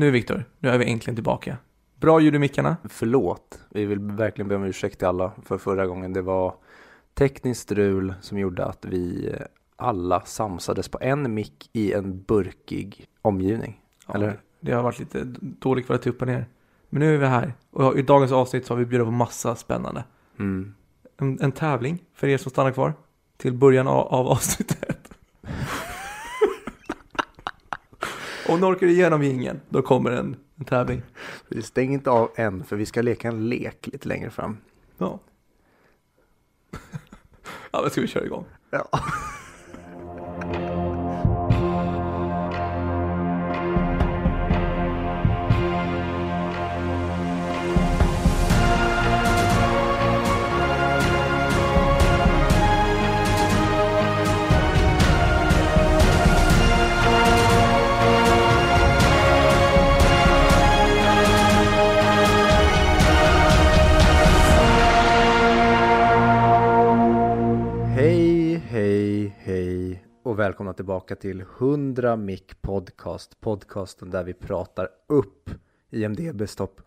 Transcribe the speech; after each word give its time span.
Nu 0.00 0.10
Viktor, 0.10 0.44
nu 0.58 0.68
är 0.68 0.78
vi 0.78 0.90
äntligen 0.90 1.14
tillbaka. 1.14 1.56
Bra 1.94 2.20
ljud 2.20 2.34
i 2.34 2.38
mickarna. 2.38 2.76
Förlåt, 2.84 3.60
vi 3.70 3.84
vill 3.84 3.98
verkligen 3.98 4.48
be 4.48 4.54
om 4.54 4.64
ursäkt 4.64 4.98
till 4.98 5.08
alla 5.08 5.32
för 5.44 5.58
förra 5.58 5.86
gången. 5.86 6.12
Det 6.12 6.22
var 6.22 6.54
tekniskt 7.14 7.60
strul 7.60 8.14
som 8.20 8.38
gjorde 8.38 8.64
att 8.64 8.84
vi 8.84 9.34
alla 9.76 10.20
samsades 10.20 10.88
på 10.88 10.98
en 11.00 11.34
mick 11.34 11.70
i 11.72 11.92
en 11.92 12.22
burkig 12.22 13.06
omgivning. 13.22 13.80
Ja, 14.06 14.14
Eller? 14.14 14.40
Det 14.60 14.72
har 14.72 14.82
varit 14.82 14.98
lite 14.98 15.24
dålig 15.40 15.86
kvalitet 15.86 16.10
upp 16.10 16.20
och 16.20 16.28
ner. 16.28 16.46
Men 16.90 17.00
nu 17.00 17.14
är 17.14 17.18
vi 17.18 17.26
här. 17.26 17.54
Och 17.70 17.98
i 17.98 18.02
dagens 18.02 18.32
avsnitt 18.32 18.66
så 18.66 18.74
har 18.74 18.78
vi 18.78 18.86
bjudit 18.86 19.06
på 19.06 19.10
massa 19.10 19.56
spännande. 19.56 20.04
Mm. 20.38 20.74
En, 21.16 21.40
en 21.40 21.52
tävling 21.52 22.04
för 22.14 22.26
er 22.26 22.38
som 22.38 22.50
stannar 22.50 22.72
kvar. 22.72 22.94
Till 23.36 23.52
början 23.52 23.88
av, 23.88 24.06
av 24.06 24.26
avsnittet. 24.26 24.89
Om 28.50 28.60
ni 28.60 28.66
orkar 28.66 28.86
igenom 28.86 29.22
ingen, 29.22 29.60
då 29.68 29.82
kommer 29.82 30.10
en, 30.10 30.36
en 30.56 30.64
tävling. 30.64 31.02
Vi 31.48 31.62
stänger 31.62 31.92
inte 31.92 32.10
av 32.10 32.30
än 32.36 32.64
för 32.64 32.76
vi 32.76 32.86
ska 32.86 33.02
leka 33.02 33.28
en 33.28 33.48
lek 33.48 33.88
lite 33.92 34.08
längre 34.08 34.30
fram. 34.30 34.56
Ja. 34.98 35.18
ja, 37.70 37.80
men 37.82 37.90
ska 37.90 38.00
vi 38.00 38.06
köra 38.06 38.24
igång? 38.24 38.44
Ja. 38.70 38.88
Välkomna 70.40 70.72
tillbaka 70.72 71.16
till 71.16 71.40
100 71.40 72.16
Mic 72.16 72.42
Podcast. 72.60 73.40
Podcasten 73.40 74.10
där 74.10 74.24
vi 74.24 74.34
pratar 74.34 74.88
upp 75.08 75.50
IMDBs 75.90 76.56
topp. 76.56 76.80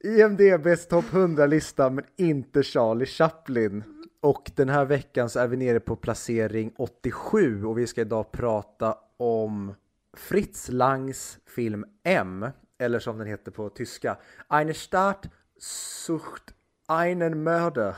IMDBs 0.04 0.88
topp 0.88 1.04
100-lista 1.04 1.90
men 1.90 2.04
inte 2.16 2.62
Charlie 2.62 3.06
Chaplin. 3.06 3.84
Och 4.20 4.50
den 4.54 4.68
här 4.68 4.84
veckan 4.84 5.30
så 5.30 5.38
är 5.40 5.48
vi 5.48 5.56
nere 5.56 5.80
på 5.80 5.96
placering 5.96 6.72
87 6.76 7.64
och 7.64 7.78
vi 7.78 7.86
ska 7.86 8.00
idag 8.00 8.32
prata 8.32 8.96
om 9.16 9.74
Fritz 10.16 10.68
Langs 10.68 11.38
film 11.46 11.84
M, 12.04 12.46
eller 12.78 12.98
som 12.98 13.18
den 13.18 13.26
heter 13.26 13.50
på 13.50 13.68
tyska, 13.68 14.16
Eine 14.48 14.74
Stadt 14.74 15.28
sucht 15.58 16.54
einen 16.88 17.42
Mörder. 17.42 17.96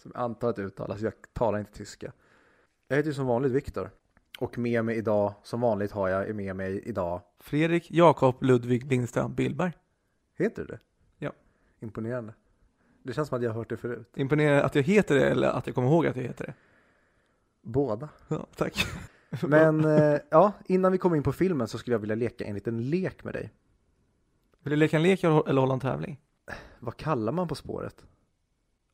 Som 0.00 0.12
jag 0.14 0.22
antar 0.22 0.50
att 0.50 0.56
det 0.56 0.62
uttalas, 0.62 1.00
jag 1.00 1.12
talar 1.32 1.58
inte 1.58 1.72
tyska. 1.72 2.12
Jag 2.88 2.96
heter 2.96 3.08
ju 3.08 3.14
som 3.14 3.26
vanligt 3.26 3.52
Viktor. 3.52 3.90
Och 4.38 4.58
med 4.58 4.84
mig 4.84 4.96
idag, 4.96 5.34
som 5.42 5.60
vanligt 5.60 5.92
har 5.92 6.08
jag 6.08 6.34
med 6.34 6.56
mig 6.56 6.82
idag, 6.84 7.20
Fredrik 7.38 7.90
Jakob 7.90 8.42
Ludvig 8.42 8.90
Lindström 8.90 9.34
Billberg. 9.34 9.72
heter 10.38 10.62
du 10.62 10.66
det? 10.66 10.78
Ja. 11.18 11.32
Imponerande. 11.80 12.34
Det 13.02 13.12
känns 13.12 13.28
som 13.28 13.36
att 13.36 13.42
jag 13.42 13.50
har 13.50 13.56
hört 13.58 13.68
det 13.68 13.76
förut. 13.76 14.12
Imponerande 14.16 14.64
att 14.64 14.74
jag 14.74 14.82
heter 14.82 15.14
det 15.14 15.30
eller 15.30 15.48
att 15.48 15.66
jag 15.66 15.74
kommer 15.74 15.88
ihåg 15.88 16.06
att 16.06 16.16
jag 16.16 16.22
heter 16.22 16.46
det. 16.46 16.54
Båda. 17.62 18.08
Ja, 18.28 18.46
tack. 18.56 18.86
Men 19.42 19.84
eh, 19.84 20.18
ja, 20.30 20.52
innan 20.66 20.92
vi 20.92 20.98
kommer 20.98 21.16
in 21.16 21.22
på 21.22 21.32
filmen 21.32 21.68
så 21.68 21.78
skulle 21.78 21.94
jag 21.94 22.00
vilja 22.00 22.16
leka 22.16 22.44
en 22.44 22.54
liten 22.54 22.90
lek 22.90 23.24
med 23.24 23.34
dig. 23.34 23.52
Vill 24.62 24.70
du 24.70 24.76
leka 24.76 24.96
en 24.96 25.02
lek 25.02 25.24
eller 25.24 25.60
hålla 25.60 25.74
en 25.74 25.80
tävling? 25.80 26.20
Vad 26.78 26.96
kallar 26.96 27.32
man 27.32 27.48
På 27.48 27.54
spåret? 27.54 28.04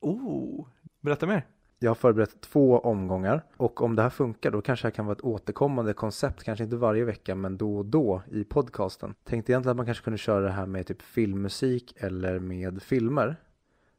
Oh, 0.00 0.66
berätta 1.06 1.26
mer. 1.26 1.46
Jag 1.78 1.90
har 1.90 1.94
förberett 1.94 2.40
två 2.40 2.78
omgångar 2.78 3.42
och 3.56 3.82
om 3.82 3.96
det 3.96 4.02
här 4.02 4.10
funkar 4.10 4.50
då 4.50 4.60
kanske 4.60 4.88
det 4.88 4.92
kan 4.92 5.06
vara 5.06 5.16
ett 5.16 5.24
återkommande 5.24 5.92
koncept, 5.92 6.42
kanske 6.42 6.64
inte 6.64 6.76
varje 6.76 7.04
vecka 7.04 7.34
men 7.34 7.56
då 7.56 7.76
och 7.76 7.86
då 7.86 8.22
i 8.30 8.44
podcasten. 8.44 9.14
Tänkte 9.24 9.52
egentligen 9.52 9.70
att 9.70 9.76
man 9.76 9.86
kanske 9.86 10.04
kunde 10.04 10.18
köra 10.18 10.44
det 10.44 10.50
här 10.50 10.66
med 10.66 10.86
typ 10.86 11.02
filmmusik 11.02 11.94
eller 11.96 12.38
med 12.38 12.82
filmer. 12.82 13.36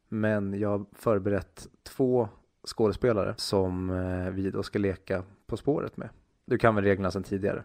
Men 0.10 0.60
jag 0.60 0.70
har 0.70 0.86
förberett 0.92 1.68
två 1.84 2.30
skådespelare 2.68 3.34
som 3.38 3.90
eh, 3.90 4.30
vi 4.30 4.52
då 4.52 4.64
ska 4.64 4.80
leka 4.80 5.24
På 5.46 5.58
spåret 5.58 5.98
med. 5.98 6.10
Du 6.46 6.58
kan 6.58 6.76
väl 6.76 6.84
reglerna 6.84 7.12
sedan 7.12 7.24
tidigare? 7.24 7.64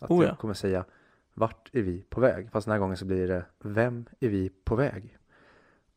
Att 0.00 0.10
Oh 0.10 0.22
ja. 0.22 0.28
jag 0.28 0.38
kommer 0.38 0.54
säga 0.54 0.84
vart 1.34 1.70
är 1.72 1.82
vi 1.82 2.02
på 2.08 2.20
väg? 2.20 2.50
Fast 2.50 2.64
den 2.64 2.72
här 2.72 2.78
gången 2.78 2.96
så 2.96 3.04
blir 3.04 3.28
det 3.28 3.44
vem 3.58 4.04
är 4.20 4.28
vi 4.28 4.48
på 4.64 4.74
väg? 4.74 5.18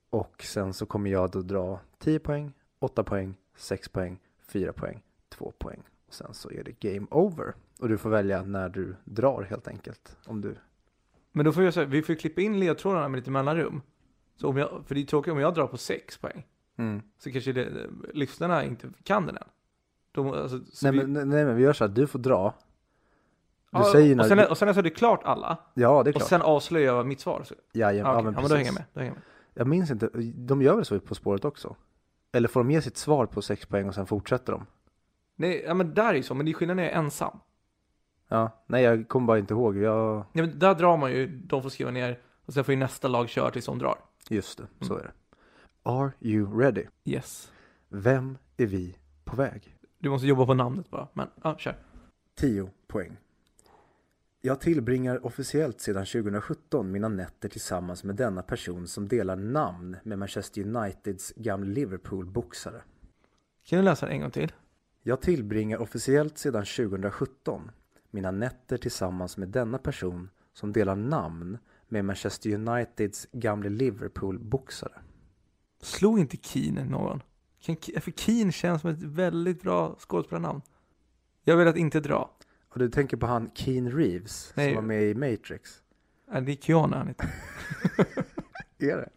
Och 0.09 0.43
sen 0.43 0.73
så 0.73 0.85
kommer 0.85 1.09
jag 1.09 1.31
då 1.31 1.41
dra 1.41 1.79
10 1.99 2.19
poäng, 2.19 2.53
8 2.81 3.03
poäng, 3.03 3.35
6 3.55 3.89
poäng, 3.89 4.19
4 4.47 4.73
poäng, 4.73 5.03
2 5.29 5.53
poäng. 5.57 5.83
Och 6.07 6.13
sen 6.13 6.33
så 6.33 6.51
är 6.51 6.63
det 6.63 6.79
game 6.79 7.07
over. 7.11 7.53
Och 7.79 7.89
du 7.89 7.97
får 7.97 8.09
välja 8.09 8.43
när 8.43 8.69
du 8.69 8.95
drar 9.03 9.41
helt 9.41 9.67
enkelt. 9.67 10.17
Om 10.25 10.41
du... 10.41 10.55
Men 11.31 11.45
då 11.45 11.51
får 11.51 11.63
jag 11.63 11.73
säga, 11.73 11.85
vi 11.85 12.01
får 12.01 12.15
klippa 12.15 12.41
in 12.41 12.59
ledtrådarna 12.59 13.09
med 13.09 13.17
lite 13.17 13.31
mellanrum. 13.31 13.81
Så 14.35 14.47
om 14.49 14.57
jag, 14.57 14.83
för 14.87 14.95
det 14.95 15.01
är 15.01 15.05
tråkigt 15.05 15.33
om 15.33 15.39
jag 15.39 15.53
drar 15.53 15.67
på 15.67 15.77
sex 15.77 16.17
poäng. 16.17 16.47
Mm. 16.77 17.01
Så 17.17 17.31
kanske 17.31 17.53
det, 17.53 17.89
lyssnarna 18.13 18.63
inte 18.63 18.89
kan 19.03 19.25
den 19.25 19.37
än. 19.37 19.43
De, 20.11 20.27
alltså, 20.27 20.59
så 20.71 20.91
Nej, 20.91 20.99
vi, 20.99 21.07
men, 21.07 21.29
nej 21.29 21.45
men 21.45 21.55
vi 21.55 21.63
gör 21.63 21.73
så 21.73 21.83
här, 21.87 21.91
du 21.91 22.07
får 22.07 22.19
dra. 22.19 22.53
Du 23.71 23.77
ja, 23.77 23.91
säger 23.91 24.15
när 24.15 24.23
och, 24.23 24.27
sen, 24.27 24.37
du... 24.37 24.45
och 24.45 24.57
sen 24.57 24.67
är 24.67 24.81
det 24.81 24.89
klart 24.89 25.23
alla. 25.23 25.57
Ja, 25.73 26.03
det 26.03 26.09
är 26.09 26.11
Och 26.11 26.15
klart. 26.15 26.29
sen 26.29 26.41
avslöjar 26.41 26.95
jag 26.95 27.07
mitt 27.07 27.19
svar. 27.19 27.43
Så, 27.43 27.55
ja, 27.71 27.79
ja, 27.79 27.91
ja, 27.91 27.97
ja, 27.97 28.13
okej, 28.13 28.23
men 28.23 28.33
ja, 28.33 28.41
men 28.41 28.49
då 28.49 28.55
hänger 28.55 28.67
jag 28.67 28.73
med. 28.73 28.85
Då 28.93 28.99
hänger 28.99 29.11
jag 29.11 29.15
med. 29.15 29.23
Jag 29.53 29.67
minns 29.67 29.91
inte, 29.91 30.09
de 30.35 30.61
gör 30.61 30.75
väl 30.75 30.85
så 30.85 30.99
På 30.99 31.15
spåret 31.15 31.45
också? 31.45 31.75
Eller 32.31 32.47
får 32.47 32.59
de 32.59 32.71
ge 32.71 32.81
sitt 32.81 32.97
svar 32.97 33.25
på 33.25 33.41
6 33.41 33.65
poäng 33.65 33.87
och 33.87 33.95
sen 33.95 34.05
fortsätter 34.05 34.53
de? 34.53 34.65
Nej, 35.35 35.63
ja, 35.67 35.73
men 35.73 35.93
där 35.93 36.09
är 36.09 36.13
ju 36.13 36.23
så, 36.23 36.33
men 36.35 36.45
det 36.45 36.51
är 36.51 36.53
skillnaden 36.53 36.77
när 36.77 36.83
jag 36.83 36.93
är 36.93 36.97
ensam. 36.97 37.39
Ja, 38.27 38.63
nej 38.67 38.83
jag 38.83 39.07
kommer 39.07 39.27
bara 39.27 39.39
inte 39.39 39.53
ihåg. 39.53 39.77
Jag... 39.77 40.17
Ja, 40.33 40.41
men 40.41 40.59
där 40.59 40.75
drar 40.75 40.97
man 40.97 41.11
ju, 41.11 41.27
de 41.27 41.61
får 41.63 41.69
skriva 41.69 41.91
ner 41.91 42.19
och 42.45 42.53
sen 42.53 42.63
får 42.63 42.73
ju 42.73 42.79
nästa 42.79 43.07
lag 43.07 43.29
köra 43.29 43.51
tills 43.51 43.65
de 43.65 43.79
drar. 43.79 43.95
Just 44.29 44.57
det, 44.57 44.85
så 44.85 44.93
Mm. 44.93 45.05
är 45.05 45.07
det. 45.07 45.13
Are 45.83 46.11
you 46.19 46.59
ready? 46.59 46.85
Yes. 47.05 47.51
Vem 47.89 48.37
är 48.57 48.65
vi 48.65 48.97
på 49.23 49.35
väg? 49.35 49.77
Du 49.99 50.09
måste 50.09 50.27
jobba 50.27 50.45
på 50.45 50.53
namnet 50.53 50.89
bara. 50.89 51.07
Men, 51.13 51.27
ja, 51.43 51.57
kör. 51.57 51.75
10 52.35 52.69
poäng. 52.87 53.17
Jag 54.43 54.61
tillbringar 54.61 55.25
officiellt 55.25 55.81
sedan 55.81 56.05
2017 56.05 56.91
mina 56.91 57.07
nätter 57.07 57.49
tillsammans 57.49 58.03
med 58.03 58.15
denna 58.15 58.41
person 58.41 58.87
som 58.87 59.07
delar 59.07 59.35
namn 59.35 59.97
med 60.03 60.19
Manchester 60.19 60.61
Uniteds 60.61 61.33
gamla 61.35 61.69
Liverpool-boxare. 61.69 62.81
Kan 63.65 63.79
du 63.79 63.85
läsa 63.85 64.05
det 64.05 64.11
en 64.11 64.21
gång 64.21 64.31
till? 64.31 64.51
Jag 65.03 65.21
tillbringar 65.21 65.77
officiellt 65.77 66.37
sedan 66.37 66.65
2017 66.65 67.71
mina 68.11 68.31
nätter 68.31 68.77
tillsammans 68.77 69.37
med 69.37 69.49
denna 69.49 69.77
person 69.77 70.29
som 70.53 70.71
delar 70.73 70.95
namn 70.95 71.57
med 71.87 72.05
Manchester 72.05 72.53
Uniteds 72.53 73.27
gamla 73.31 73.69
Liverpool-boxare. 73.69 75.01
Slog 75.81 76.19
inte 76.19 76.37
Keen 76.37 76.75
någon? 76.75 77.23
För 78.01 78.11
Keen 78.11 78.51
känns 78.51 78.81
som 78.81 78.89
ett 78.89 79.03
väldigt 79.03 79.61
bra 79.61 79.95
skådespelarnamn. 79.99 80.61
Jag 81.43 81.57
vill 81.57 81.67
att 81.67 81.77
inte 81.77 81.99
dra. 81.99 82.37
Och 82.73 82.79
du 82.79 82.89
tänker 82.89 83.17
på 83.17 83.25
han 83.25 83.51
Keane 83.53 83.89
Reeves 83.89 84.53
Nej. 84.55 84.67
som 84.69 84.75
var 84.75 84.81
med 84.87 85.03
i 85.03 85.13
Matrix? 85.13 85.81
Nej, 86.31 86.41
det 86.41 86.51
är 86.51 86.55
Keanu 86.55 86.95
han 86.95 87.07
heter. 87.07 87.33
Är 88.77 88.97
det? 88.97 89.09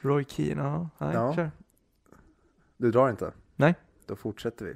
Roy 0.00 0.24
Keane, 0.24 0.62
ja. 0.62 0.88
Nej, 0.98 1.14
Ja. 1.14 1.34
kör. 1.34 1.50
Du 2.76 2.90
drar 2.90 3.10
inte? 3.10 3.32
Nej. 3.56 3.74
Då 4.06 4.16
fortsätter 4.16 4.64
vi. 4.64 4.74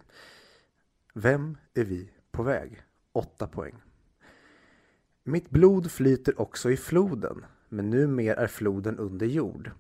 Vem 1.15 1.57
är 1.75 1.85
vi 1.85 2.11
på 2.31 2.43
väg? 2.43 2.83
8 3.13 3.47
poäng. 3.47 3.75
Mitt 5.25 5.51
blod 5.51 5.91
flyter 5.91 6.41
också 6.41 6.71
i 6.71 6.77
floden, 6.77 7.45
men 7.69 7.91
numer 7.91 8.35
är 8.35 8.47
floden 8.47 8.99
under 8.99 9.27
jord. 9.27 9.71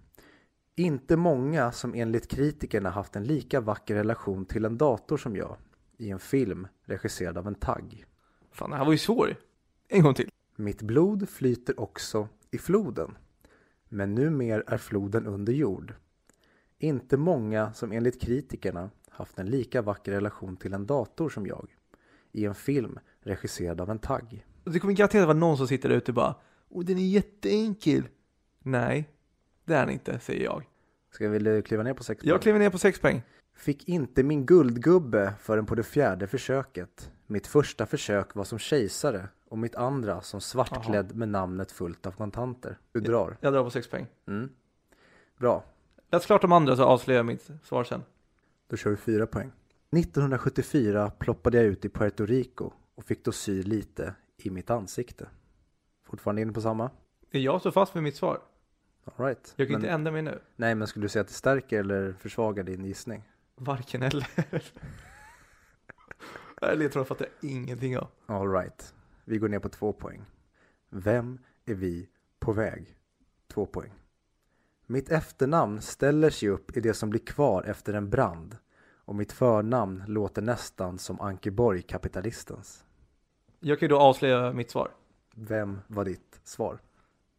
Inte 0.77 1.17
många 1.17 1.73
som 1.73 1.95
enligt 1.95 2.29
kritikerna 2.29 2.91
haft 2.91 3.17
en 3.17 3.25
lika 3.25 3.61
vacker 3.61 3.95
relation 3.95 4.45
till 4.45 4.65
en 4.65 4.79
dator 4.79 5.17
som 5.17 5.37
jag 5.37 5.57
i 6.03 6.11
en 6.11 6.19
film 6.19 6.67
regisserad 6.85 7.39
av 7.39 7.47
en 7.47 7.55
tagg. 7.55 8.05
Fan, 8.51 8.71
det 8.71 8.77
här 8.77 8.85
var 8.85 8.93
ju 8.93 8.99
svår. 8.99 9.37
En 9.89 10.03
gång 10.03 10.15
till. 10.15 10.31
Mitt 10.57 10.83
blod 10.83 11.29
flyter 11.29 11.81
också 11.81 12.29
i 12.51 12.59
floden, 12.59 13.17
men 13.89 14.15
numer 14.15 14.65
är 14.67 14.79
floden 14.79 15.27
under 15.27 15.53
jord. 15.53 15.95
Inte 16.79 17.17
många 17.17 17.73
som 17.73 17.93
enligt 17.93 18.21
kritikerna 18.21 18.91
haft 19.09 19.39
en 19.39 19.47
lika 19.47 19.83
vacker 19.83 20.13
relation 20.13 20.57
till 20.57 20.73
en 20.75 20.87
dator 20.87 21.29
som 21.29 21.47
jag 21.47 21.77
i 22.33 22.45
en 22.45 22.55
film 22.55 22.99
regisserad 23.21 23.81
av 23.81 23.91
en 23.91 23.99
tagg. 23.99 24.47
Det 24.65 24.79
kommer 24.79 24.95
garanterat 24.95 25.27
vara 25.27 25.39
någon 25.39 25.57
som 25.57 25.69
sitter 25.69 25.89
där 25.89 25.97
ute 25.97 26.11
och 26.11 26.15
bara 26.15 26.35
Åh, 26.69 26.85
den 26.85 26.99
är 26.99 27.07
jätteenkel. 27.07 28.09
Nej, 28.59 29.09
det 29.65 29.75
är 29.75 29.87
den 29.87 29.95
inte, 29.95 30.19
säger 30.19 30.45
jag. 30.45 30.69
Ska 31.11 31.29
vi 31.29 31.63
kliva 31.63 31.83
ner 31.83 31.95
på 31.95 32.05
sex 32.05 32.25
Jag 32.25 32.35
poäng? 32.35 32.43
kliver 32.43 32.59
ner 32.59 32.71
på 32.71 32.79
sex 32.79 33.01
poäng. 33.01 33.23
Fick 33.55 33.89
inte 33.89 34.23
min 34.23 34.47
guldgubbe 34.47 35.35
förrän 35.41 35.67
på 35.67 35.75
det 35.75 35.83
fjärde 35.83 36.27
försöket. 36.27 37.13
Mitt 37.27 37.47
första 37.47 37.87
försök 37.87 38.35
var 38.35 38.45
som 38.45 38.59
kejsare 38.59 39.29
och 39.49 39.59
mitt 39.59 39.75
andra 39.75 40.21
som 40.21 40.41
svartklädd 40.41 41.17
med 41.17 41.29
namnet 41.29 41.73
fullt 41.73 42.07
av 42.07 42.11
kontanter. 42.13 42.79
Du 42.93 43.01
drar. 43.01 43.37
Jag 43.41 43.53
drar 43.53 43.65
på 43.65 43.71
6 43.71 43.89
poäng. 43.91 44.07
Mm. 44.27 44.51
Bra. 45.39 45.65
Läs 46.11 46.27
klart 46.27 46.43
de 46.43 46.53
andra 46.53 46.77
så 46.77 46.85
avslöjar 46.85 47.19
jag 47.19 47.27
mitt 47.27 47.51
svar 47.65 47.85
sen. 47.85 48.03
Då 48.69 48.77
kör 48.77 48.91
vi 48.91 48.97
fyra 48.97 49.27
poäng. 49.27 49.53
1974 49.97 51.11
ploppade 51.19 51.57
jag 51.57 51.67
ut 51.67 51.85
i 51.85 51.89
Puerto 51.89 52.27
Rico 52.27 52.71
och 52.95 53.05
fick 53.05 53.25
då 53.25 53.33
sy 53.33 53.63
lite 53.63 54.15
i 54.37 54.51
mitt 54.51 54.71
ansikte. 54.71 55.29
Fortfarande 56.07 56.43
inne 56.43 56.53
på 56.53 56.61
samma? 56.61 56.91
Jag 57.31 57.61
står 57.61 57.71
fast 57.71 57.95
med 57.95 58.03
mitt 58.03 58.17
svar? 58.17 58.41
All 59.05 59.27
right. 59.27 59.53
Jag 59.57 59.69
kan 59.69 59.73
Men- 59.73 59.81
inte 59.81 59.91
ändra 59.95 60.13
mig 60.13 60.23
nu. 60.23 60.39
Nej, 60.57 60.75
men 60.75 60.87
skulle 60.89 61.05
du 61.05 61.09
säga 61.09 61.21
att 61.21 61.29
det 61.29 61.35
stärker 61.35 61.81
eller 61.81 62.13
försvagar 62.13 62.63
din 62.65 62.85
gissning? 62.85 63.23
Varken 63.65 64.03
eller. 64.03 64.27
Nej, 66.63 66.77
ledtrådar 66.77 67.05
fattar 67.05 67.27
jag 67.41 67.51
ingenting 67.51 67.99
av. 67.99 68.09
All 68.27 68.53
right. 68.53 68.95
Vi 69.25 69.39
går 69.39 69.49
ner 69.49 69.59
på 69.59 69.69
två 69.69 69.93
poäng. 69.93 70.25
Vem 70.91 71.39
är 71.65 71.75
vi 71.75 72.09
på 72.39 72.53
väg? 72.53 72.97
Två 73.49 73.67
poäng. 73.67 73.93
Mitt 74.87 75.11
efternamn 75.11 75.81
ställer 75.81 76.31
sig 76.31 76.49
upp 76.49 76.77
i 76.77 76.81
det 76.81 76.95
som 76.95 77.11
blir 77.11 77.27
kvar 77.27 77.63
efter 77.63 77.95
en 77.95 78.11
brand 78.11 78.57
och 79.05 79.15
mitt 79.15 79.33
förnamn 79.33 80.05
låter 80.07 80.43
nästan 80.43 80.99
som 80.99 81.21
Ankeborg 81.21 81.83
kapitalistens. 81.83 82.85
Jag 83.61 83.79
kan 83.79 83.87
ju 83.87 83.91
då 83.91 83.99
avslöja 83.99 84.53
mitt 84.53 84.71
svar. 84.71 84.91
Vem 85.35 85.81
var 85.87 86.05
ditt 86.05 86.41
svar? 86.45 86.79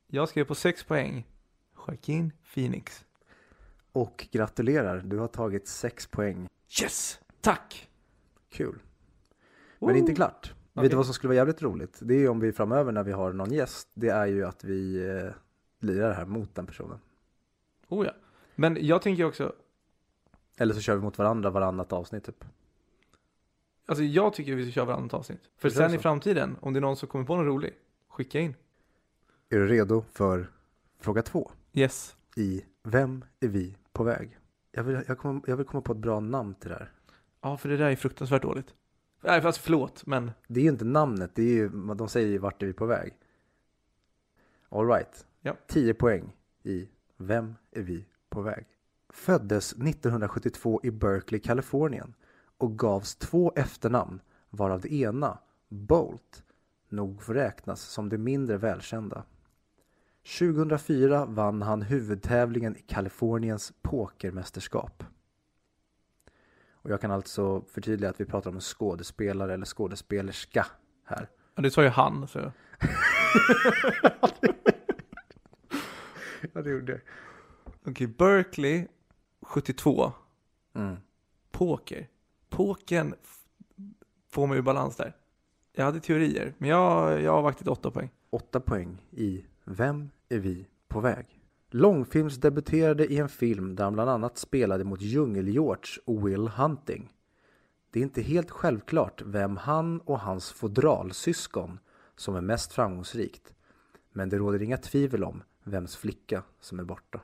Jag 0.07 0.29
skrev 0.29 0.45
på 0.45 0.55
6 0.55 0.83
poäng. 0.83 1.27
Joaquin 1.87 2.31
Phoenix. 2.53 3.05
Och 3.93 4.27
gratulerar, 4.31 5.01
du 5.05 5.17
har 5.17 5.27
tagit 5.27 5.67
sex 5.67 6.07
poäng. 6.07 6.49
Yes! 6.81 7.19
Tack! 7.41 7.89
Kul. 8.49 8.79
Men 9.79 9.95
inte 9.95 10.15
klart. 10.15 10.53
Vet 10.73 10.77
Okej. 10.79 10.89
du 10.89 10.95
vad 10.95 11.05
som 11.05 11.13
skulle 11.13 11.27
vara 11.29 11.35
jävligt 11.37 11.61
roligt? 11.61 11.99
Det 12.01 12.13
är 12.13 12.19
ju 12.19 12.27
om 12.27 12.39
vi 12.39 12.51
framöver 12.51 12.91
när 12.91 13.03
vi 13.03 13.11
har 13.11 13.33
någon 13.33 13.51
gäst, 13.53 13.87
det 13.93 14.09
är 14.09 14.25
ju 14.25 14.45
att 14.45 14.63
vi 14.63 15.07
eh, 15.09 15.31
lirar 15.79 16.07
det 16.09 16.13
här 16.13 16.25
mot 16.25 16.55
den 16.55 16.65
personen. 16.65 16.99
Oh 17.89 18.05
ja. 18.05 18.11
Men 18.55 18.77
jag 18.81 19.01
tänker 19.01 19.23
också, 19.25 19.53
Eller 20.57 20.73
så 20.73 20.81
kör 20.81 20.95
vi 20.95 21.01
mot 21.01 21.17
varandra 21.17 21.49
varannat 21.49 21.93
avsnitt 21.93 22.23
typ. 22.23 22.45
alltså 23.85 24.03
jag 24.03 24.33
tycker 24.33 24.55
vi 24.55 24.63
ska 24.65 24.71
köra 24.71 24.85
varannat 24.85 25.13
avsnitt. 25.13 25.41
För 25.57 25.67
är 25.67 25.69
det 25.71 25.75
sen 25.77 25.91
i 25.93 25.95
så? 25.95 26.01
framtiden, 26.01 26.57
om 26.61 26.73
det 26.73 26.79
är 26.79 26.81
någon 26.81 26.95
som 26.97 27.07
kommer 27.09 27.25
på 27.25 27.35
något 27.35 27.45
roligt, 27.45 27.75
skicka 28.07 28.39
in. 28.39 28.55
Är 29.49 29.57
du 29.57 29.67
redo 29.67 30.03
för 30.13 30.51
fråga 30.99 31.21
två? 31.21 31.51
Yes. 31.73 32.15
I 32.35 32.63
Vem 32.83 33.25
är 33.39 33.47
vi 33.47 33.77
på 33.93 34.03
väg? 34.03 34.39
Jag 34.71 34.83
vill, 34.83 35.03
jag, 35.07 35.17
kommer, 35.17 35.41
jag 35.47 35.57
vill 35.57 35.65
komma 35.65 35.81
på 35.81 35.91
ett 35.91 35.97
bra 35.97 36.19
namn 36.19 36.55
till 36.55 36.69
det 36.69 36.75
här. 36.75 36.91
Ja, 37.41 37.57
för 37.57 37.69
det 37.69 37.77
där 37.77 37.89
är 37.89 37.95
fruktansvärt 37.95 38.41
dåligt. 38.41 38.73
Nej, 39.21 39.41
fast 39.41 39.57
förlåt, 39.57 40.05
men 40.05 40.31
Det 40.47 40.59
är 40.59 40.63
ju 40.63 40.69
inte 40.69 40.85
namnet, 40.85 41.31
det 41.35 41.43
är 41.43 41.53
ju, 41.53 41.69
de 41.69 42.09
säger 42.09 42.27
ju 42.27 42.37
vart 42.37 42.63
är 42.63 42.67
vi 42.67 42.73
på 42.73 42.85
väg. 42.85 43.13
All 44.69 44.87
right. 44.87 45.25
Ja. 45.41 45.55
10 45.67 45.93
poäng 45.93 46.35
i 46.63 46.89
Vem 47.17 47.55
är 47.71 47.81
vi 47.81 48.05
på 48.29 48.41
väg? 48.41 48.65
Föddes 49.09 49.73
1972 49.73 50.79
i 50.83 50.91
Berkeley, 50.91 51.41
Kalifornien 51.41 52.13
och 52.57 52.79
gavs 52.79 53.15
två 53.15 53.53
efternamn 53.55 54.21
varav 54.49 54.81
det 54.81 54.93
ena, 54.93 55.37
Bolt, 55.69 56.43
nog 56.89 57.21
får 57.23 57.33
räknas 57.33 57.81
som 57.81 58.09
det 58.09 58.17
mindre 58.17 58.57
välkända. 58.57 59.23
2004 60.23 61.25
vann 61.25 61.61
han 61.61 61.81
huvudtävlingen 61.81 62.77
i 62.77 62.81
Kaliforniens 62.81 63.73
pokermästerskap. 63.81 65.03
Och 66.71 66.89
jag 66.89 67.01
kan 67.01 67.11
alltså 67.11 67.61
förtydliga 67.61 68.09
att 68.09 68.19
vi 68.19 68.25
pratar 68.25 68.49
om 68.49 68.55
en 68.55 68.61
skådespelare 68.61 69.53
eller 69.53 69.65
skådespelerska 69.65 70.65
här. 71.05 71.29
ja, 71.55 71.61
det 71.61 71.71
sa 71.71 71.83
ju 71.83 71.89
han. 71.89 72.27
Så. 72.27 72.51
Ja, 76.53 76.61
det 76.61 76.69
gjorde 76.69 76.91
jag. 76.91 77.01
Okej, 77.85 78.07
Berkeley 78.07 78.87
72. 79.41 80.11
Mm. 80.73 80.95
Poker. 81.51 82.07
Pokern 82.49 83.15
får 84.29 84.47
mig 84.47 84.57
ur 84.57 84.61
balans 84.61 84.95
där. 84.95 85.15
Jag 85.71 85.85
hade 85.85 85.99
teorier, 85.99 86.53
men 86.57 86.69
jag, 86.69 87.21
jag 87.21 87.31
har 87.31 87.41
vaktit 87.41 87.67
åtta 87.67 87.91
poäng. 87.91 88.09
Åtta 88.29 88.59
poäng 88.59 89.07
i 89.11 89.45
Vem 89.63 90.09
är 90.29 90.39
vi 90.39 90.67
på 90.87 90.99
väg? 90.99 91.39
Långfilmsdebuterade 91.69 93.05
i 93.05 93.17
en 93.17 93.29
film 93.29 93.75
där 93.75 93.83
han 93.83 93.93
bland 93.93 94.09
annat 94.09 94.37
spelade 94.37 94.83
mot 94.83 95.01
Djungel-George 95.01 95.99
och 96.05 96.27
Will 96.27 96.47
Hunting. 96.47 97.13
Det 97.91 97.99
är 97.99 98.03
inte 98.03 98.21
helt 98.21 98.51
självklart 98.51 99.21
vem 99.25 99.57
han 99.57 99.99
och 99.99 100.19
hans 100.19 100.51
fodralsyskon 100.51 101.79
som 102.15 102.35
är 102.35 102.41
mest 102.41 102.73
framgångsrikt. 102.73 103.53
Men 104.11 104.29
det 104.29 104.37
råder 104.37 104.61
inga 104.61 104.77
tvivel 104.77 105.23
om 105.23 105.43
vems 105.63 105.95
flicka 105.95 106.43
som 106.59 106.79
är 106.79 106.83
borta. 106.83 107.21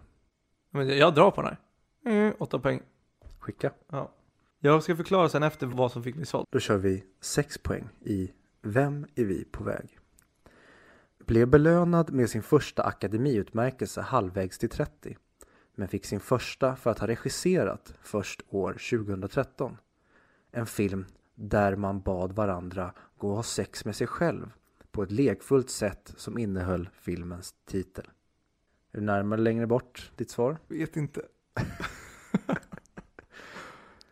Men 0.70 0.98
jag, 0.98 1.16
drar 1.16 1.32
på 1.32 1.42
den 1.42 1.52
här. 1.52 1.60
Mm, 2.12 2.34
åtta 2.40 2.60
poäng. 2.60 2.82
Skicka. 3.40 3.72
Ja. 3.90 4.12
Jag 4.60 4.84
ska 4.84 4.96
förklara 4.96 5.30
sen 5.30 5.44
efter 5.44 5.68
vad 5.68 5.92
som 5.92 6.04
fick 6.04 6.16
mig 6.16 6.26
såld. 6.26 6.48
Då 6.50 6.60
kör 6.60 6.78
vi 6.78 7.04
6 7.22 7.58
poäng 7.58 7.90
i 8.02 8.32
Vem 8.62 9.06
är 9.16 9.26
vi 9.26 9.46
på 9.46 9.64
väg? 9.64 9.99
Blev 11.30 11.48
belönad 11.48 12.14
med 12.14 12.30
sin 12.30 12.44
första 12.44 12.84
akademiutmärkelse 12.84 14.02
halvvägs 14.02 14.58
till 14.58 14.70
30 14.70 15.18
men 15.76 15.88
fick 15.88 16.06
sin 16.06 16.20
första 16.20 16.76
för 16.76 16.92
att 16.92 17.00
ha 17.00 17.08
regisserat 17.08 17.94
först 18.02 18.42
år 18.50 18.72
2013. 18.74 19.78
En 20.52 20.66
film 20.66 21.06
där 21.36 21.76
man 21.76 22.02
bad 22.02 22.32
varandra 22.32 22.94
gå 23.18 23.30
och 23.30 23.36
ha 23.36 23.44
sex 23.44 23.86
med 23.86 23.96
sig 23.96 24.08
själv 24.08 24.52
på 24.92 25.04
ett 25.04 25.12
lekfullt 25.12 25.70
sätt 25.70 26.14
som 26.18 26.38
innehöll 26.38 26.90
filmens 26.94 27.56
titel. 27.66 28.06
Är 28.92 28.98
du 29.00 29.06
närmare 29.06 29.38
eller 29.38 29.52
längre 29.52 29.68
bort 29.68 30.12
ditt 30.16 30.30
svar? 30.30 30.58
Vet 30.68 30.98
inte. 30.98 31.22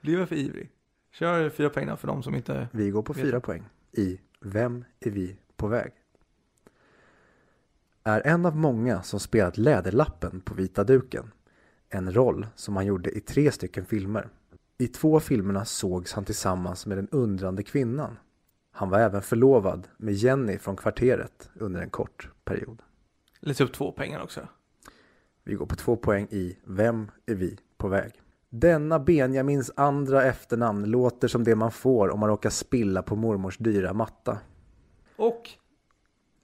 Blir 0.02 0.19
jag 0.19 0.30
för 0.30 0.36
ivrig? 0.36 0.72
Kör 1.12 1.50
fyra 1.50 1.69
poäng 1.69 1.98
för 1.98 2.08
de 2.08 2.24
som 2.24 2.36
inte... 2.36 2.68
Vi 2.72 2.90
går 2.90 3.04
på 3.04 3.14
Vet 3.14 3.24
fyra 3.25 3.40
poäng 3.40 3.64
i 3.92 4.19
Vem 4.40 4.86
är 5.00 5.12
vi 5.12 5.38
på 5.56 5.68
väg? 5.68 5.92
Är 8.07 8.27
en 8.27 8.45
av 8.45 8.56
många 8.56 9.01
som 9.01 9.19
spelat 9.19 9.57
Läderlappen 9.57 10.42
på 10.42 10.54
vita 10.54 10.83
duken. 10.83 11.31
En 11.89 12.13
roll 12.13 12.48
som 12.56 12.75
han 12.75 12.86
gjorde 12.86 13.18
i 13.18 13.19
tre 13.19 13.51
stycken 13.51 13.86
filmer. 13.86 14.30
I 14.77 14.88
två 14.88 15.19
filmerna 15.19 15.65
sågs 15.65 16.13
han 16.13 16.25
tillsammans 16.25 16.86
med 16.86 16.98
den 16.98 17.07
undrande 17.12 17.63
kvinnan. 17.63 18.18
Han 18.71 18.89
var 18.89 19.00
även 19.00 19.21
förlovad 19.21 19.88
med 19.98 20.14
Jenny 20.14 20.57
från 20.57 20.76
kvarteret 20.76 21.49
under 21.56 21.81
en 21.81 21.90
kort 21.90 22.30
period. 22.45 22.81
Läs 23.40 23.61
upp 23.61 23.73
två 23.73 23.92
pengar 23.92 24.23
också. 24.23 24.47
Vi 25.44 25.54
går 25.54 25.66
på 25.66 25.76
två 25.76 25.95
poäng 25.95 26.28
i 26.31 26.57
Vem 26.64 27.11
är 27.26 27.35
vi 27.35 27.57
på 27.78 27.87
väg? 27.87 28.11
Denna 28.49 28.99
Benjamins 28.99 29.71
andra 29.76 30.23
efternamn 30.23 30.85
låter 30.85 31.28
som 31.28 31.44
det 31.44 31.56
man 31.56 31.71
får 31.71 32.09
om 32.09 32.19
man 32.19 32.30
råkar 32.30 32.49
spilla 32.49 33.02
på 33.02 33.16
mormors 33.16 33.57
dyra 33.57 33.94
matta. 33.94 34.37
Och 35.16 35.49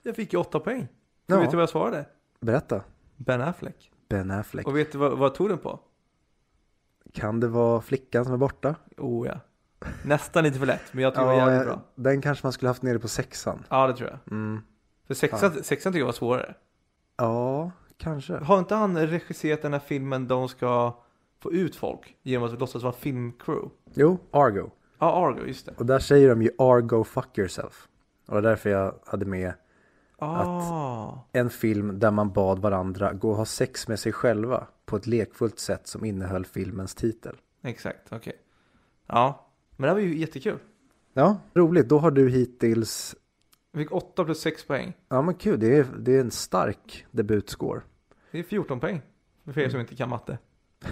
jag 0.01 0.15
fick 0.15 0.33
ju 0.33 0.39
åtta 0.39 0.59
poäng. 0.59 0.87
Ja. 1.25 1.35
Ja. 1.35 1.41
Vet 1.41 1.49
du 1.51 1.55
vad 1.57 1.61
jag 1.61 1.69
svarade? 1.69 2.05
Berätta. 2.39 2.81
Ben 3.17 3.41
Affleck. 3.41 3.91
Ben 4.09 4.31
Affleck. 4.31 4.67
Och 4.67 4.77
vet 4.77 4.91
du 4.91 4.97
vad, 4.97 5.17
vad 5.17 5.35
tog 5.35 5.49
den 5.49 5.57
på? 5.57 5.79
Kan 7.13 7.39
det 7.39 7.47
vara 7.47 7.81
flickan 7.81 8.25
som 8.25 8.33
är 8.33 8.37
borta? 8.37 8.75
Oh 8.97 9.27
ja. 9.27 9.39
Nästan 10.05 10.43
lite 10.43 10.59
för 10.59 10.65
lätt, 10.65 10.93
men 10.93 11.03
jag 11.03 11.13
tror 11.15 11.25
det 11.25 11.31
var 11.31 11.49
jävligt 11.51 11.67
bra. 11.67 11.81
den 11.95 12.21
kanske 12.21 12.45
man 12.45 12.53
skulle 12.53 12.69
haft 12.69 12.81
nere 12.83 12.99
på 12.99 13.07
sexan. 13.07 13.65
Ja, 13.69 13.87
det 13.87 13.93
tror 13.93 14.09
jag. 14.09 14.19
Mm. 14.31 14.61
För 15.07 15.13
sexan, 15.13 15.63
sexan 15.63 15.93
tycker 15.93 15.99
jag 15.99 16.05
var 16.05 16.13
svårare. 16.13 16.55
Ja, 17.17 17.71
kanske. 17.97 18.33
Har 18.37 18.59
inte 18.59 18.75
han 18.75 19.07
regisserat 19.07 19.61
den 19.61 19.73
här 19.73 19.79
filmen 19.79 20.27
de 20.27 20.49
ska 20.49 20.97
få 21.39 21.53
ut 21.53 21.75
folk 21.75 22.15
genom 22.21 22.47
att 22.53 22.59
låtsas 22.59 22.83
vara 22.83 22.93
filmcrew? 22.93 23.69
Jo, 23.93 24.19
Argo. 24.31 24.69
Ja, 24.99 25.27
Argo, 25.27 25.45
just 25.47 25.65
det. 25.65 25.73
Och 25.77 25.85
där 25.85 25.99
säger 25.99 26.29
de 26.29 26.41
ju 26.41 26.49
Argo 26.57 27.03
fuck 27.03 27.37
yourself. 27.37 27.87
Och 28.25 28.33
det 28.33 28.39
är 28.39 28.41
därför 28.41 28.69
jag 28.69 28.95
hade 29.05 29.25
med 29.25 29.53
Ah. 30.23 31.25
en 31.33 31.49
film 31.49 31.99
där 31.99 32.11
man 32.11 32.33
bad 32.33 32.59
varandra 32.59 33.13
gå 33.13 33.29
och 33.29 33.35
ha 33.37 33.45
sex 33.45 33.87
med 33.87 33.99
sig 33.99 34.11
själva 34.11 34.67
på 34.85 34.95
ett 34.95 35.07
lekfullt 35.07 35.59
sätt 35.59 35.87
som 35.87 36.05
innehöll 36.05 36.45
filmens 36.45 36.95
titel. 36.95 37.35
Exakt, 37.63 38.07
okej. 38.11 38.33
Ja, 39.07 39.47
men 39.75 39.87
det 39.87 39.93
var 39.93 40.01
ju 40.01 40.17
jättekul. 40.17 40.57
Ja, 41.13 41.37
roligt. 41.53 41.89
Då 41.89 41.99
har 41.99 42.11
du 42.11 42.29
hittills... 42.29 43.15
Vi 43.71 43.83
fick 43.83 43.91
8 43.91 44.25
plus 44.25 44.41
6 44.41 44.65
poäng. 44.67 44.93
Ja 45.09 45.21
men 45.21 45.35
kul, 45.35 45.59
det 45.59 45.77
är, 45.77 45.85
det 45.99 46.15
är 46.15 46.21
en 46.21 46.31
stark 46.31 47.05
debutscore. 47.11 47.81
Det 48.31 48.39
är 48.39 48.43
14 48.43 48.79
poäng. 48.79 49.01
För 49.45 49.59
er 49.59 49.69
som 49.69 49.79
inte 49.79 49.95
kan 49.95 50.09
matte. 50.09 50.37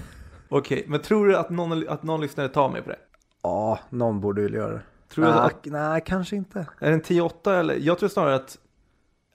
Okej, 0.49 0.85
men 0.87 1.01
tror 1.01 1.27
du 1.27 1.37
att 1.37 1.49
någon, 1.49 1.87
att 1.89 2.03
någon 2.03 2.21
lyssnare 2.21 2.49
tar 2.49 2.69
mig 2.69 2.81
på 2.81 2.89
det? 2.89 2.99
Ja, 3.41 3.79
någon 3.89 4.21
borde 4.21 4.41
väl 4.41 4.53
göra 4.53 4.73
det. 4.73 4.81
Tror 5.09 5.25
du 5.25 5.31
Ah, 5.31 5.39
att, 5.41 5.65
nej, 5.65 6.01
kanske 6.05 6.35
inte. 6.35 6.59
är 6.79 6.89
det 6.89 6.93
en 6.95 7.01
10-8 7.01 7.59
eller? 7.59 7.75
Jag 7.75 7.99
tror 7.99 8.09
snarare 8.09 8.35
att, 8.35 8.57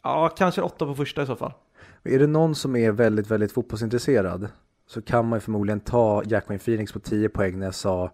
ja 0.07 0.29
kanske 0.29 0.63
8 0.63 0.87
på 0.87 0.95
första 0.95 1.23
i 1.23 1.27
så 1.27 1.37
fall. 1.37 1.53
Är 2.03 2.19
det 2.19 2.27
någon 2.27 2.55
som 2.55 2.77
är 2.77 2.93
väldigt, 2.93 3.31
väldigt 3.31 3.53
fotbollsintresserad 3.53 4.49
så 4.87 5.03
kan 5.03 5.29
man 5.29 5.37
ju 5.37 5.41
förmodligen 5.41 5.81
ta 5.81 6.23
Jacqueline 6.25 6.59
Phoenix 6.59 6.93
på 6.93 6.99
10 6.99 7.29
poäng 7.29 7.59
när 7.59 7.67
jag 7.67 7.75
sa 7.75 8.11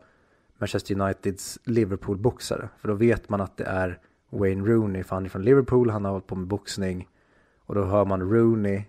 Manchester 0.59 1.01
Uniteds 1.01 1.59
Liverpool-boxare. 1.65 2.69
För 2.79 2.89
då 2.89 2.95
vet 2.95 3.29
man 3.29 3.41
att 3.41 3.57
det 3.57 3.65
är 3.65 3.99
Wayne 4.31 4.69
Rooney, 4.69 5.03
för 5.05 5.17
han 5.17 5.25
är 5.25 5.29
från 5.29 5.43
Liverpool, 5.43 5.91
han 5.91 6.05
har 6.05 6.13
hållit 6.13 6.27
på 6.27 6.37
med 6.37 6.47
boxning. 6.47 7.09
Och 7.59 7.75
då 7.75 7.85
hör 7.85 8.05
man 8.05 8.21
Rooney. 8.31 8.83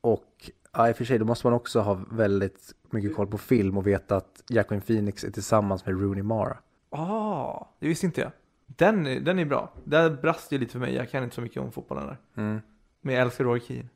Och 0.00 0.50
ja, 0.72 0.88
i 0.88 0.92
och 0.92 0.96
för 0.96 1.04
sig, 1.04 1.18
då 1.18 1.24
måste 1.24 1.46
man 1.46 1.54
också 1.54 1.80
ha 1.80 2.00
väldigt 2.10 2.74
mycket 2.90 3.16
koll 3.16 3.26
på 3.26 3.38
film 3.38 3.78
och 3.78 3.86
veta 3.86 4.16
att 4.16 4.42
Jacqueline 4.48 4.82
Phoenix 4.82 5.24
är 5.24 5.30
tillsammans 5.30 5.86
med 5.86 6.00
Rooney 6.00 6.22
Mara. 6.22 6.58
Ah, 6.90 7.66
det 7.78 7.88
visste 7.88 8.06
inte 8.06 8.20
jag. 8.20 8.30
Den, 8.76 9.24
den 9.24 9.38
är 9.38 9.44
bra. 9.44 9.72
Där 9.84 10.10
brast 10.10 10.52
ju 10.52 10.58
lite 10.58 10.72
för 10.72 10.78
mig. 10.78 10.94
Jag 10.94 11.10
kan 11.10 11.24
inte 11.24 11.34
så 11.34 11.40
mycket 11.40 11.62
om 11.62 11.72
fotbollen 11.72 12.06
där. 12.06 12.16
Mm. 12.42 12.60
Men 13.00 13.14
jag 13.14 13.22
älskar 13.22 13.44
Roy 13.44 13.60
Keane. 13.60 13.88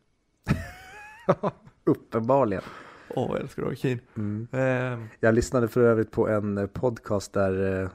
Uppenbarligen. 1.84 2.62
Åh, 3.08 3.26
jag 3.32 3.40
älskar 3.40 3.62
Roy 3.62 3.76
Keane. 3.76 4.00
Mm. 4.16 4.48
Ehm, 4.52 5.08
Jag 5.20 5.34
lyssnade 5.34 5.68
för 5.68 5.80
övrigt 5.80 6.10
på 6.10 6.28
en 6.28 6.58
eh, 6.58 6.66
podcast 6.66 7.32
där 7.32 7.82
eh, 7.82 7.88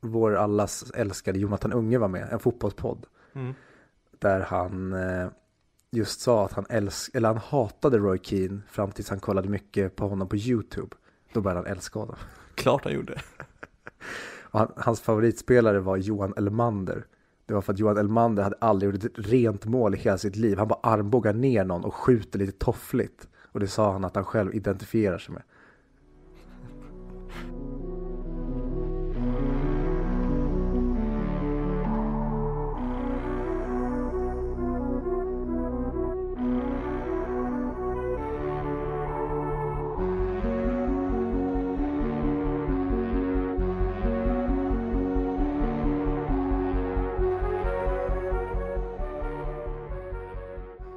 vår 0.00 0.34
allas 0.36 0.90
älskade 0.90 1.38
Jonathan 1.38 1.72
Unge 1.72 1.98
var 1.98 2.08
med, 2.08 2.28
en 2.32 2.38
fotbollspodd. 2.38 3.06
mm. 3.32 3.54
Där 4.18 4.40
han 4.40 4.92
eh, 4.92 5.28
just 5.90 6.20
sa 6.20 6.44
att 6.44 6.52
han, 6.52 6.66
älsk 6.68 7.14
eller 7.14 7.28
han 7.28 7.36
hatade 7.38 7.98
Roy 7.98 8.18
Keane 8.22 8.60
fram 8.70 8.90
tills 8.92 9.10
han 9.10 9.20
kollade 9.20 9.48
mycket 9.48 9.96
på 9.96 10.08
honom 10.08 10.28
på 10.28 10.36
YouTube. 10.36 10.96
Då 11.32 11.40
började 11.40 11.60
han 11.60 11.66
älska 11.76 11.98
honom. 11.98 12.16
Klart 12.54 12.84
han 12.84 12.92
gjorde. 12.94 13.20
Och 14.50 14.58
han, 14.58 14.72
hans 14.76 15.00
favoritspelare 15.00 15.80
var 15.80 15.96
Johan 15.96 16.34
Elmander. 16.36 17.06
Det 17.46 17.54
var 17.54 17.60
för 17.60 17.72
att 17.72 17.78
Johan 17.78 17.96
Elmander 17.96 18.42
hade 18.42 18.56
aldrig 18.60 18.94
gjort 18.94 19.04
ett 19.04 19.28
rent 19.28 19.64
mål 19.64 19.94
i 19.94 19.98
hela 19.98 20.18
sitt 20.18 20.36
liv. 20.36 20.58
Han 20.58 20.68
bara 20.68 20.80
armbågar 20.82 21.32
ner 21.32 21.64
någon 21.64 21.84
och 21.84 21.94
skjuter 21.94 22.38
lite 22.38 22.58
toffligt. 22.64 23.28
Och 23.52 23.60
det 23.60 23.68
sa 23.68 23.92
han 23.92 24.04
att 24.04 24.14
han 24.14 24.24
själv 24.24 24.54
identifierar 24.54 25.18
sig 25.18 25.34
med. 25.34 25.42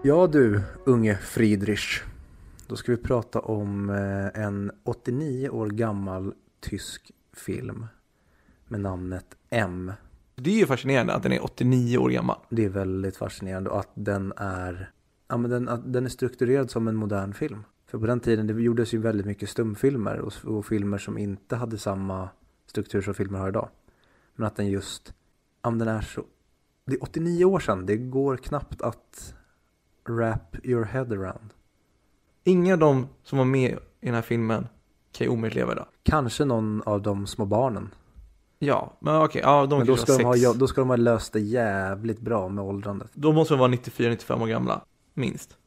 Ja 0.10 0.28
du, 0.28 0.62
unge 0.86 1.18
Friedrich. 1.18 2.01
Då 2.68 2.75
ska 2.75 2.92
vi 2.92 2.98
prata 2.98 3.39
om 3.39 3.89
eh, 3.89 4.44
en 4.44 4.72
89 4.84 5.50
år 5.50 5.68
gammal 5.68 6.34
tysk 6.60 7.12
film 7.34 7.86
med 8.68 8.80
namnet 8.80 9.25
M. 9.50 9.92
Det 10.36 10.50
är 10.50 10.56
ju 10.56 10.66
fascinerande 10.66 11.13
att 11.13 11.24
den 11.24 11.32
är 11.32 11.44
89 11.44 11.98
år 11.98 12.10
gammal. 12.10 12.38
Det 12.50 12.66
är 12.66 12.70
väldigt 12.70 13.18
fascinerande 13.18 13.70
och 13.70 13.80
att 13.80 13.92
den 13.94 14.34
är, 14.38 14.92
ja, 15.28 15.38
men 15.38 15.51
den, 15.51 15.70
att 15.70 15.94
den 15.94 16.06
är 16.06 16.10
strukturerad 16.10 16.72
som 16.72 16.88
en 16.88 16.96
modern 16.96 17.34
film. 17.34 17.63
För 17.88 18.00
på 18.00 18.06
den 18.06 18.20
tiden 18.20 18.48
det 18.48 18.54
gjordes 18.54 18.94
ju 18.94 18.98
väldigt 18.98 19.25
mycket 19.25 19.50
stumfilmer 19.50 20.20
och, 20.20 20.34
och 20.44 20.66
filmer 20.66 20.98
som 20.98 21.18
inte 21.18 21.56
hade 21.56 21.78
samma 21.78 22.30
struktur 22.66 23.01
som 23.01 23.13
filmer 23.13 23.39
har 23.39 23.50
idag. 23.50 23.70
Men 24.36 24.48
att 24.48 24.56
den 24.56 24.68
just, 24.68 25.13
ja 25.62 25.70
men 25.70 25.80
den 25.80 25.88
är 25.88 26.01
så, 26.01 26.24
det 26.86 26.96
är 26.96 27.04
89 27.04 27.46
år 27.46 27.60
sedan, 27.60 27.86
det 27.86 27.98
går 27.98 28.38
knappt 28.38 28.82
att 28.82 29.36
wrap 30.10 30.56
your 30.63 30.86
head 30.86 31.06
around. 31.12 31.54
Inga 32.44 32.74
av 32.74 32.80
de 32.80 33.08
som 33.24 33.38
var 33.38 33.46
med 33.46 33.72
i 34.01 34.06
den 34.06 34.16
här 34.16 34.22
filmen 34.22 34.68
kan 35.12 35.28
ju 35.28 35.34
omöjligt 35.34 35.56
leva 35.56 35.72
idag. 35.72 35.86
Kanske 36.04 36.46
någon 36.46 36.82
av 36.86 37.01
de 37.01 37.28
små 37.28 37.46
barnen. 37.46 37.89
Ja, 38.60 38.98
men 39.00 39.22
okej, 39.22 39.42
ja 39.42 39.66
de 39.66 39.78
Men 39.78 39.88
då 39.88 39.96
kanske 39.96 40.13
ska, 40.13 40.18
de 40.18 40.24
ha, 40.24 40.34
sex. 40.34 40.60
då 40.60 40.68
ska 40.68 40.82
de 40.82 40.89
ha 40.89 40.96
löst 40.96 41.34
det 41.34 41.39
jävligt 41.39 42.20
bra 42.20 42.50
med 42.50 42.63
åldrandet. 42.63 43.10
Då 43.13 43.34
måste 43.34 43.54
de 43.54 43.60
vara 43.60 43.72
94-95 43.72 44.42
år 44.42 44.48
gamla. 44.48 44.82
Minst. 45.13 45.58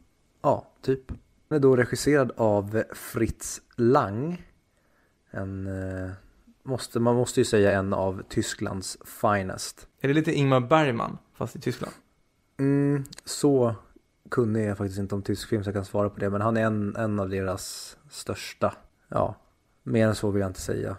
Ja, 0.43 0.67
typ. 0.83 1.09
Den 1.49 1.57
är 1.57 1.59
då 1.59 1.77
regisserad 1.77 2.33
av 2.37 2.83
Fritz 2.95 3.61
Lang. 3.77 4.43
En, 5.31 5.67
eh, 5.67 6.11
måste, 6.63 7.01
man 7.01 7.15
måste 7.15 7.41
ju 7.41 7.45
säga 7.45 7.73
en 7.73 7.93
av 7.93 8.23
Tysklands 8.29 8.99
finest. 9.21 9.87
Är 10.01 10.09
det 10.09 10.15
lite 10.15 10.33
Ingmar 10.33 10.61
Bergman, 10.61 11.19
fast 11.35 11.57
i 11.57 11.61
Tyskland? 11.61 11.93
Mm, 12.59 13.05
så 13.25 13.75
kunnig 14.33 14.65
är 14.65 14.69
jag 14.69 14.79
faktiskt 14.79 14.99
inte 14.99 15.15
om 15.15 15.23
tysk 15.23 15.49
film 15.49 15.65
så 15.65 15.69
jag 15.69 15.75
kan 15.75 15.85
svara 15.85 16.11
på 16.11 16.21
det. 16.21 16.31
Men 16.31 16.41
han 16.41 16.57
är 16.57 16.65
en, 16.67 16.97
en 16.97 17.21
av 17.21 17.29
deras 17.29 17.97
största. 18.11 18.75
Ja, 19.09 19.37
mer 19.83 20.07
än 20.09 20.15
så 20.15 20.31
vill 20.31 20.41
jag 20.41 20.51
inte 20.51 20.61
säga. 20.61 20.97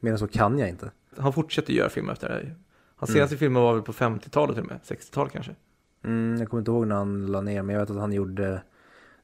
Mer 0.00 0.12
än 0.12 0.18
så 0.18 0.28
kan 0.28 0.58
jag 0.58 0.68
inte. 0.68 0.90
Han 1.18 1.32
fortsätter 1.32 1.72
göra 1.72 1.88
filmer 1.88 2.12
efter 2.12 2.28
det 2.28 2.34
här. 2.34 2.56
Hans 2.96 3.10
Mm. 3.10 3.16
senaste 3.18 3.36
filmer 3.36 3.60
var 3.60 3.74
väl 3.74 3.82
på 3.82 3.92
50-talet 3.92 4.54
till 4.56 4.62
och 4.64 4.70
med, 4.70 4.80
60-talet 4.84 5.32
kanske. 5.32 5.54
Mm, 6.04 6.36
jag 6.40 6.48
kommer 6.50 6.60
inte 6.60 6.70
ihåg 6.70 6.86
när 6.86 6.96
han 6.96 7.26
la 7.26 7.40
ner, 7.40 7.62
men 7.62 7.74
jag 7.74 7.80
vet 7.80 7.90
att 7.90 7.96
han 7.96 8.12
gjorde 8.12 8.62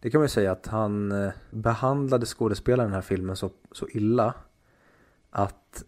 Det 0.00 0.11
kan 0.11 0.19
man 0.19 0.25
ju 0.25 0.29
säga 0.29 0.52
att 0.52 0.67
han 0.67 1.12
eh, 1.12 1.31
behandlade 1.50 2.26
skådespelaren 2.26 2.88
i 2.88 2.90
den 2.90 2.95
här 2.95 3.00
filmen 3.02 3.37
så, 3.37 3.50
så 3.73 3.88
illa 3.88 4.35
att 5.31 5.85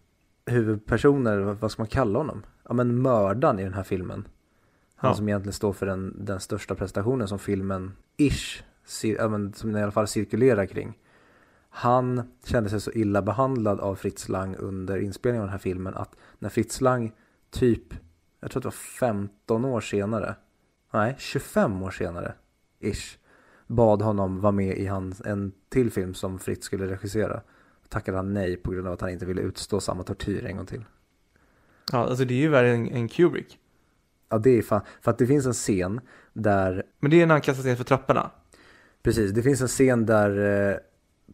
huvudpersoner, 0.47 1.39
vad- 1.39 1.57
vad 1.57 1.71
ska 1.71 1.83
man 1.83 1.89
kalla 1.89 2.19
honom? 2.19 2.43
Ja 2.65 2.75
men 2.75 3.03
mördaren 3.03 3.59
i 3.59 3.65
den 3.65 3.75
här 3.75 3.83
filmen. 3.83 4.29
Han 5.03 5.11
Ja. 5.11 5.15
som 5.15 5.29
egentligen 5.29 5.53
står 5.53 5.73
för 5.73 5.87
den, 5.87 6.25
den 6.25 6.41
största 6.41 6.75
prestationen 6.75 7.29
som 7.29 7.39
filmen 7.39 7.93
ish, 8.17 8.63
cir- 8.87 9.53
som 9.55 9.73
den 9.73 9.81
i 9.81 9.83
alla 9.83 9.93
fall 9.93 10.09
cirkulerar 10.09 10.67
kring. 10.67 10.99
Han 11.69 12.23
kände 12.45 12.71
sig 12.71 12.81
så 12.81 12.91
illa 12.93 13.23
behandlad 13.23 13.81
av 13.81 13.95
Fritz 13.95 14.29
Lang 14.29 14.57
under 14.57 14.99
inspelningen 14.99 15.43
av 15.43 15.47
den 15.47 15.53
här 15.53 15.59
filmen 15.59 15.95
att 15.95 16.17
när 16.39 16.49
Fritz 16.49 16.81
Lang 16.81 17.13
typ, 17.51 17.95
jag 18.41 18.51
tror 18.51 18.61
att 18.61 18.63
det 18.63 18.67
var 18.67 18.73
15 18.73 19.65
år 19.65 19.81
senare, 19.81 20.35
nej 20.93 21.15
25 21.19 21.83
år 21.83 21.91
senare, 21.91 22.35
ish, 22.81 23.19
bad 23.67 24.03
honom 24.03 24.41
vara 24.41 24.53
med 24.53 24.79
i 24.79 24.87
hans, 24.87 25.21
en 25.21 25.53
till 25.69 25.91
film 25.91 26.15
som 26.15 26.39
Fritz 26.39 26.65
skulle 26.67 26.87
regissera. 26.87 27.41
Tackade 27.89 28.17
han 28.19 28.35
nej 28.35 28.57
på 28.57 28.71
grund 28.71 28.87
av 28.87 28.93
att 28.93 29.01
han 29.01 29.11
inte 29.11 29.27
ville 29.27 29.43
utstå 29.43 29.81
samma 29.81 30.03
tortyr 30.03 30.45
en 30.47 30.57
gång 30.57 30.67
till. 30.67 30.85
Ja, 31.93 31.99
alltså 31.99 32.25
det 32.25 32.35
är 32.35 32.39
ju 32.39 32.49
värre 32.49 32.71
än, 32.71 32.89
än 32.89 33.09
Kubrick. 33.09 33.59
Ja 34.33 34.39
det 34.39 34.59
är 34.59 34.63
fan, 34.63 34.81
för 35.01 35.11
att 35.11 35.19
det 35.19 35.27
finns 35.27 35.47
en 35.47 35.53
scen 35.53 36.01
där 36.33 36.83
Men 37.01 37.11
det 37.11 37.23
är 37.23 37.27
när 37.27 37.35
han 37.35 37.41
kastas 37.43 37.65
ner 37.65 37.77
för 37.77 37.85
trapporna. 37.85 38.31
Precis, 39.03 39.33
det 39.33 39.43
finns 39.43 39.61
en 39.61 39.69
scen 39.69 40.07
där 40.07 40.71
eh, 40.71 40.77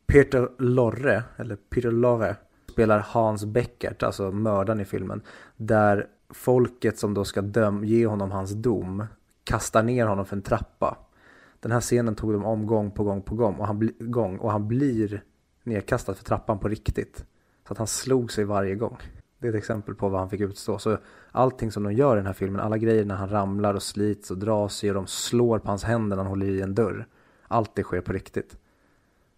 Peter 0.07 0.49
Lorre, 0.59 1.23
eller 1.37 1.57
Peter 1.57 1.91
Lorre, 1.91 2.37
spelar 2.73 2.99
Hans 2.99 3.45
Beckert, 3.45 4.03
alltså 4.03 4.31
mördaren 4.31 4.81
i 4.81 4.85
filmen. 4.85 5.23
Där 5.57 6.07
folket 6.31 6.99
som 6.99 7.15
då 7.15 7.25
ska 7.25 7.41
döm, 7.41 7.85
ge 7.85 8.07
honom 8.07 8.31
hans 8.31 8.51
dom 8.51 9.07
kastar 9.45 9.83
ner 9.83 10.07
honom 10.07 10.27
för 10.27 10.37
en 10.37 10.43
trappa. 10.43 10.99
Den 11.61 11.73
här 11.73 11.81
scenen 11.81 12.15
tog 12.15 12.33
de 12.33 12.45
om 12.45 12.67
gång 12.67 12.91
på 12.91 13.05
gång 13.05 13.23
på 13.23 13.35
gång 13.35 13.55
och 13.55 13.67
han, 13.67 13.79
bli, 13.79 13.95
gång, 13.99 14.39
och 14.39 14.53
han 14.53 14.69
blir 14.69 15.23
nedkastad 15.63 16.15
för 16.15 16.25
trappan 16.25 16.59
på 16.59 16.69
riktigt. 16.69 17.25
Så 17.67 17.73
att 17.73 17.79
han 17.79 17.87
slog 17.87 18.33
sig 18.33 18.45
varje 18.45 18.75
gång. 18.75 18.99
Det 19.39 19.47
är 19.47 19.51
ett 19.51 19.59
exempel 19.59 19.95
på 19.95 20.09
vad 20.09 20.21
han 20.21 20.31
fick 20.31 20.41
utstå. 20.41 20.79
Så 20.79 20.99
allting 21.33 21.73
som 21.73 21.83
de 21.83 21.93
gör 21.93 22.17
i 22.17 22.19
den 22.19 22.27
här 22.27 22.33
filmen, 22.33 22.61
alla 22.61 22.79
grejer 22.79 23.05
när 23.05 23.15
han 23.15 23.31
ramlar 23.31 23.75
och 23.75 23.83
slits 23.83 24.31
och 24.31 24.39
drar 24.39 24.69
sig 24.69 24.91
och 24.91 24.95
de 24.95 25.07
slår 25.07 25.59
på 25.59 25.69
hans 25.69 25.85
händer 25.85 26.17
när 26.17 26.23
han 26.23 26.31
håller 26.31 26.47
i 26.47 26.61
en 26.61 26.75
dörr. 26.75 27.07
Allt 27.49 27.75
det 27.75 27.83
sker 27.83 28.01
på 28.01 28.13
riktigt. 28.13 28.57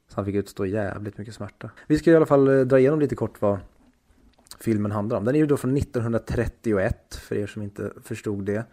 Så 0.09 0.17
han 0.17 0.25
fick 0.25 0.35
utstå 0.35 0.67
jävligt 0.67 1.19
mycket 1.19 1.35
smärta. 1.35 1.71
Vi 1.87 1.99
ska 1.99 2.11
i 2.11 2.17
alla 2.17 2.27
fall 2.27 2.49
eh, 2.49 2.61
dra 2.61 2.79
igenom 2.79 3.01
lite 3.01 3.17
kort 3.17 3.41
vad 3.41 3.59
filmen 4.61 4.93
handlar 4.93 5.17
om. 5.17 5.25
Den 5.25 5.35
är 5.35 5.39
ju 5.39 5.47
då 5.47 5.57
från 5.57 5.77
1931 5.77 7.15
för 7.15 7.37
er 7.37 7.47
som 7.47 7.63
inte 7.63 7.93
förstod 8.03 8.45
det. 8.45 8.65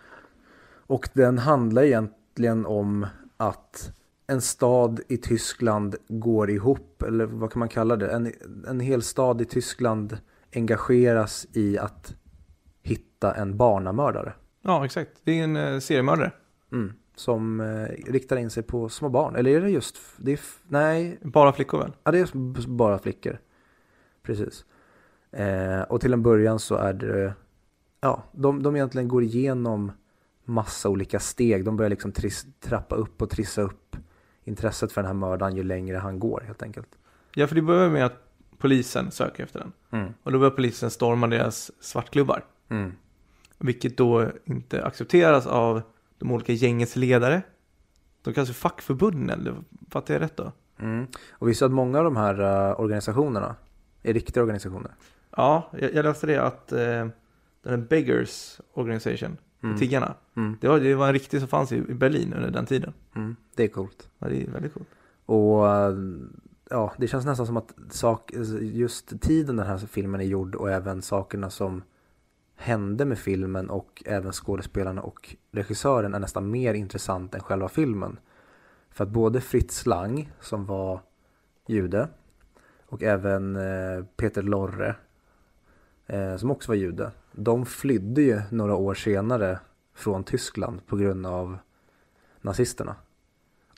Och 0.87 1.09
den 1.13 1.37
handlar 1.37 1.83
egentligen 1.83 2.65
om 2.65 3.07
att 3.37 3.91
en 4.27 4.41
stad 4.41 4.99
i 5.07 5.17
Tyskland 5.17 5.95
går 6.07 6.49
ihop, 6.49 7.01
eller 7.01 7.25
vad 7.25 7.51
kan 7.51 7.59
man 7.59 7.69
kalla 7.69 7.95
det? 7.95 8.07
En, 8.07 8.31
en 8.67 8.79
hel 8.79 9.01
stad 9.01 9.41
i 9.41 9.45
Tyskland 9.45 10.17
engageras 10.55 11.47
i 11.53 11.77
att 11.77 12.15
hitta 12.83 13.33
en 13.35 13.57
barnamördare. 13.57 14.33
Ja, 14.61 14.85
exakt. 14.85 15.11
Det 15.23 15.39
är 15.39 15.43
en 15.43 15.55
eh, 15.55 15.79
seriemördare. 15.79 16.31
Mm. 16.71 16.93
Som 17.15 17.59
eh, 17.59 18.11
riktar 18.11 18.37
in 18.37 18.49
sig 18.49 18.63
på 18.63 18.89
små 18.89 19.09
barn. 19.09 19.35
Eller 19.35 19.51
är 19.51 19.61
det 19.61 19.69
just, 19.69 19.97
det 20.17 20.31
är, 20.33 20.39
nej, 20.67 21.19
Bara 21.21 21.53
flickor 21.53 21.79
väl? 21.79 21.91
ja, 22.03 22.11
det 22.11 22.19
är 22.19 22.67
bara 22.67 22.99
flickor. 22.99 23.39
Precis. 24.23 24.65
Eh, 25.31 25.81
och 25.81 26.01
till 26.01 26.13
en 26.13 26.23
början 26.23 26.59
så 26.59 26.75
är 26.75 26.93
det, 26.93 27.33
ja, 28.01 28.23
de, 28.31 28.63
de 28.63 28.75
egentligen 28.75 29.07
går 29.07 29.23
igenom 29.23 29.91
massa 30.45 30.89
olika 30.89 31.19
steg. 31.19 31.65
De 31.65 31.77
börjar 31.77 31.89
liksom 31.89 32.11
tris, 32.11 32.45
trappa 32.59 32.95
upp 32.95 33.21
och 33.21 33.29
trissa 33.29 33.61
upp 33.61 33.95
intresset 34.43 34.91
för 34.91 35.01
den 35.01 35.07
här 35.07 35.13
mördaren 35.13 35.55
ju 35.55 35.63
längre 35.63 35.97
han 35.97 36.19
går 36.19 36.43
helt 36.45 36.63
enkelt. 36.63 36.97
Ja, 37.35 37.47
för 37.47 37.55
det 37.55 37.61
börjar 37.61 37.89
med 37.89 38.05
att 38.05 38.26
polisen 38.57 39.11
söker 39.11 39.43
efter 39.43 39.59
den. 39.59 39.71
Mm. 40.01 40.13
Och 40.23 40.31
då 40.31 40.39
börjar 40.39 40.51
polisen 40.51 40.89
storma 40.91 41.27
deras 41.27 41.71
svartklubbar. 41.79 42.43
Mm. 42.69 42.91
Vilket 43.57 43.97
då 43.97 44.25
inte 44.45 44.85
accepteras 44.85 45.47
av 45.47 45.81
de 46.19 46.31
olika 46.31 46.53
gängets 46.53 46.95
ledare. 46.95 47.41
De 48.21 48.33
kallas 48.33 48.49
för 48.49 48.55
fackförbunden, 48.55 49.39
eller 49.39 49.55
fattar 49.89 50.13
jag 50.13 50.21
rätt 50.21 50.37
då? 50.37 50.51
Mm. 50.79 51.07
Och 51.31 51.49
visst 51.49 51.61
att 51.61 51.71
många 51.71 51.97
av 51.97 52.03
de 52.03 52.15
här 52.17 52.41
uh, 52.69 52.79
organisationerna 52.79 53.55
är 54.03 54.13
riktiga 54.13 54.43
organisationer? 54.43 54.91
Ja, 55.37 55.71
jag, 55.79 55.93
jag 55.93 56.03
läste 56.05 56.27
det 56.27 56.37
att 56.37 56.69
uh, 56.73 56.79
den 56.79 57.11
här 57.63 57.77
Beggars 57.77 58.61
Organization, 58.73 59.37
Mm. 59.63 59.77
tiggarna, 59.77 60.13
Mm. 60.35 60.57
det 60.61 60.67
var, 60.67 60.79
det 60.79 60.95
var 60.95 61.07
en 61.07 61.13
riktig 61.13 61.39
som 61.39 61.49
fanns 61.49 61.71
i, 61.71 61.75
i 61.75 61.93
Berlin 61.93 62.33
under 62.33 62.51
den 62.51 62.65
tiden. 62.65 62.93
Mm. 63.15 63.35
Det 63.55 63.63
är 63.63 63.67
coolt. 63.67 64.09
Ja, 64.19 64.27
det 64.27 64.43
är 64.43 64.47
väldigt 64.51 64.73
coolt. 64.73 64.87
Och 65.25 65.67
eh, 65.69 65.93
ja, 66.69 66.93
det 66.97 67.07
känns 67.07 67.25
nästan 67.25 67.47
som 67.47 67.57
att 67.57 67.73
sak, 67.89 68.31
just 68.61 69.21
tiden 69.21 69.55
den 69.55 69.67
här 69.67 69.77
filmen 69.77 70.21
är 70.21 70.25
gjord 70.25 70.55
och 70.55 70.71
även 70.71 71.01
sakerna 71.01 71.49
som 71.49 71.83
hände 72.55 73.05
med 73.05 73.17
filmen 73.17 73.69
och 73.69 74.03
även 74.05 74.31
skådespelarna 74.31 75.01
och 75.01 75.35
regissören 75.51 76.13
är 76.13 76.19
nästan 76.19 76.51
mer 76.51 76.73
intressant 76.73 77.35
än 77.35 77.41
själva 77.41 77.69
filmen. 77.69 78.19
För 78.89 79.03
att 79.03 79.09
både 79.09 79.41
Fritz 79.41 79.85
Lang 79.85 80.31
som 80.39 80.65
var 80.65 81.01
jude 81.67 82.07
och 82.85 83.03
även 83.03 83.55
eh, 83.55 84.05
Peter 84.15 84.41
Lorre 84.41 84.95
eh, 86.05 86.35
som 86.35 86.51
också 86.51 86.71
var 86.71 86.75
jude. 86.75 87.11
De 87.31 87.65
flydde 87.65 88.21
ju 88.21 88.41
några 88.51 88.75
år 88.75 88.93
senare 88.93 89.59
från 89.93 90.23
Tyskland 90.23 90.87
på 90.87 90.97
grund 90.97 91.25
av 91.25 91.57
nazisterna. 92.41 92.95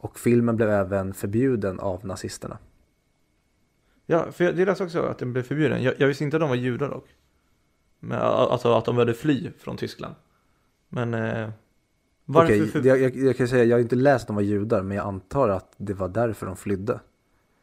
Och 0.01 0.19
filmen 0.19 0.55
blev 0.55 0.69
även 0.69 1.13
förbjuden 1.13 1.79
av 1.79 2.05
nazisterna. 2.05 2.58
Ja, 4.12 4.32
för 4.32 4.44
jag, 4.44 4.56
det 4.56 4.66
läste 4.66 4.84
också 4.84 5.01
att 5.01 5.18
den 5.18 5.34
blev 5.34 5.44
förbjuden. 5.44 5.84
Jag, 5.84 5.94
jag 5.98 6.08
visste 6.08 6.24
inte 6.24 6.38
att 6.38 6.42
de 6.42 6.50
var 6.50 6.56
judar 6.56 6.89
dock. 6.89 7.08
Men, 8.00 8.20
alltså 8.22 8.74
att 8.74 8.86
de 8.86 8.96
behövde 8.96 9.13
fly 9.13 9.51
från 9.60 9.78
Tyskland. 9.78 10.16
Men 10.89 11.13
eh, 11.13 11.50
varför? 12.25 12.54
Okej, 12.54 12.68
för... 12.68 12.86
jag, 12.86 13.01
jag, 13.01 13.16
jag 13.16 13.38
kan 13.38 13.48
säga, 13.48 13.63
jag 13.63 13.75
har 13.78 13.82
inte 13.82 13.96
läst 13.96 14.24
att 14.24 14.28
de 14.28 14.36
var 14.36 14.44
judar, 14.44 14.84
men 14.84 14.98
jag 14.98 15.08
antar 15.08 15.50
att 15.50 15.74
det 15.78 15.94
var 15.94 16.08
därför 16.08 16.46
de 16.46 16.56
flydde. 16.56 17.00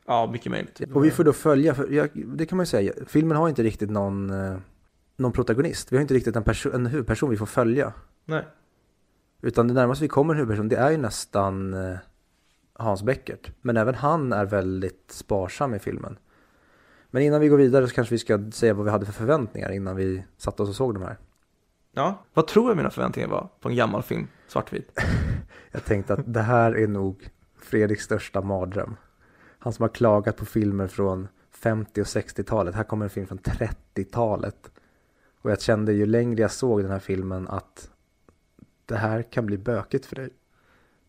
Ja, 0.07 0.31
mycket 0.33 0.53
möjligt. 0.53 0.81
Och 0.95 1.05
vi 1.05 1.11
får 1.11 1.25
då 1.25 1.33
följa, 1.33 1.75
för 1.75 1.91
jag, 1.91 2.09
det 2.15 2.47
kan 2.47 2.57
man 2.57 2.65
ju 2.65 2.69
säga, 2.69 2.93
filmen 3.07 3.37
har 3.37 3.49
inte 3.49 3.63
riktigt 3.63 3.91
någon, 3.91 4.31
eh, 4.31 4.57
någon 5.17 5.33
protagonist. 5.33 5.93
Vi 5.93 5.97
har 5.97 6.03
inte 6.03 6.15
riktigt 6.15 6.37
en, 6.37 6.45
perso- 6.45 6.75
en 6.75 6.87
huvudperson 6.87 7.31
vi 7.31 7.37
får 7.37 7.47
följa. 7.47 7.93
Nej. 8.25 8.45
Utan 9.43 9.69
det 9.69 9.75
närmaste 9.75 10.05
vi 10.05 10.09
kommer 10.09 10.35
en 10.35 10.39
huvudperson, 10.39 10.69
det 10.69 10.77
är 10.77 10.91
ju 10.91 10.97
nästan 10.97 11.75
eh, 11.75 11.97
Hans 12.73 13.03
Beckert. 13.03 13.51
Men 13.61 13.77
även 13.77 13.95
han 13.95 14.33
är 14.33 14.45
väldigt 14.45 15.11
sparsam 15.11 15.75
i 15.75 15.79
filmen. 15.79 16.19
Men 17.17 17.23
innan 17.23 17.41
vi 17.41 17.49
går 17.49 17.57
vidare 17.57 17.89
så 17.89 17.95
kanske 17.95 18.15
vi 18.15 18.19
ska 18.19 18.51
säga 18.51 18.75
vad 18.75 18.85
vi 18.85 18.91
hade 18.91 19.07
för 19.07 19.13
förväntningar 19.13 19.73
innan 19.73 19.97
vi 19.97 20.25
satte 20.37 20.63
oss 20.63 20.69
och 20.69 20.75
såg 20.75 20.95
de 20.95 21.03
här. 21.03 21.17
Ja, 21.93 22.25
vad 22.35 22.47
tror 22.47 22.71
jag 22.71 22.77
mina 22.77 22.91
förväntningar 22.91 23.29
var 23.29 23.49
på 23.61 23.69
en 23.69 23.77
gammal 23.77 24.03
film, 24.03 24.29
svartvit? 24.49 25.01
Jag 25.73 25.85
tänkte 25.85 26.15
att 26.15 26.35
det 26.35 26.41
här 26.41 26.73
är 26.73 26.87
nog 26.87 27.29
Fredriks 27.59 28.05
största 28.05 28.41
mardröm. 28.41 28.97
Han 29.59 29.73
som 29.73 29.83
har 29.83 29.89
klagat 29.89 30.37
på 30.37 30.45
filmer 30.45 30.87
från 30.87 31.29
50 31.51 32.01
och 32.01 32.07
60-talet. 32.07 32.75
Här 32.75 32.85
kommer 32.85 33.05
en 33.05 33.11
film 33.11 33.27
från 33.27 33.39
30-talet. 33.39 34.71
Och 35.43 35.51
jag 35.51 35.61
kände 35.61 35.93
ju 35.93 36.07
längre 36.07 36.41
jag 36.41 36.51
såg 36.51 36.83
den 36.83 36.91
här 36.91 36.99
filmen 36.99 37.49
att 37.49 37.91
det 38.87 38.97
här 38.97 39.23
kan 39.23 39.47
bli 39.47 39.59
bökigt 39.59 40.07
för 40.07 40.17
dig. 40.17 40.31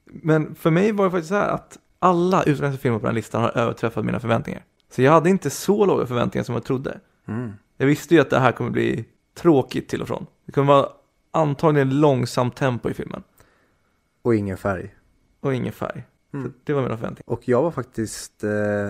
Men 0.05 0.55
för 0.55 0.71
mig 0.71 0.91
var 0.91 1.05
det 1.05 1.11
faktiskt 1.11 1.29
så 1.29 1.35
här 1.35 1.49
att 1.49 1.77
alla 1.99 2.43
utländska 2.43 2.81
filmer 2.81 2.99
på 2.99 3.05
den 3.05 3.09
här 3.09 3.15
listan 3.15 3.41
har 3.41 3.57
överträffat 3.57 4.05
mina 4.05 4.19
förväntningar. 4.19 4.63
Så 4.89 5.01
jag 5.01 5.11
hade 5.11 5.29
inte 5.29 5.49
så 5.49 5.85
låga 5.85 6.05
förväntningar 6.05 6.43
som 6.43 6.55
jag 6.55 6.63
trodde. 6.63 6.99
Mm. 7.25 7.53
Jag 7.77 7.87
visste 7.87 8.15
ju 8.15 8.21
att 8.21 8.29
det 8.29 8.39
här 8.39 8.51
kommer 8.51 8.69
bli 8.69 9.05
tråkigt 9.33 9.89
till 9.89 10.01
och 10.01 10.07
från. 10.07 10.25
Det 10.45 10.51
kommer 10.51 10.73
vara 10.73 10.89
antagligen 11.31 11.99
långsamt 11.99 12.55
tempo 12.55 12.89
i 12.89 12.93
filmen. 12.93 13.23
Och 14.21 14.35
ingen 14.35 14.57
färg. 14.57 14.95
Och 15.39 15.53
ingen 15.53 15.73
färg. 15.73 16.03
Mm. 16.33 16.53
Det 16.63 16.73
var 16.73 16.81
mina 16.81 16.97
förväntningar. 16.97 17.23
Och 17.25 17.47
jag 17.47 17.63
var 17.63 17.71
faktiskt 17.71 18.43
eh, 18.43 18.89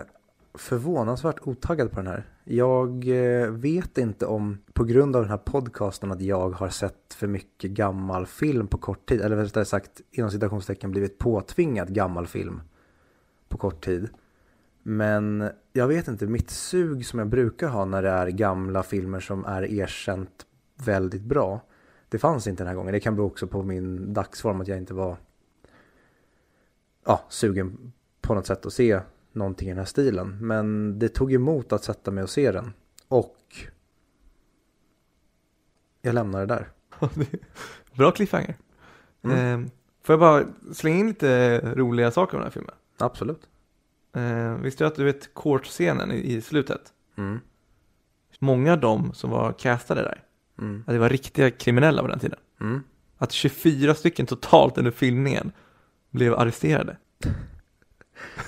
förvånansvärt 0.54 1.40
otaggad 1.42 1.92
på 1.92 1.96
den 1.96 2.08
här. 2.08 2.24
Jag 2.44 3.08
eh, 3.08 3.50
vet 3.50 3.98
inte 3.98 4.26
om, 4.26 4.58
på 4.74 4.84
grund 4.84 5.16
av 5.16 5.22
den 5.22 5.32
här 5.32 5.38
podcasten, 5.38 6.12
att 6.12 6.22
jag 6.22 6.50
har 6.50 6.70
sett 6.70 7.14
för 7.14 7.28
mycket 7.28 7.72
gammal 7.72 8.26
film 8.26 8.68
på 8.68 8.78
kort 8.78 9.10
tid. 9.10 9.22
Eller 9.22 9.36
rättare 9.36 9.66
sagt, 9.66 10.02
inom 10.12 10.32
citationstecken 10.32 10.92
blivit 10.92 11.18
påtvingad 11.18 11.94
gammal 11.94 12.28
film 12.28 12.62
på 13.50 13.58
kort 13.58 13.86
tid. 13.86 14.10
Men 14.90 15.50
jag 15.74 15.88
vet 15.88 16.08
inte, 16.08 16.28
mitt 16.28 16.50
sug 16.50 17.06
som 17.06 17.20
jag 17.20 17.28
brukar 17.28 17.68
ha 17.68 17.86
när 17.86 18.02
det 18.02 18.10
är 18.10 18.28
gamla 18.28 18.84
filmer 18.84 19.20
som 19.20 19.46
är 19.46 19.64
erkänt 19.64 20.46
väldigt 20.76 21.22
bra. 21.22 21.62
Det 22.10 22.18
fanns 22.18 22.48
inte 22.48 22.64
den 22.64 22.68
här 22.68 22.76
gången. 22.76 22.94
Det 22.94 23.00
kan 23.00 23.16
bero 23.16 23.26
också 23.26 23.48
på 23.48 23.64
min 23.64 24.14
dagsform 24.14 24.62
att 24.62 24.68
jag 24.68 24.78
inte 24.78 24.94
var 24.94 25.18
ja, 27.06 27.26
sugen 27.30 27.94
på 28.22 28.34
något 28.34 28.46
sätt 28.46 28.66
att 28.66 28.74
se 28.74 29.00
någonting 29.32 29.68
i 29.68 29.72
den 29.72 29.78
här 29.78 29.86
stilen. 29.86 30.38
Men 30.42 31.00
det 31.00 31.10
tog 31.10 31.34
emot 31.34 31.74
att 31.74 31.84
sätta 31.84 32.12
mig 32.12 32.24
och 32.24 32.30
se 32.30 32.52
den. 32.52 32.74
Och 33.08 33.38
jag 36.02 36.16
lämnar 36.16 36.40
det 36.40 36.46
där. 36.46 36.70
Bra 37.98 38.12
cliffhanger. 38.12 38.56
Mm. 39.22 39.64
Eh, 39.64 39.70
får 40.04 40.14
jag 40.14 40.20
bara 40.20 40.46
slänga 40.74 40.98
in 40.98 41.08
lite 41.08 41.60
roliga 41.76 42.12
saker 42.12 42.38
om 42.38 42.40
den 42.40 42.46
här 42.46 42.52
filmen? 42.52 42.76
Absolut. 42.98 43.48
Eh, 44.18 44.54
visste 44.62 44.84
du 44.84 44.88
att 44.88 44.96
du 44.96 45.04
vet 45.04 45.34
court-scenen 45.34 46.12
i, 46.12 46.34
i 46.36 46.42
slutet? 46.42 46.82
Mm. 47.18 47.40
Många 48.40 48.74
av 48.74 48.80
dem 48.80 49.14
som 49.14 49.30
var 49.30 49.52
castade 49.54 50.02
där, 50.02 50.24
Mm. 50.60 50.84
att 50.88 50.94
det 50.94 51.00
var 51.00 51.10
riktiga 51.10 51.52
kriminella 51.52 52.02
på 52.02 52.08
den 52.08 52.20
tiden. 52.20 52.40
Mm. 52.62 52.84
Att 53.18 53.32
24 53.32 53.94
stycken 53.96 54.26
totalt 54.26 54.78
under 54.78 54.92
filmningen 54.92 55.52
blev 56.12 56.34
arresterade. 56.34 56.98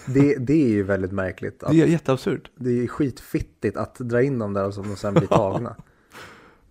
Det, 0.07 0.35
det 0.37 0.53
är 0.63 0.69
ju 0.69 0.83
väldigt 0.83 1.11
märkligt. 1.11 1.59
Det 1.59 1.81
är 1.81 1.87
jätteabsurt. 1.87 2.51
det 2.55 2.83
är 2.83 2.87
skitfittigt 2.87 3.77
att 3.77 3.95
dra 3.95 4.21
in 4.21 4.39
dem 4.39 4.53
där 4.53 4.65
och 4.65 4.73
som 4.73 4.87
de 4.87 4.95
sen 4.95 5.13
blir 5.13 5.27
tagna. 5.27 5.75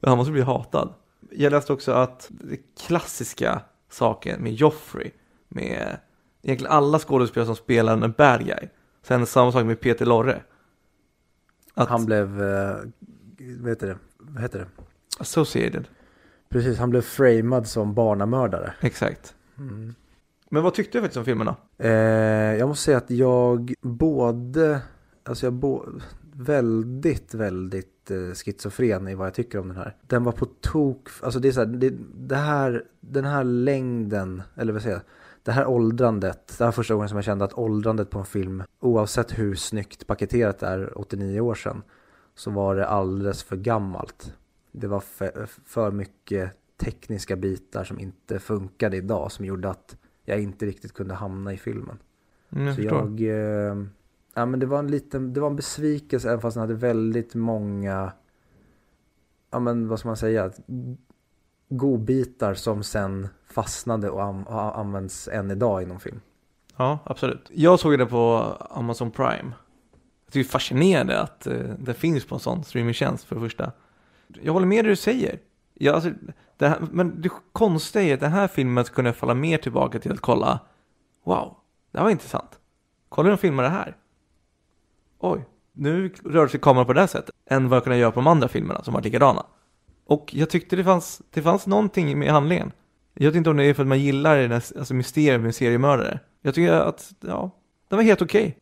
Han 0.03 0.19
måste 0.19 0.33
bli 0.33 0.43
hatad. 0.43 0.95
Jag 1.31 1.51
läste 1.51 1.73
också 1.73 1.93
att 1.93 2.27
det 2.31 2.57
klassiska 2.87 3.61
saken 3.91 4.43
med 4.43 4.53
Joffrey, 4.53 5.11
med 5.49 5.97
egentligen 6.43 6.73
alla 6.73 6.99
skådespelare 6.99 7.47
som 7.47 7.57
spelar 7.57 7.93
en 7.93 8.13
bad 8.19 8.47
guy. 8.47 8.69
Sen 9.03 9.27
samma 9.27 9.53
sak 9.53 9.65
med 9.67 9.81
Peter 9.81 10.07
Lorre. 10.07 10.43
Att 11.75 11.89
Han 11.89 12.05
blev, 12.07 12.43
eh, 12.43 12.77
vad 13.59 13.69
heter 13.71 13.87
det? 13.87 13.99
Vad 14.19 14.43
heter 14.43 14.59
det? 14.59 14.67
associated, 15.21 15.89
Precis, 16.49 16.79
han 16.79 16.91
blev 16.91 17.01
framad 17.01 17.67
som 17.67 17.95
barnamördare. 17.95 18.75
exakt. 18.81 19.35
Mm. 19.59 19.95
Men 20.51 20.63
vad 20.63 20.75
tyckte 20.75 20.99
du 20.99 21.03
faktiskt 21.03 21.17
om 21.17 21.25
filmen 21.25 21.47
då? 21.47 21.85
Eh, 21.85 21.91
jag 22.57 22.69
måste 22.69 22.85
säga 22.85 22.97
att 22.99 23.11
jag 23.11 23.75
både, 23.81 24.81
alltså 25.25 25.47
jag 25.47 25.53
bo, 25.53 25.85
väldigt, 26.33 27.35
väldigt 27.35 28.11
eh, 28.11 28.35
schizofren 28.35 29.09
i 29.09 29.15
vad 29.15 29.27
jag 29.27 29.35
tycker 29.35 29.59
om 29.59 29.69
den 29.69 29.77
här. 29.77 29.97
Den 30.07 30.25
var 30.25 30.33
på 30.33 30.47
tok, 30.61 31.09
alltså 31.23 31.41
det 31.41 31.49
är 31.49 31.53
så 31.53 31.61
här, 31.61 31.67
det, 31.67 31.93
det 32.17 32.37
här, 32.37 32.85
den 33.01 33.25
här 33.25 33.45
längden, 33.45 34.43
eller 34.57 34.73
vad 34.73 34.83
säger 34.83 34.97
jag, 34.97 35.03
det 35.49 35.53
här 35.53 35.67
åldrandet, 35.67 36.59
det 36.59 36.65
här 36.65 36.73
första 36.73 36.95
gången 36.95 37.09
som 37.09 37.17
jag 37.17 37.25
kände 37.25 37.45
att 37.45 37.59
åldrandet 37.59 38.11
på 38.11 38.19
en 38.19 38.25
film, 38.25 38.63
oavsett 38.81 39.39
hur 39.39 39.55
snyggt 39.55 40.07
paketerat 40.07 40.59
det 40.59 40.67
är 40.67 40.99
89 40.99 41.41
år 41.41 41.55
sedan, 41.55 41.83
så 42.35 42.51
var 42.51 42.77
det 42.77 42.87
alldeles 42.87 43.43
för 43.43 43.57
gammalt. 43.57 44.35
Det 44.73 44.87
var 44.87 45.01
för, 45.01 45.47
för 45.65 45.91
mycket 45.91 46.53
tekniska 46.77 47.37
bitar 47.37 47.85
som 47.85 47.99
inte 47.99 48.39
funkade 48.39 48.97
idag, 48.97 49.33
som 49.33 49.45
gjorde 49.45 49.71
att 49.71 49.97
jag 50.25 50.41
inte 50.41 50.67
riktigt 50.67 50.93
kunde 50.93 51.15
hamna 51.15 51.53
i 51.53 51.57
filmen. 51.57 51.99
Mm, 52.51 52.75
så 52.75 52.83
jag, 52.83 53.21
eh, 53.21 53.77
ja 54.35 54.47
men 54.47 54.61
det 54.61 54.67
var 54.67 54.79
en 54.79 54.91
liten, 54.91 55.33
det 55.33 55.41
var 55.41 55.51
en 55.51 55.57
besvikelse 55.57 56.29
även 56.29 56.41
fast 56.41 56.55
den 56.55 56.61
hade 56.61 56.75
väldigt 56.75 57.35
många, 57.35 58.13
ja 59.51 59.59
men 59.59 59.89
vad 59.89 59.99
ska 59.99 60.09
man 60.09 60.17
säga, 60.17 60.53
godbitar 61.69 62.55
som 62.55 62.83
sen 62.83 63.29
fastnade 63.51 64.11
och 64.11 64.23
har 64.23 64.73
används 64.73 65.29
än 65.29 65.51
idag 65.51 65.83
inom 65.83 66.01
film. 66.01 66.21
Ja, 66.77 66.99
absolut. 67.05 67.51
Jag 67.55 67.81
såg 67.81 67.99
det 67.99 68.07
på 68.07 68.57
Amazon 68.71 69.11
Prime. 69.11 69.53
Jag 70.25 70.33
tycker 70.33 70.45
det 70.45 70.49
är 70.49 70.53
fascinerande 70.53 71.21
att 71.21 71.47
eh, 71.47 71.57
det 71.79 71.95
finns 71.95 72.25
på 72.25 72.35
en 72.35 72.41
sån 72.41 72.65
streamingtjänst 72.65 73.25
för 73.25 73.35
det 73.35 73.41
första. 73.41 73.73
Jag 74.43 74.53
håller 74.53 74.67
med 74.67 74.85
det 74.85 74.89
du 74.89 74.97
säger. 74.97 75.39
Jag, 75.75 75.95
alltså, 75.95 76.11
det 76.57 76.69
här, 76.69 76.79
men 76.91 77.23
det 77.23 77.31
konstiga 77.53 78.05
är 78.05 78.15
att 78.15 78.21
den 78.21 78.33
här 78.33 78.49
filmen 78.49 78.85
skulle 78.85 78.95
kunna 78.95 79.13
falla 79.13 79.35
mer 79.35 79.59
tillbaka 79.59 79.99
till 79.99 80.13
att 80.13 80.21
kolla 80.21 80.61
Wow, 81.25 81.57
det 81.93 81.99
här 81.99 82.05
var 82.05 82.11
intressant. 82.11 82.59
Kolla 83.09 83.27
hur 83.27 83.37
de 83.37 83.41
filmar 83.41 83.63
det 83.63 83.69
här. 83.69 83.97
Oj, 85.19 85.45
nu 85.73 86.15
rör 86.25 86.49
sig 86.49 86.61
kameran 86.61 86.87
på 86.87 86.93
det 86.93 87.01
här 87.01 87.07
sättet. 87.07 87.35
Än 87.47 87.69
vad 87.69 87.77
jag 87.77 87.85
kunde 87.85 87.99
göra 87.99 88.11
på 88.11 88.21
de 88.21 88.27
andra 88.27 88.49
filmerna 88.49 88.83
som 88.83 88.95
var 88.95 89.03
likadana. 89.03 89.47
Och 90.09 90.35
jag 90.35 90.51
tyckte 90.51 90.77
det 90.77 90.85
fanns, 90.85 91.23
det 91.31 91.43
fanns 91.43 91.67
någonting 91.67 92.19
med 92.19 92.33
handlingen. 92.33 92.73
Jag 93.15 93.27
vet 93.27 93.37
inte 93.37 93.51
om 93.51 93.57
det 93.57 93.65
är 93.65 93.75
för 93.75 93.83
att 93.83 93.89
man 93.89 94.01
gillar 94.01 94.37
det 94.37 94.49
där, 94.49 94.55
alltså 94.55 94.95
mysteriet 94.95 95.41
med 95.41 95.55
seriemördare. 95.55 96.21
Jag 96.43 96.55
tycker 96.55 96.73
att, 96.73 97.13
ja, 97.21 97.51
den 97.89 97.97
var 97.97 98.05
helt 98.05 98.23
okej. 98.23 98.59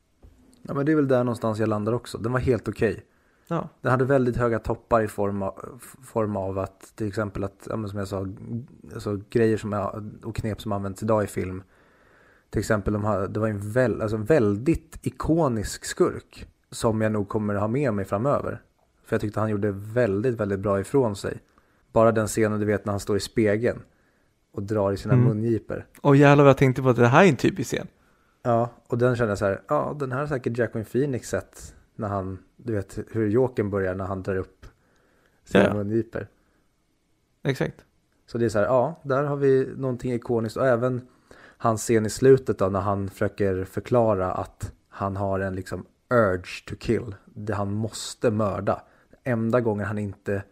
Ja 0.63 0.75
men 0.75 0.87
det 0.87 0.93
är 0.93 0.97
väl 0.97 1.09
där 1.09 1.25
någonstans 1.25 1.59
jag 1.59 1.69
landar 1.69 1.93
också. 1.93 2.19
Den 2.19 2.33
var 2.33 2.41
helt 2.41 2.69
okej. 2.69 3.05
Ja. 3.49 3.69
Den 3.81 3.91
hade 3.91 4.05
väldigt 4.05 4.37
höga 4.37 4.59
toppar 4.59 5.03
i 5.03 5.09
form 5.09 5.43
av, 5.43 5.83
form 6.05 6.37
av 6.37 6.59
att 6.59 6.93
till 6.97 7.09
exempel 7.09 7.45
att, 7.45 7.67
ja, 7.71 7.77
men 7.77 7.91
som 7.91 7.99
jag 7.99 8.09
sa, 8.09 8.27
alltså, 8.95 9.21
grejer 9.31 9.57
som 9.57 9.73
och 10.25 10.37
knep 10.37 10.61
som 10.61 10.73
används 10.73 11.03
idag 11.03 11.25
i 11.25 11.27
film 11.27 11.63
Till 12.51 12.61
exempel, 12.61 12.93
de 12.93 13.05
hade, 13.05 13.29
det 13.29 13.41
var 13.41 13.49
en, 13.49 13.73
väl, 13.73 14.03
alltså 14.03 14.17
en 14.17 14.25
väldigt 14.25 14.99
ikonisk 15.03 15.85
skurk 15.85 16.49
som 16.71 17.01
jag 17.01 17.13
nog 17.13 17.29
kommer 17.29 17.55
ha 17.55 17.69
med 17.69 17.95
mig 17.95 18.05
framöver. 18.05 18.63
För 19.07 19.15
jag 19.17 19.21
tyckte 19.21 19.41
han 19.41 19.51
gjorde 19.51 19.71
väldigt, 19.73 20.35
väldigt 20.41 20.61
bra 20.61 20.81
ifrån 20.81 21.17
sig. 21.17 21.39
Bara 21.93 22.13
den 22.13 22.27
scenen 22.27 22.61
du 22.61 22.67
vet 22.67 22.85
när 22.85 22.93
han 22.93 23.01
står 23.01 23.17
i 23.17 23.21
spegeln 23.21 23.83
och 24.53 24.63
drar 24.63 24.93
i 24.93 24.97
sina 24.97 25.15
Mm. 25.15 25.27
mungipor. 25.27 25.87
Och 26.01 26.17
jävlar 26.17 26.45
vad 26.45 26.49
jag 26.51 26.57
tänkte 26.59 26.83
på 26.83 26.89
att 26.89 26.97
det 26.97 27.07
här 27.09 27.25
är 27.25 27.29
en 27.29 27.37
typisk 27.37 27.71
scen. 27.71 27.87
Ja, 28.43 28.71
och 28.87 28.99
den 28.99 29.17
kände 29.17 29.31
jag 29.31 29.39
så 29.39 29.45
här, 29.45 29.61
ja 29.69 29.97
den 30.01 30.13
här 30.13 30.19
har 30.21 30.27
säkert 30.27 30.59
Jacqueline 30.59 30.85
Phoenix 30.93 31.29
sett 31.29 31.75
när 31.95 32.09
han, 32.09 32.39
du 32.57 32.73
vet 32.73 32.99
hur 33.13 33.29
Jokern 33.29 33.71
börjar 33.71 33.95
när 33.95 34.05
han 34.05 34.23
drar 34.23 34.37
upp 34.37 34.67
sina 35.45 35.65
Ja, 35.65 35.69
ja. 35.71 35.75
mungipor. 35.75 36.27
Exakt. 37.43 37.85
Så 38.27 38.39
det 38.39 38.45
är 38.45 38.49
så 38.49 38.59
här, 38.59 38.67
ja, 38.67 39.01
där 39.03 39.23
har 39.25 39.37
vi 39.37 39.69
någonting 39.77 40.13
ikoniskt 40.13 40.57
och 40.57 40.67
även 40.67 41.09
hans 41.59 41.83
scen 41.83 42.07
i 42.07 42.11
slutet 42.11 42.59
då 42.59 42.69
när 42.69 42.81
han 42.81 43.09
försöker 43.11 43.65
förklara 43.65 44.33
att 44.33 44.73
han 44.89 45.17
har 45.17 45.41
en 45.41 45.55
liksom 45.55 45.87
urge 46.11 46.65
to 46.69 46.75
kill, 46.79 47.15
det 47.25 47.55
han 47.55 47.73
måste 47.73 48.31
mörda. 48.31 48.83
Enda 49.29 49.61
gången 49.61 49.87
han 49.87 49.99
inte 49.99 50.43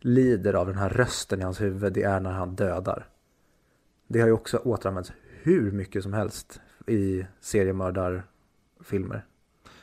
lider 0.00 0.54
av 0.54 0.66
den 0.66 0.78
här 0.78 0.88
rösten 0.88 1.40
i 1.40 1.42
hans 1.42 1.60
huvud, 1.60 1.92
det 1.92 2.02
är 2.02 2.20
när 2.20 2.30
han 2.30 2.54
dödar. 2.54 3.08
Det 4.08 4.20
har 4.20 4.26
ju 4.26 4.32
också 4.32 4.58
återanvänts 4.58 5.12
hur 5.42 5.70
mycket 5.70 6.02
som 6.02 6.12
helst 6.12 6.60
i 6.86 7.26
seriemördarfilmer. 7.40 9.24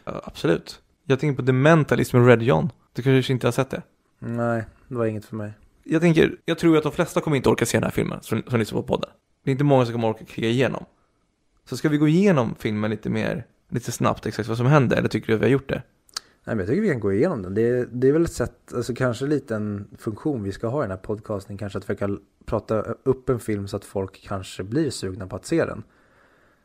Ja, 0.04 0.22
absolut. 0.24 0.82
Jag 1.04 1.20
tänker 1.20 1.42
på 1.42 1.46
The 1.46 1.52
Mentalist 1.52 2.14
med 2.14 2.28
Red 2.28 2.42
John. 2.42 2.70
Du 2.94 3.02
kanske 3.02 3.34
inte 3.34 3.48
har 3.48 3.52
sett 3.52 3.70
det? 3.70 3.82
Nej, 4.20 4.66
det 4.88 4.96
var 4.96 5.06
inget 5.06 5.26
för 5.26 5.36
mig. 5.36 5.54
Jag 5.84 6.02
tänker, 6.02 6.38
jag 6.46 6.58
tror 6.58 6.78
att 6.78 6.84
de 6.84 6.92
flesta 6.92 7.22
kommer 7.22 7.38
inte 7.38 7.50
orka 7.50 7.66
se 7.66 7.78
den 7.78 7.84
här 7.84 7.92
filmen 7.92 8.20
som, 8.22 8.44
som 8.48 8.60
lyssnar 8.60 8.82
på 8.82 8.88
podden. 8.88 9.10
Det 9.44 9.50
är 9.50 9.52
inte 9.52 9.64
många 9.64 9.86
som 9.86 9.94
kommer 9.94 10.08
orka 10.08 10.26
klicka 10.26 10.50
igenom. 10.50 10.86
Så 11.70 11.78
ska 11.78 11.90
vi 11.90 11.98
gå 11.98 12.08
igenom 12.08 12.56
filmen 12.60 12.92
lite 12.92 13.10
mer, 13.10 13.46
lite 13.70 13.92
snabbt 13.92 14.26
exakt 14.26 14.50
vad 14.50 14.58
som 14.58 14.68
händer, 14.68 14.98
eller 14.98 15.10
tycker 15.10 15.28
du 15.28 15.34
att 15.34 15.40
vi 15.40 15.46
har 15.46 15.52
gjort 15.52 15.70
det? 15.70 15.84
Nej, 16.48 16.56
men 16.56 16.60
jag 16.60 16.68
tycker 16.68 16.82
vi 16.82 16.90
kan 16.90 17.00
gå 17.00 17.14
igenom 17.14 17.42
den. 17.42 17.54
Det 17.54 17.62
är, 17.62 17.88
det 17.92 18.08
är 18.08 18.12
väl 18.12 18.24
ett 18.24 18.32
sätt, 18.32 18.74
alltså 18.74 18.94
kanske 18.94 19.26
lite 19.26 19.56
en 19.56 19.88
funktion 19.98 20.44
vi 20.44 20.52
ska 20.52 20.68
ha 20.68 20.82
i 20.82 20.84
den 20.84 20.92
här 20.92 20.98
podcasten, 20.98 21.58
kanske 21.58 21.78
att 21.78 21.86
försöka 21.86 22.18
prata 22.46 22.82
upp 23.04 23.30
en 23.30 23.40
film 23.40 23.68
så 23.68 23.78
att 23.78 23.86
folk 23.86 24.24
kanske 24.28 24.64
blir 24.64 24.90
sugna 24.90 25.28
på 25.28 25.36
att 25.36 25.46
se 25.46 25.66
den. 25.66 25.84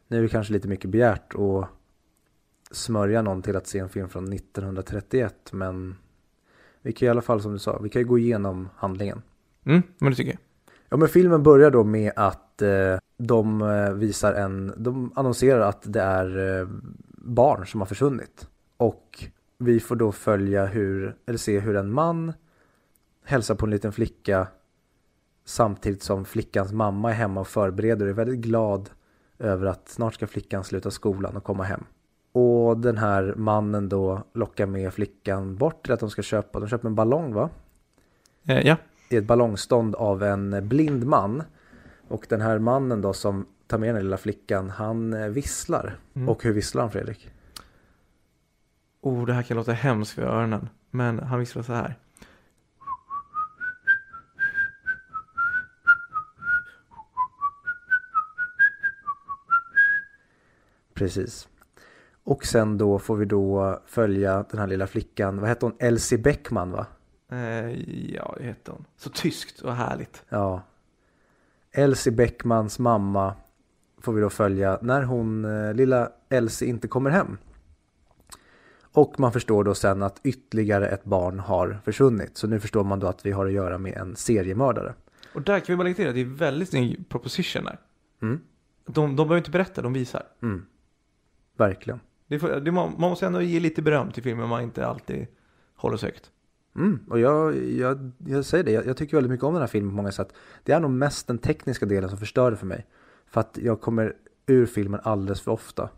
Nu 0.08 0.18
är 0.18 0.22
det 0.22 0.28
kanske 0.28 0.52
lite 0.52 0.68
mycket 0.68 0.90
begärt 0.90 1.34
att 1.34 1.68
smörja 2.70 3.22
någon 3.22 3.42
till 3.42 3.56
att 3.56 3.66
se 3.66 3.78
en 3.78 3.88
film 3.88 4.08
från 4.08 4.32
1931, 4.32 5.52
men 5.52 5.96
vi 6.82 6.92
kan 6.92 7.06
i 7.06 7.10
alla 7.10 7.22
fall 7.22 7.42
som 7.42 7.52
du 7.52 7.58
sa, 7.58 7.78
vi 7.78 7.88
kan 7.88 8.02
ju 8.02 8.08
gå 8.08 8.18
igenom 8.18 8.68
handlingen. 8.76 9.22
Mm, 9.64 9.82
men 9.98 10.10
det 10.10 10.16
tycker 10.16 10.30
jag. 10.30 10.40
Ja 10.88 10.96
men 10.96 11.08
filmen 11.08 11.42
börjar 11.42 11.70
då 11.70 11.84
med 11.84 12.12
att 12.16 12.62
eh, 12.62 12.96
de 13.16 13.62
eh, 13.62 13.92
visar 13.92 14.34
en, 14.34 14.72
de 14.76 15.12
annonserar 15.14 15.60
att 15.60 15.92
det 15.92 16.02
är 16.02 16.60
eh, 16.60 16.68
barn 17.16 17.66
som 17.66 17.80
har 17.80 17.86
försvunnit. 17.86 18.48
Och 18.76 19.28
vi 19.64 19.80
får 19.80 19.96
då 19.96 20.12
följa 20.12 20.66
hur, 20.66 21.16
eller 21.26 21.38
se 21.38 21.60
hur 21.60 21.76
en 21.76 21.92
man 21.92 22.32
hälsar 23.24 23.54
på 23.54 23.66
en 23.66 23.70
liten 23.70 23.92
flicka 23.92 24.46
samtidigt 25.44 26.02
som 26.02 26.24
flickans 26.24 26.72
mamma 26.72 27.10
är 27.10 27.14
hemma 27.14 27.40
och 27.40 27.48
förbereder 27.48 28.06
och 28.06 28.10
är 28.10 28.14
väldigt 28.14 28.40
glad 28.40 28.90
över 29.38 29.66
att 29.66 29.88
snart 29.88 30.14
ska 30.14 30.26
flickan 30.26 30.64
sluta 30.64 30.90
skolan 30.90 31.36
och 31.36 31.44
komma 31.44 31.64
hem. 31.64 31.84
Och 32.32 32.78
den 32.78 32.98
här 32.98 33.34
mannen 33.36 33.88
då 33.88 34.22
lockar 34.32 34.66
med 34.66 34.94
flickan 34.94 35.56
bort 35.56 35.84
till 35.84 35.92
att 35.92 36.00
de 36.00 36.10
ska 36.10 36.22
köpa, 36.22 36.60
de 36.60 36.68
köper 36.68 36.88
en 36.88 36.94
ballong 36.94 37.34
va? 37.34 37.50
Eh, 38.44 38.66
ja, 38.66 38.76
i 39.08 39.16
ett 39.16 39.24
ballongstånd 39.24 39.94
av 39.94 40.22
en 40.22 40.68
blind 40.68 41.06
man. 41.06 41.42
Och 42.08 42.26
den 42.28 42.40
här 42.40 42.58
mannen 42.58 43.00
då 43.00 43.12
som 43.12 43.46
tar 43.66 43.78
med 43.78 43.94
den 43.94 44.04
lilla 44.04 44.16
flickan, 44.16 44.70
han 44.70 45.12
eh, 45.12 45.28
visslar. 45.28 45.98
Mm. 46.14 46.28
Och 46.28 46.44
hur 46.44 46.52
visslar 46.52 46.82
han 46.82 46.90
Fredrik? 46.90 47.30
Oh 49.02 49.26
det 49.26 49.32
här 49.32 49.42
kan 49.42 49.56
låta 49.56 49.72
hemskt 49.72 50.12
för 50.12 50.22
öronen. 50.22 50.68
Men 50.90 51.18
han 51.18 51.38
visslar 51.38 51.62
så 51.62 51.72
här. 51.72 51.96
Precis. 60.94 61.48
Och 62.24 62.44
sen 62.44 62.78
då 62.78 62.98
får 62.98 63.16
vi 63.16 63.24
då 63.24 63.80
följa 63.86 64.44
den 64.50 64.60
här 64.60 64.66
lilla 64.66 64.86
flickan, 64.86 65.40
vad 65.40 65.48
heter 65.48 65.66
hon? 65.66 65.76
Elsie 65.78 66.18
Bäckman 66.18 66.70
va? 66.70 66.86
Eh, 67.30 67.70
ja, 68.14 68.34
det 68.38 68.44
heter 68.44 68.72
hon. 68.72 68.84
Så 68.96 69.10
tyskt 69.10 69.60
och 69.60 69.74
härligt. 69.74 70.24
Ja. 70.28 70.62
Elsie 71.72 72.12
Bäckmans 72.12 72.78
mamma 72.78 73.34
får 73.98 74.12
vi 74.12 74.20
då 74.20 74.30
följa 74.30 74.78
när 74.82 75.02
hon, 75.02 75.44
eh, 75.44 75.74
lilla 75.74 76.12
Elsie 76.28 76.68
inte 76.68 76.88
kommer 76.88 77.10
hem. 77.10 77.38
Och 78.92 79.20
man 79.20 79.32
förstår 79.32 79.64
då 79.64 79.74
sen 79.74 80.02
att 80.02 80.20
ytterligare 80.22 80.88
ett 80.88 81.04
barn 81.04 81.38
har 81.38 81.80
försvunnit. 81.84 82.36
Så 82.36 82.46
nu 82.46 82.60
förstår 82.60 82.84
man 82.84 83.00
då 83.00 83.06
att 83.06 83.26
vi 83.26 83.30
har 83.30 83.46
att 83.46 83.52
göra 83.52 83.78
med 83.78 83.96
en 83.96 84.16
seriemördare. 84.16 84.94
Och 85.34 85.42
där 85.42 85.60
kan 85.60 85.72
vi 85.72 85.76
bara 85.76 85.82
lägga 85.82 85.94
till 85.94 86.08
att 86.08 86.14
det 86.14 86.20
är 86.20 86.24
väldigt 86.24 86.68
snygg 86.68 87.08
proposition 87.08 87.64
där. 87.64 87.78
Mm. 88.22 88.40
De, 88.86 89.16
de 89.16 89.16
behöver 89.16 89.36
inte 89.36 89.50
berätta, 89.50 89.82
de 89.82 89.92
visar. 89.92 90.22
Mm. 90.42 90.66
Verkligen. 91.56 92.00
Det 92.26 92.38
får, 92.38 92.48
det, 92.48 92.72
man, 92.72 92.94
måste 92.98 93.26
ändå 93.26 93.42
ge 93.42 93.60
lite 93.60 93.82
beröm 93.82 94.10
till 94.10 94.22
filmen 94.22 94.48
man 94.48 94.62
inte 94.62 94.86
alltid 94.86 95.26
håller 95.74 95.96
så 95.96 96.06
högt. 96.06 96.30
Mm. 96.76 97.00
Och 97.08 97.20
jag, 97.20 97.64
jag, 97.64 98.10
jag 98.26 98.44
säger 98.44 98.64
det, 98.64 98.72
jag, 98.72 98.86
jag 98.86 98.96
tycker 98.96 99.16
väldigt 99.16 99.30
mycket 99.30 99.44
om 99.44 99.54
den 99.54 99.62
här 99.62 99.68
filmen 99.68 99.90
på 99.90 99.96
många 99.96 100.12
sätt. 100.12 100.34
Det 100.64 100.72
är 100.72 100.80
nog 100.80 100.90
mest 100.90 101.26
den 101.26 101.38
tekniska 101.38 101.86
delen 101.86 102.10
som 102.10 102.18
förstör 102.18 102.50
det 102.50 102.56
för 102.56 102.66
mig. 102.66 102.86
För 103.26 103.40
att 103.40 103.58
jag 103.62 103.80
kommer 103.80 104.16
ur 104.46 104.66
filmen 104.66 105.00
alldeles 105.04 105.40
för 105.40 105.50
ofta. 105.50 105.88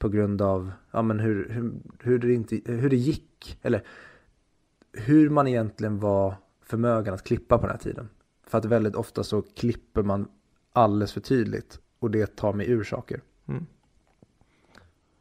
På 0.00 0.08
grund 0.08 0.42
av 0.42 0.72
ja, 0.90 1.02
men 1.02 1.20
hur, 1.20 1.48
hur, 1.48 1.72
hur, 1.98 2.18
det 2.18 2.34
inte, 2.34 2.60
hur 2.64 2.90
det 2.90 2.96
gick. 2.96 3.58
Eller 3.62 3.82
hur 4.92 5.30
man 5.30 5.48
egentligen 5.48 5.98
var 5.98 6.34
förmögen 6.62 7.14
att 7.14 7.24
klippa 7.24 7.58
på 7.58 7.66
den 7.66 7.70
här 7.70 7.82
tiden. 7.82 8.08
För 8.46 8.58
att 8.58 8.64
väldigt 8.64 8.94
ofta 8.94 9.24
så 9.24 9.42
klipper 9.42 10.02
man 10.02 10.28
alldeles 10.72 11.12
för 11.12 11.20
tydligt. 11.20 11.80
Och 11.98 12.10
det 12.10 12.36
tar 12.36 12.52
mig 12.52 12.70
ur 12.70 12.84
saker. 12.84 13.20
Mm. 13.46 13.66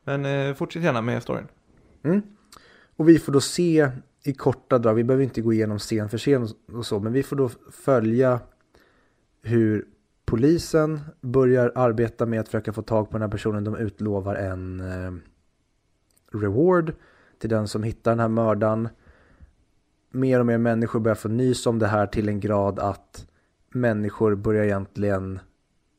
Men 0.04 0.26
eh, 0.26 0.56
fortsätt 0.56 0.84
gärna 0.84 1.02
med 1.02 1.24
storyn. 1.24 1.48
Mm. 2.04 2.22
Och 2.96 3.10
vi 3.10 3.20
får 3.20 3.32
då 3.32 3.42
se 3.42 3.92
i 4.24 4.34
korta 4.34 4.78
drag, 4.78 4.94
vi 4.94 5.04
behöver 5.04 5.24
inte 5.24 5.42
gå 5.42 5.54
igenom 5.54 5.80
scen 5.80 6.10
för 6.10 6.18
scen 6.18 6.48
och 6.74 6.86
så, 6.86 7.00
men 7.00 7.14
vi 7.14 7.24
får 7.24 7.36
då 7.36 7.50
följa 7.72 8.40
hur 9.42 9.88
polisen 10.30 11.00
börjar 11.22 11.72
arbeta 11.76 12.26
med 12.26 12.40
att 12.40 12.48
försöka 12.48 12.74
få 12.74 12.82
tag 12.82 13.10
på 13.10 13.14
den 13.14 13.22
här 13.22 13.30
personen. 13.30 13.64
De 13.64 13.76
utlovar 13.76 14.36
en 14.36 14.80
eh, 14.80 15.12
reward 16.32 16.94
till 17.40 17.50
den 17.50 17.68
som 17.68 17.84
hittar 17.84 18.12
den 18.12 18.20
här 18.20 18.28
mördaren. 18.28 18.90
Mer 20.12 20.40
och 20.40 20.46
mer 20.46 20.58
människor 20.58 21.00
börjar 21.00 21.16
få 21.16 21.28
nys 21.28 21.66
om 21.66 21.80
det 21.80 21.88
här 21.88 22.08
till 22.08 22.30
en 22.30 22.40
grad 22.40 22.80
att 22.80 23.28
människor 23.70 24.36
börjar 24.36 24.64
egentligen, 24.64 25.40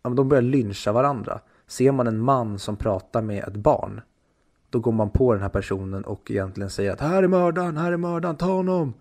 ja, 0.03 0.11
de 0.11 0.29
börjar 0.29 0.43
lyncha 0.43 0.93
varandra. 0.93 1.41
Ser 1.67 1.93
man 1.93 2.07
en 2.07 2.21
man 2.21 2.59
som 2.59 2.77
pratar 2.77 3.23
med 3.23 3.45
ett 3.45 3.57
barn 3.57 4.01
då 4.71 4.79
går 4.79 4.93
man 4.93 5.11
på 5.11 5.33
den 5.33 5.43
här 5.43 5.49
personen 5.49 6.05
och 6.05 6.31
egentligen 6.31 6.71
säger 6.71 6.93
att 6.93 7.01
här 7.01 7.23
är 7.23 7.29
mördaren, 7.29 7.77
här 7.77 7.93
är 7.93 7.97
mördaren, 7.97 8.37
ta 8.37 8.47
honom. 8.47 8.95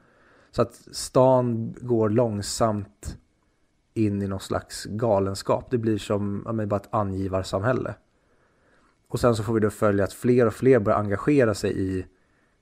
Så 0.52 0.62
att 0.62 0.74
stan 0.92 1.76
går 1.82 2.10
långsamt 2.10 3.18
in 4.06 4.22
i 4.22 4.28
någon 4.28 4.40
slags 4.40 4.86
galenskap. 4.86 5.72
Det 5.72 5.78
blir 5.78 5.98
som 5.98 6.44
ja, 6.46 6.52
men 6.52 6.70
bara 6.70 6.80
ett 6.80 6.94
angivarsamhälle. 6.94 7.96
Och 9.08 9.20
sen 9.20 9.36
så 9.36 9.44
får 9.44 9.54
vi 9.54 9.60
då 9.60 9.70
följa 9.70 10.04
att 10.04 10.14
fler 10.14 10.46
och 10.46 10.54
fler 10.54 10.80
börjar 10.80 11.00
engagera 11.00 11.54
sig 11.54 11.80
i 11.80 12.06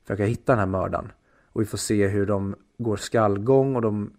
försöka 0.03 0.25
hitta 0.25 0.51
den 0.51 0.59
här 0.59 0.65
mördaren. 0.65 1.11
Och 1.51 1.61
vi 1.61 1.65
får 1.65 1.77
se 1.77 2.07
hur 2.07 2.25
de 2.25 2.55
går 2.77 2.97
skallgång 2.97 3.75
och 3.75 3.81
de 3.81 4.11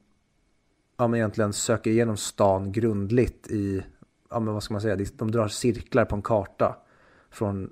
ja, 0.96 1.08
men 1.08 1.18
egentligen 1.18 1.52
söker 1.52 1.90
igenom 1.90 2.16
stan 2.16 2.72
grundligt 2.72 3.46
i, 3.46 3.82
ja 4.30 4.40
men 4.40 4.54
vad 4.54 4.62
ska 4.62 4.74
man 4.74 4.80
säga, 4.80 5.06
de 5.16 5.30
drar 5.30 5.48
cirklar 5.48 6.04
på 6.04 6.16
en 6.16 6.22
karta 6.22 6.76
från 7.30 7.70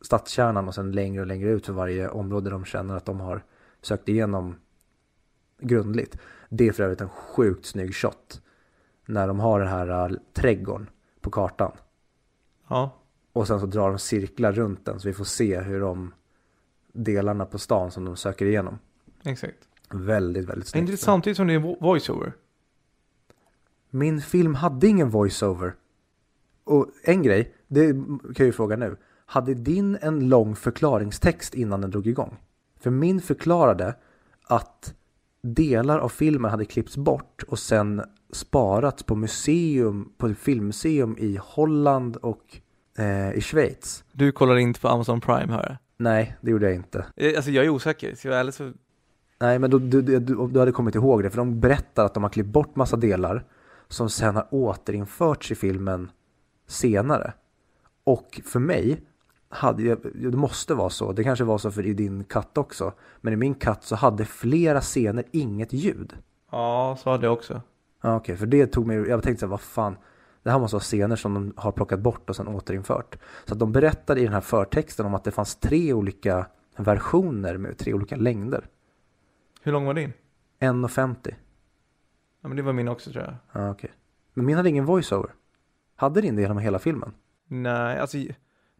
stadskärnan 0.00 0.68
och 0.68 0.74
sen 0.74 0.92
längre 0.92 1.20
och 1.20 1.26
längre 1.26 1.50
ut 1.50 1.66
för 1.66 1.72
varje 1.72 2.08
område 2.08 2.50
de 2.50 2.64
känner 2.64 2.96
att 2.96 3.04
de 3.04 3.20
har 3.20 3.44
sökt 3.82 4.08
igenom 4.08 4.56
grundligt. 5.58 6.18
Det 6.48 6.68
är 6.68 6.72
för 6.72 6.82
övrigt 6.82 7.00
en 7.00 7.08
sjukt 7.08 7.66
snygg 7.66 7.94
shot. 7.94 8.42
När 9.06 9.28
de 9.28 9.40
har 9.40 9.60
den 9.60 9.68
här 9.68 10.10
äh, 10.10 10.16
trädgården 10.32 10.90
på 11.20 11.30
kartan. 11.30 11.72
Ja, 12.68 12.90
Och 13.32 13.46
sen 13.46 13.60
så 13.60 13.66
drar 13.66 13.88
de 13.88 13.98
cirklar 13.98 14.52
runt 14.52 14.84
den 14.84 15.00
så 15.00 15.08
vi 15.08 15.14
får 15.14 15.24
se 15.24 15.60
hur 15.60 15.80
de 15.80 16.14
delarna 16.92 17.46
på 17.46 17.58
stan 17.58 17.90
som 17.90 18.04
de 18.04 18.16
söker 18.16 18.46
igenom. 18.46 18.78
exakt. 19.24 19.68
Väldigt, 19.90 20.48
väldigt 20.48 20.66
Är 20.66 20.70
snyggt. 20.70 20.80
inte 20.80 20.92
det 20.92 20.96
samtidigt 20.96 21.36
som 21.36 21.46
det 21.46 21.54
är 21.54 21.58
vo- 21.58 21.76
voiceover? 21.80 22.32
Min 23.90 24.20
film 24.20 24.54
hade 24.54 24.86
ingen 24.86 25.10
voiceover. 25.10 25.74
Och 26.64 26.86
en 27.02 27.22
grej, 27.22 27.54
det 27.68 27.92
kan 27.92 28.18
jag 28.36 28.46
ju 28.46 28.52
fråga 28.52 28.76
nu. 28.76 28.96
Hade 29.26 29.54
din 29.54 29.98
en 30.00 30.28
lång 30.28 30.56
förklaringstext 30.56 31.54
innan 31.54 31.80
den 31.80 31.90
drog 31.90 32.06
igång? 32.06 32.36
För 32.80 32.90
min 32.90 33.20
förklarade 33.20 33.94
att 34.46 34.94
delar 35.54 35.98
av 35.98 36.08
filmen 36.08 36.50
hade 36.50 36.64
klippts 36.64 36.96
bort 36.96 37.42
och 37.48 37.58
sen 37.58 38.02
sparats 38.32 39.02
på 39.02 39.14
museum, 39.14 40.12
på 40.18 40.26
ett 40.26 40.38
filmmuseum 40.38 41.16
i 41.18 41.38
Holland 41.42 42.16
och 42.16 42.60
eh, 42.98 43.32
i 43.32 43.40
Schweiz. 43.40 44.04
Du 44.12 44.32
kollar 44.32 44.56
inte 44.56 44.80
på 44.80 44.88
Amazon 44.88 45.20
Prime 45.20 45.52
hör 45.52 45.62
jag. 45.62 45.76
Nej, 45.98 46.36
det 46.40 46.50
gjorde 46.50 46.66
jag 46.66 46.74
inte. 46.74 47.06
Eh, 47.16 47.32
Alltså 47.36 47.50
jag 47.50 47.64
är 47.64 47.68
osäker, 47.68 48.14
ska 48.14 48.28
jag 48.28 48.32
vara 48.32 48.40
ärlig 48.40 48.54
så 48.54 48.72
Nej, 49.40 49.58
men 49.58 49.70
du, 49.70 49.78
du, 49.78 50.02
du, 50.02 50.48
du 50.48 50.58
hade 50.58 50.72
kommit 50.72 50.94
ihåg 50.94 51.22
det, 51.22 51.30
för 51.30 51.36
de 51.36 51.60
berättar 51.60 52.04
att 52.04 52.14
de 52.14 52.22
har 52.22 52.30
klippt 52.30 52.48
bort 52.48 52.76
massa 52.76 52.96
delar 52.96 53.44
som 53.88 54.10
sen 54.10 54.36
har 54.36 54.46
återinförts 54.50 55.52
i 55.52 55.54
filmen 55.54 56.10
senare. 56.66 57.32
Och 58.04 58.40
för 58.44 58.60
mig, 58.60 59.00
hade 59.56 59.96
det 60.14 60.36
måste 60.36 60.74
vara 60.74 60.90
så, 60.90 61.12
det 61.12 61.24
kanske 61.24 61.44
var 61.44 61.58
så 61.58 61.70
för 61.70 61.86
i 61.86 61.94
din 61.94 62.24
katt 62.24 62.58
också, 62.58 62.92
men 63.20 63.32
i 63.32 63.36
min 63.36 63.54
katt 63.54 63.84
så 63.84 63.96
hade 63.96 64.24
flera 64.24 64.80
scener 64.80 65.24
inget 65.32 65.72
ljud. 65.72 66.14
Ja, 66.50 66.96
så 67.00 67.10
hade 67.10 67.26
jag 67.26 67.32
också. 67.32 67.62
Ja, 68.02 68.16
Okej, 68.16 68.36
för 68.36 68.46
det 68.46 68.66
tog 68.66 68.86
mig, 68.86 68.96
jag 68.96 69.22
tänkte 69.22 69.40
så 69.40 69.46
här, 69.46 69.50
vad 69.50 69.60
fan, 69.60 69.96
det 70.42 70.50
här 70.50 70.58
måste 70.58 70.74
vara 70.74 70.82
scener 70.82 71.16
som 71.16 71.34
de 71.34 71.52
har 71.56 71.72
plockat 71.72 72.00
bort 72.00 72.30
och 72.30 72.36
sen 72.36 72.48
återinfört. 72.48 73.18
Så 73.44 73.52
att 73.54 73.58
de 73.58 73.72
berättade 73.72 74.20
i 74.20 74.24
den 74.24 74.32
här 74.32 74.40
förtexten 74.40 75.06
om 75.06 75.14
att 75.14 75.24
det 75.24 75.30
fanns 75.30 75.56
tre 75.56 75.92
olika 75.92 76.46
versioner 76.76 77.56
med 77.56 77.78
tre 77.78 77.94
olika 77.94 78.16
längder. 78.16 78.68
Hur 79.62 79.72
lång 79.72 79.84
var 79.84 79.94
din? 79.94 80.12
1,50. 80.60 81.34
Ja 82.40 82.48
men 82.48 82.56
det 82.56 82.62
var 82.62 82.72
min 82.72 82.88
också 82.88 83.10
tror 83.12 83.24
jag. 83.24 83.34
Ja, 83.52 83.70
okej. 83.70 83.90
Men 84.34 84.46
min 84.46 84.56
hade 84.56 84.68
ingen 84.68 84.84
voiceover. 84.84 85.30
Hade 85.96 86.20
din 86.20 86.36
det 86.36 86.42
genom 86.42 86.58
hela 86.58 86.78
filmen? 86.78 87.12
Nej, 87.48 87.98
alltså 87.98 88.18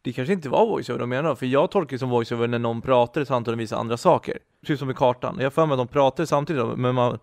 det 0.06 0.12
kanske 0.12 0.32
inte 0.32 0.48
var 0.48 0.66
voiceover 0.66 1.00
de 1.00 1.08
menade, 1.08 1.36
för 1.36 1.46
jag 1.46 1.70
tolkar 1.70 1.94
det 1.94 1.98
som 1.98 2.10
voiceover 2.10 2.48
när 2.48 2.58
någon 2.58 2.82
pratade 2.82 3.26
samtidigt 3.26 3.56
och 3.56 3.60
visade 3.60 3.80
andra 3.80 3.96
saker. 3.96 4.38
Typ 4.66 4.78
som 4.78 4.90
i 4.90 4.94
kartan. 4.94 5.36
Jag 5.40 5.52
för 5.52 5.66
mig 5.66 5.74
att 5.74 5.78
de 5.78 5.88
pratade 5.88 6.26
samtidigt, 6.26 6.78
men, 6.78 6.94
man, 6.94 7.18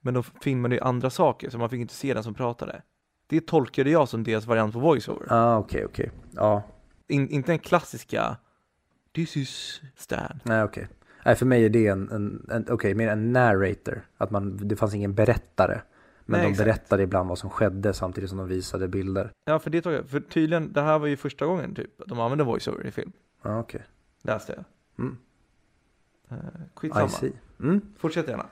men 0.00 0.14
de 0.14 0.22
filmade 0.22 0.74
ju 0.74 0.80
andra 0.80 1.10
saker, 1.10 1.50
så 1.50 1.58
man 1.58 1.70
fick 1.70 1.80
inte 1.80 1.94
se 1.94 2.14
den 2.14 2.22
som 2.22 2.34
pratade. 2.34 2.82
Det 3.26 3.46
tolkade 3.46 3.90
jag 3.90 4.08
som 4.08 4.24
deras 4.24 4.46
variant 4.46 4.72
på 4.72 4.78
voiceover. 4.78 5.26
Ja, 5.28 5.36
ah, 5.36 5.58
okej, 5.58 5.84
okej. 5.84 6.10
Ja, 6.30 6.62
In, 7.06 7.28
inte 7.28 7.52
den 7.52 7.58
klassiska 7.58 8.36
This 9.14 9.36
is 9.36 9.80
Stan. 9.96 10.40
nej 10.42 10.62
okej. 10.62 10.88
Nej, 11.24 11.34
för 11.34 11.46
mig 11.46 11.64
är 11.64 11.68
det 11.68 11.86
en, 11.86 12.10
en, 12.10 12.46
en 12.50 12.66
okej, 12.70 12.94
mer 12.94 13.08
en 13.08 13.32
narrator. 13.32 14.06
Att 14.18 14.30
man, 14.30 14.68
det 14.68 14.76
fanns 14.76 14.94
ingen 14.94 15.14
berättare. 15.14 15.80
Men 16.26 16.38
Nej, 16.40 16.46
de 16.46 16.52
exakt. 16.52 16.66
berättade 16.66 17.02
ibland 17.02 17.28
vad 17.28 17.38
som 17.38 17.50
skedde 17.50 17.92
samtidigt 17.94 18.30
som 18.30 18.38
de 18.38 18.48
visade 18.48 18.88
bilder. 18.88 19.30
Ja, 19.44 19.58
för 19.58 19.70
det 19.70 19.82
tog 19.82 19.92
jag, 19.92 20.08
för 20.08 20.20
tydligen, 20.20 20.72
det 20.72 20.80
här 20.82 20.98
var 20.98 21.06
ju 21.06 21.16
första 21.16 21.46
gången 21.46 21.74
typ, 21.74 21.90
de 22.06 22.20
använde 22.20 22.44
voiceover 22.44 22.86
i 22.86 22.90
film. 22.90 23.12
Ja, 23.42 23.58
okej. 23.60 23.82
Läste 24.22 24.52
jag. 24.52 24.64
Mm. 25.04 25.16
I 26.30 26.34
skitsamma. 26.74 27.08
see. 27.08 27.32
Mm. 27.60 27.80
Fortsätt 27.98 28.28
gärna. 28.28 28.46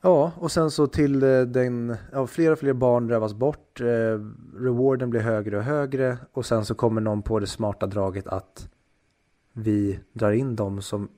Ja, 0.00 0.32
och 0.36 0.52
sen 0.52 0.70
så 0.70 0.86
till 0.86 1.22
eh, 1.22 1.40
den, 1.40 1.96
ja, 2.12 2.26
fler 2.26 2.52
och 2.52 2.58
fler 2.58 2.72
barn 2.72 3.08
rövas 3.08 3.34
bort. 3.34 3.80
Eh, 3.80 3.84
rewarden 4.56 5.10
blir 5.10 5.20
högre 5.20 5.56
och 5.56 5.62
högre. 5.62 6.18
Och 6.32 6.46
sen 6.46 6.64
så 6.64 6.74
kommer 6.74 7.00
någon 7.00 7.22
på 7.22 7.38
det 7.38 7.46
smarta 7.46 7.86
draget 7.86 8.26
att 8.26 8.68
vi 9.52 10.00
drar 10.12 10.32
in 10.32 10.56
dem 10.56 10.82
som 10.82 11.08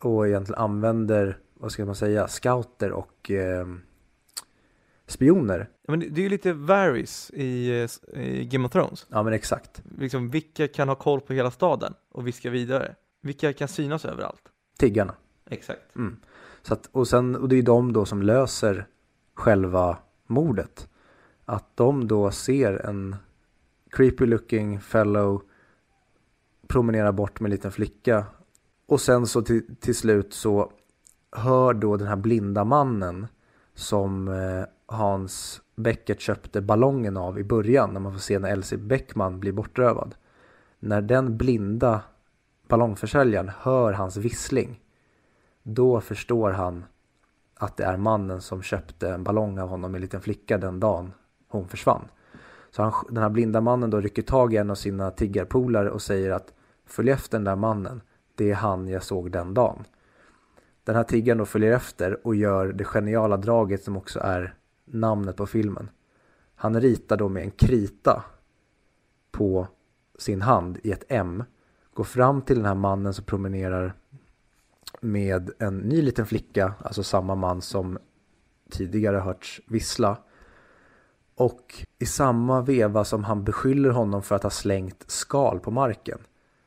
och 0.00 0.28
egentligen 0.28 0.62
använder, 0.62 1.38
vad 1.54 1.72
ska 1.72 1.84
man 1.84 1.94
säga, 1.94 2.28
scouter 2.28 2.92
och 2.92 3.30
eh, 3.30 3.66
spioner. 5.12 5.68
Men 5.88 6.00
det 6.00 6.20
är 6.20 6.22
ju 6.22 6.28
lite 6.28 6.52
Varys 6.52 7.30
i, 7.34 7.80
eh, 8.12 8.22
i 8.22 8.44
Game 8.44 8.66
of 8.66 8.72
Thrones. 8.72 9.06
Ja 9.08 9.22
men 9.22 9.32
exakt. 9.32 9.82
Liksom, 9.98 10.30
vilka 10.30 10.68
kan 10.68 10.88
ha 10.88 10.94
koll 10.94 11.20
på 11.20 11.32
hela 11.32 11.50
staden 11.50 11.94
och 12.12 12.26
viska 12.26 12.50
vidare? 12.50 12.94
Vilka 13.20 13.52
kan 13.52 13.68
synas 13.68 14.04
överallt? 14.04 14.42
Tiggarna. 14.78 15.14
Exakt. 15.50 15.96
Mm. 15.96 16.16
Så 16.62 16.74
att, 16.74 16.88
och, 16.92 17.08
sen, 17.08 17.36
och 17.36 17.48
det 17.48 17.56
är 17.56 17.62
de 17.62 17.92
då 17.92 18.04
som 18.04 18.22
löser 18.22 18.86
själva 19.34 19.98
mordet. 20.26 20.88
Att 21.44 21.76
de 21.76 22.08
då 22.08 22.30
ser 22.30 22.86
en 22.86 23.16
creepy 23.90 24.26
looking 24.26 24.80
fellow 24.80 25.42
promenera 26.72 27.12
bort 27.12 27.40
med 27.40 27.48
en 27.48 27.50
liten 27.50 27.72
flicka. 27.72 28.24
Och 28.86 29.00
sen 29.00 29.26
så 29.26 29.42
till, 29.42 29.76
till 29.80 29.94
slut 29.94 30.34
så 30.34 30.72
hör 31.32 31.74
då 31.74 31.96
den 31.96 32.08
här 32.08 32.16
blinda 32.16 32.64
mannen 32.64 33.26
som 33.74 34.28
eh, 34.28 34.64
Hans 34.92 35.60
Beckert 35.76 36.20
köpte 36.20 36.60
ballongen 36.60 37.16
av 37.16 37.38
i 37.38 37.44
början 37.44 37.92
när 37.92 38.00
man 38.00 38.12
får 38.12 38.20
se 38.20 38.38
när 38.38 38.52
Elsie 38.52 38.78
Beckman 38.78 39.40
blir 39.40 39.52
bortrövad. 39.52 40.14
När 40.78 41.02
den 41.02 41.36
blinda 41.36 42.02
ballongförsäljaren 42.68 43.50
hör 43.58 43.92
hans 43.92 44.16
vissling 44.16 44.80
då 45.62 46.00
förstår 46.00 46.50
han 46.50 46.84
att 47.54 47.76
det 47.76 47.84
är 47.84 47.96
mannen 47.96 48.40
som 48.40 48.62
köpte 48.62 49.10
en 49.10 49.24
ballong 49.24 49.58
av 49.58 49.68
honom 49.68 49.94
en 49.94 50.00
liten 50.00 50.20
flicka 50.20 50.58
den 50.58 50.80
dagen 50.80 51.12
hon 51.48 51.68
försvann. 51.68 52.08
Så 52.70 52.82
han, 52.82 52.92
den 53.08 53.22
här 53.22 53.30
blinda 53.30 53.60
mannen 53.60 53.90
då 53.90 54.00
rycker 54.00 54.22
tag 54.22 54.54
i 54.54 54.56
en 54.56 54.70
av 54.70 54.74
sina 54.74 55.10
tiggarpolare 55.10 55.90
och 55.90 56.02
säger 56.02 56.30
att 56.30 56.52
följ 56.86 57.10
efter 57.10 57.38
den 57.38 57.44
där 57.44 57.56
mannen, 57.56 58.00
det 58.34 58.50
är 58.50 58.54
han 58.54 58.88
jag 58.88 59.02
såg 59.02 59.30
den 59.30 59.54
dagen. 59.54 59.84
Den 60.84 60.96
här 60.96 61.04
tiggaren 61.04 61.38
då 61.38 61.44
följer 61.44 61.72
efter 61.72 62.26
och 62.26 62.34
gör 62.34 62.72
det 62.72 62.84
geniala 62.84 63.36
draget 63.36 63.82
som 63.82 63.96
också 63.96 64.20
är 64.20 64.54
namnet 64.92 65.36
på 65.36 65.46
filmen. 65.46 65.90
Han 66.54 66.80
ritar 66.80 67.16
då 67.16 67.28
med 67.28 67.42
en 67.42 67.50
krita 67.50 68.24
på 69.30 69.66
sin 70.18 70.42
hand 70.42 70.78
i 70.82 70.92
ett 70.92 71.04
M, 71.08 71.44
går 71.94 72.04
fram 72.04 72.42
till 72.42 72.56
den 72.56 72.66
här 72.66 72.74
mannen 72.74 73.14
som 73.14 73.24
promenerar 73.24 73.94
med 75.00 75.50
en 75.58 75.78
ny 75.78 76.02
liten 76.02 76.26
flicka, 76.26 76.74
alltså 76.78 77.02
samma 77.02 77.34
man 77.34 77.62
som 77.62 77.98
tidigare 78.70 79.16
hörts 79.16 79.60
vissla. 79.66 80.16
Och 81.34 81.86
i 81.98 82.06
samma 82.06 82.62
veva 82.62 83.04
som 83.04 83.24
han 83.24 83.44
beskyller 83.44 83.90
honom 83.90 84.22
för 84.22 84.34
att 84.34 84.42
ha 84.42 84.50
slängt 84.50 85.10
skal 85.10 85.60
på 85.60 85.70
marken 85.70 86.18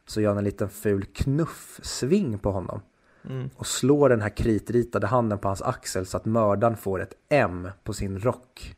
så 0.05 0.21
gör 0.21 0.29
han 0.29 0.37
en 0.37 0.43
liten 0.43 0.69
ful 0.69 1.05
knuffsving 1.05 2.39
på 2.39 2.51
honom 2.51 2.81
Mm. 3.29 3.49
och 3.55 3.67
slår 3.67 4.09
den 4.09 4.21
här 4.21 4.29
kritritade 4.29 5.07
handen 5.07 5.39
på 5.39 5.47
hans 5.47 5.61
axel 5.61 6.05
så 6.05 6.17
att 6.17 6.25
mördaren 6.25 6.77
får 6.77 7.01
ett 7.01 7.13
M 7.29 7.69
på 7.83 7.93
sin 7.93 8.19
rock 8.19 8.75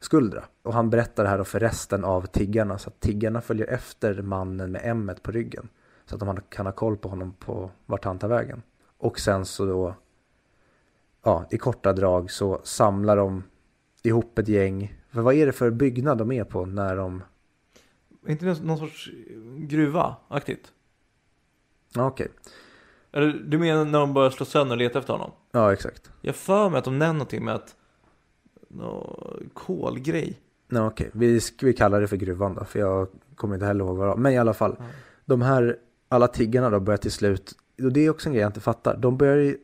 skuldra. 0.00 0.44
Och 0.62 0.74
han 0.74 0.90
berättar 0.90 1.22
det 1.22 1.28
här 1.28 1.44
för 1.44 1.60
resten 1.60 2.04
av 2.04 2.26
tiggarna 2.26 2.78
så 2.78 2.88
att 2.90 3.00
tiggarna 3.00 3.40
följer 3.40 3.66
efter 3.66 4.22
mannen 4.22 4.72
med 4.72 4.80
M 4.84 5.10
på 5.22 5.30
ryggen. 5.30 5.68
Så 6.06 6.14
att 6.14 6.20
de 6.20 6.40
kan 6.48 6.66
ha 6.66 6.72
koll 6.72 6.96
på 6.96 7.08
honom 7.08 7.32
på 7.32 7.70
vart 7.86 8.04
han 8.04 8.18
tar 8.18 8.28
vägen. 8.28 8.62
Och 8.98 9.20
sen 9.20 9.44
så 9.44 9.66
då, 9.66 9.94
ja, 11.22 11.46
i 11.50 11.58
korta 11.58 11.92
drag 11.92 12.30
så 12.30 12.60
samlar 12.64 13.16
de 13.16 13.42
ihop 14.02 14.38
ett 14.38 14.48
gäng. 14.48 15.00
För 15.10 15.20
vad 15.20 15.34
är 15.34 15.46
det 15.46 15.52
för 15.52 15.70
byggnad 15.70 16.18
de 16.18 16.32
är 16.32 16.44
på 16.44 16.66
när 16.66 16.96
de, 16.96 17.22
Är 18.26 18.30
inte 18.30 18.44
det 18.44 18.62
någon 18.62 18.78
sorts 18.78 19.10
gruva-aktigt? 19.56 20.72
okej, 21.96 22.28
Eller 23.16 23.32
du 23.32 23.58
menar 23.58 23.84
när 23.84 23.98
de 23.98 24.14
börjar 24.14 24.30
slå 24.30 24.46
sönder 24.46 24.74
och 24.76 24.78
leta 24.78 24.98
efter 24.98 25.12
honom? 25.12 25.30
ja 25.52 25.72
exakt. 25.72 26.10
Jag 26.20 26.34
för 26.36 26.70
mig 26.70 26.78
att 26.78 26.84
de 26.84 26.98
nämner 26.98 27.12
någonting 27.12 27.44
med 27.44 27.54
att 27.54 27.74
nå, 28.68 29.20
kolgrej. 29.54 30.40
Ja, 30.68 30.86
okej, 30.86 31.10
vi, 31.12 31.40
vi 31.62 31.72
kallar 31.72 32.00
det 32.00 32.08
för 32.08 32.16
gruvan 32.16 32.54
då, 32.54 32.64
för 32.64 32.78
jag 32.78 33.08
kommer 33.34 33.54
inte 33.54 33.66
heller 33.66 33.84
ihåg 33.84 33.96
vad 33.96 34.06
det 34.06 34.08
var. 34.10 34.16
Men 34.16 34.32
i 34.32 34.38
alla 34.38 34.54
fall, 34.54 34.76
Ja. 34.78 34.84
de 35.24 35.42
här, 35.42 35.76
alla 36.08 36.28
tiggarna 36.28 36.70
då 36.70 36.80
börjar 36.80 36.98
till 36.98 37.12
slut, 37.12 37.52
och 37.82 37.92
det 37.92 38.00
är 38.06 38.10
också 38.10 38.28
en 38.28 38.32
grej 38.32 38.42
jag 38.42 38.48
inte 38.48 38.60
fattar, 38.60 38.96
de 38.96 39.16
börjar 39.16 39.36
ju 39.36 39.58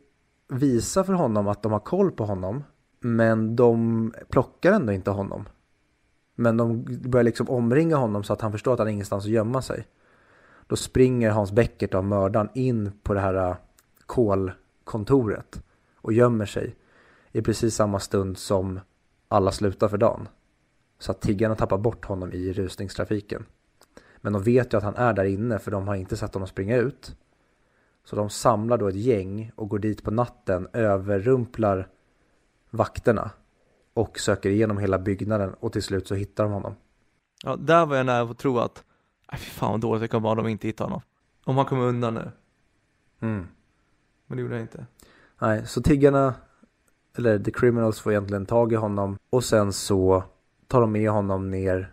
visa 0.48 1.04
för 1.04 1.12
honom 1.12 1.48
att 1.48 1.62
de 1.62 1.72
har 1.72 1.78
koll 1.80 2.10
på 2.10 2.24
honom, 2.24 2.64
men 3.00 3.56
de 3.56 4.12
plockar 4.28 4.72
ändå 4.72 4.92
inte 4.92 5.10
honom. 5.10 5.48
Men 6.34 6.56
de 6.56 6.84
börjar 7.10 7.24
liksom 7.24 7.48
omringa 7.50 7.96
honom 7.96 8.24
så 8.24 8.32
att 8.32 8.40
han 8.40 8.52
förstår 8.52 8.72
att 8.72 8.78
han 8.78 8.86
har 8.86 8.92
ingenstans 8.92 9.24
att 9.24 9.30
gömma 9.30 9.62
sig. 9.62 9.86
Då 10.70 10.76
springer 10.76 11.30
Hans 11.30 11.52
Beckert 11.52 11.94
av 11.94 12.04
mördaren 12.04 12.48
in 12.54 12.92
på 13.02 13.14
det 13.14 13.20
här 13.20 13.34
äh, 13.34 13.56
kolkontoret 14.06 15.62
och 15.94 16.12
gömmer 16.12 16.46
sig 16.46 16.76
i 17.32 17.42
precis 17.42 17.74
samma 17.74 18.00
stund 18.00 18.38
som 18.38 18.80
alla 19.28 19.52
slutar 19.52 19.88
för 19.88 19.98
dagen. 19.98 20.28
Så 20.98 21.10
att 21.10 21.20
tiggarna 21.20 21.54
tappar 21.54 21.78
bort 21.78 22.04
honom 22.04 22.32
i 22.32 22.52
rusningstrafiken. 22.52 23.46
Men 24.16 24.32
de 24.32 24.42
vet 24.42 24.72
ju 24.72 24.78
att 24.78 24.84
han 24.84 24.94
är 24.94 25.12
där 25.12 25.24
inne 25.24 25.58
för 25.58 25.70
de 25.70 25.88
har 25.88 25.94
inte 25.94 26.16
sett 26.16 26.34
honom 26.34 26.48
springa 26.48 26.76
ut. 26.76 27.16
Så 28.04 28.16
de 28.16 28.30
samlar 28.30 28.78
då 28.78 28.88
ett 28.88 28.94
gäng 28.94 29.52
och 29.54 29.68
går 29.68 29.78
dit 29.78 30.04
på 30.04 30.10
natten, 30.10 30.68
överrumplar 30.72 31.88
vakterna 32.70 33.30
och 33.94 34.18
söker 34.18 34.50
igenom 34.50 34.78
hela 34.78 34.98
byggnaden 34.98 35.54
och 35.54 35.72
till 35.72 35.82
slut 35.82 36.08
så 36.08 36.14
hittar 36.14 36.44
de 36.44 36.52
honom. 36.52 36.74
Ja, 37.44 37.56
där 37.56 37.86
var 37.86 37.96
jag 37.96 38.06
nära 38.06 38.30
att 38.30 38.38
tro 38.38 38.58
att, 38.58 38.84
nej 39.32 39.40
fy 39.40 39.50
fan 39.50 39.70
vad 39.70 39.80
dåligt 39.80 40.02
det 40.02 40.08
kommer 40.08 40.28
vara 40.28 40.38
om 40.40 40.44
de 40.44 40.50
inte 40.50 40.66
hittar 40.66 40.84
honom. 40.84 41.00
Om 41.44 41.56
han 41.56 41.66
kommer 41.66 41.84
undan 41.84 42.14
nu. 42.14 42.30
Mm. 43.20 43.46
Men 44.26 44.36
det 44.36 44.42
gjorde 44.42 44.54
jag 44.54 44.62
inte. 44.64 44.86
Nej, 45.40 45.66
så 45.66 45.82
tiggarna, 45.82 46.34
eller 47.18 47.38
the 47.38 47.50
criminals 47.50 48.00
får 48.00 48.12
egentligen 48.12 48.46
tag 48.46 48.72
i 48.72 48.76
honom 48.76 49.18
och 49.30 49.44
sen 49.44 49.72
så 49.72 50.22
tar 50.66 50.80
de 50.80 50.92
med 50.92 51.10
honom 51.10 51.50
ner 51.50 51.92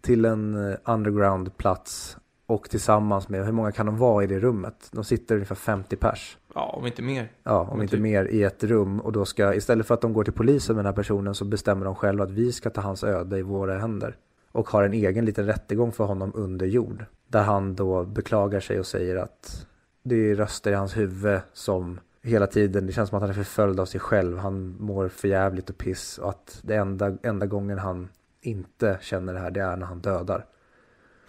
till 0.00 0.24
en 0.24 0.70
eh, 0.70 0.76
underground 0.84 1.56
plats 1.56 2.16
och 2.46 2.70
tillsammans 2.70 3.28
med, 3.28 3.44
hur 3.44 3.52
många 3.52 3.72
kan 3.72 3.86
de 3.86 3.96
vara 3.98 4.24
i 4.24 4.26
det 4.26 4.38
rummet? 4.40 4.88
De 4.92 5.04
sitter 5.04 5.34
ungefär 5.34 5.54
50 5.54 5.96
pers. 5.96 6.38
Ja, 6.54 6.66
om 6.76 6.86
inte 6.86 7.02
mer. 7.02 7.32
Ja, 7.42 7.60
om 7.60 7.68
Men 7.76 7.82
inte 7.82 7.96
typ- 7.96 8.02
mer 8.02 8.24
i 8.24 8.42
ett 8.42 8.64
rum 8.64 9.00
och 9.00 9.12
då 9.12 9.24
ska 9.24 9.54
istället 9.54 9.86
för 9.86 9.94
att 9.94 10.00
de 10.00 10.12
går 10.12 10.24
till 10.24 10.32
polisen 10.32 10.76
med 10.76 10.84
den 10.84 10.90
här 10.92 10.96
personen 10.96 11.34
så 11.34 11.44
bestämmer 11.44 11.84
de 11.84 11.94
själva 11.94 12.24
att 12.24 12.30
vi 12.30 12.52
ska 12.52 12.70
ta 12.70 12.80
hans 12.80 13.04
öde 13.04 13.38
i 13.38 13.42
våra 13.42 13.78
händer. 13.78 14.16
Och 14.52 14.68
har 14.68 14.82
en 14.82 14.92
egen 14.92 15.24
liten 15.24 15.46
rättegång 15.46 15.92
för 15.92 16.04
honom 16.04 16.32
under 16.34 16.66
jord. 16.66 17.04
Där 17.26 17.42
han 17.42 17.74
då 17.74 18.04
beklagar 18.04 18.60
sig 18.60 18.78
och 18.78 18.86
säger 18.86 19.16
att 19.16 19.66
det 20.02 20.30
är 20.30 20.34
röster 20.34 20.70
i 20.70 20.74
hans 20.74 20.96
huvud 20.96 21.40
som 21.52 22.00
hela 22.22 22.46
tiden, 22.46 22.86
det 22.86 22.92
känns 22.92 23.08
som 23.08 23.16
att 23.16 23.22
han 23.22 23.30
är 23.30 23.34
förföljd 23.34 23.80
av 23.80 23.86
sig 23.86 24.00
själv. 24.00 24.38
Han 24.38 24.76
mår 24.80 25.08
för 25.08 25.28
jävligt 25.28 25.70
och 25.70 25.78
piss 25.78 26.18
och 26.18 26.30
att 26.30 26.60
det 26.62 26.74
enda, 26.74 27.16
enda 27.22 27.46
gången 27.46 27.78
han 27.78 28.08
inte 28.40 28.98
känner 29.00 29.32
det 29.32 29.38
här 29.38 29.50
det 29.50 29.60
är 29.60 29.76
när 29.76 29.86
han 29.86 30.00
dödar. 30.00 30.46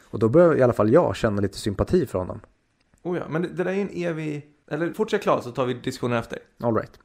Och 0.03 0.19
då 0.19 0.29
börjar 0.29 0.55
i 0.55 0.61
alla 0.61 0.73
fall 0.73 0.93
jag 0.93 1.15
känna 1.15 1.41
lite 1.41 1.57
sympati 1.57 2.05
för 2.05 2.19
honom. 2.19 2.39
Oh 3.03 3.17
ja, 3.17 3.23
men 3.29 3.41
det, 3.41 3.47
det 3.47 3.63
där 3.63 3.71
är 3.71 3.81
en 3.81 3.89
evig... 3.93 4.49
Eller 4.71 4.93
fortsätt 4.93 5.21
klart 5.21 5.43
så 5.43 5.51
tar 5.51 5.65
vi 5.65 5.73
diskussionen 5.73 6.17
efter. 6.17 6.39
All 6.59 6.75
right. 6.75 6.99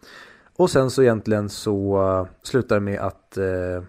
Och 0.57 0.70
sen 0.70 0.90
så 0.90 1.03
egentligen 1.03 1.48
så 1.48 2.03
uh, 2.03 2.27
slutar 2.42 2.77
det 2.77 2.81
med 2.81 3.00
att 3.00 3.38
uh, 3.38 3.83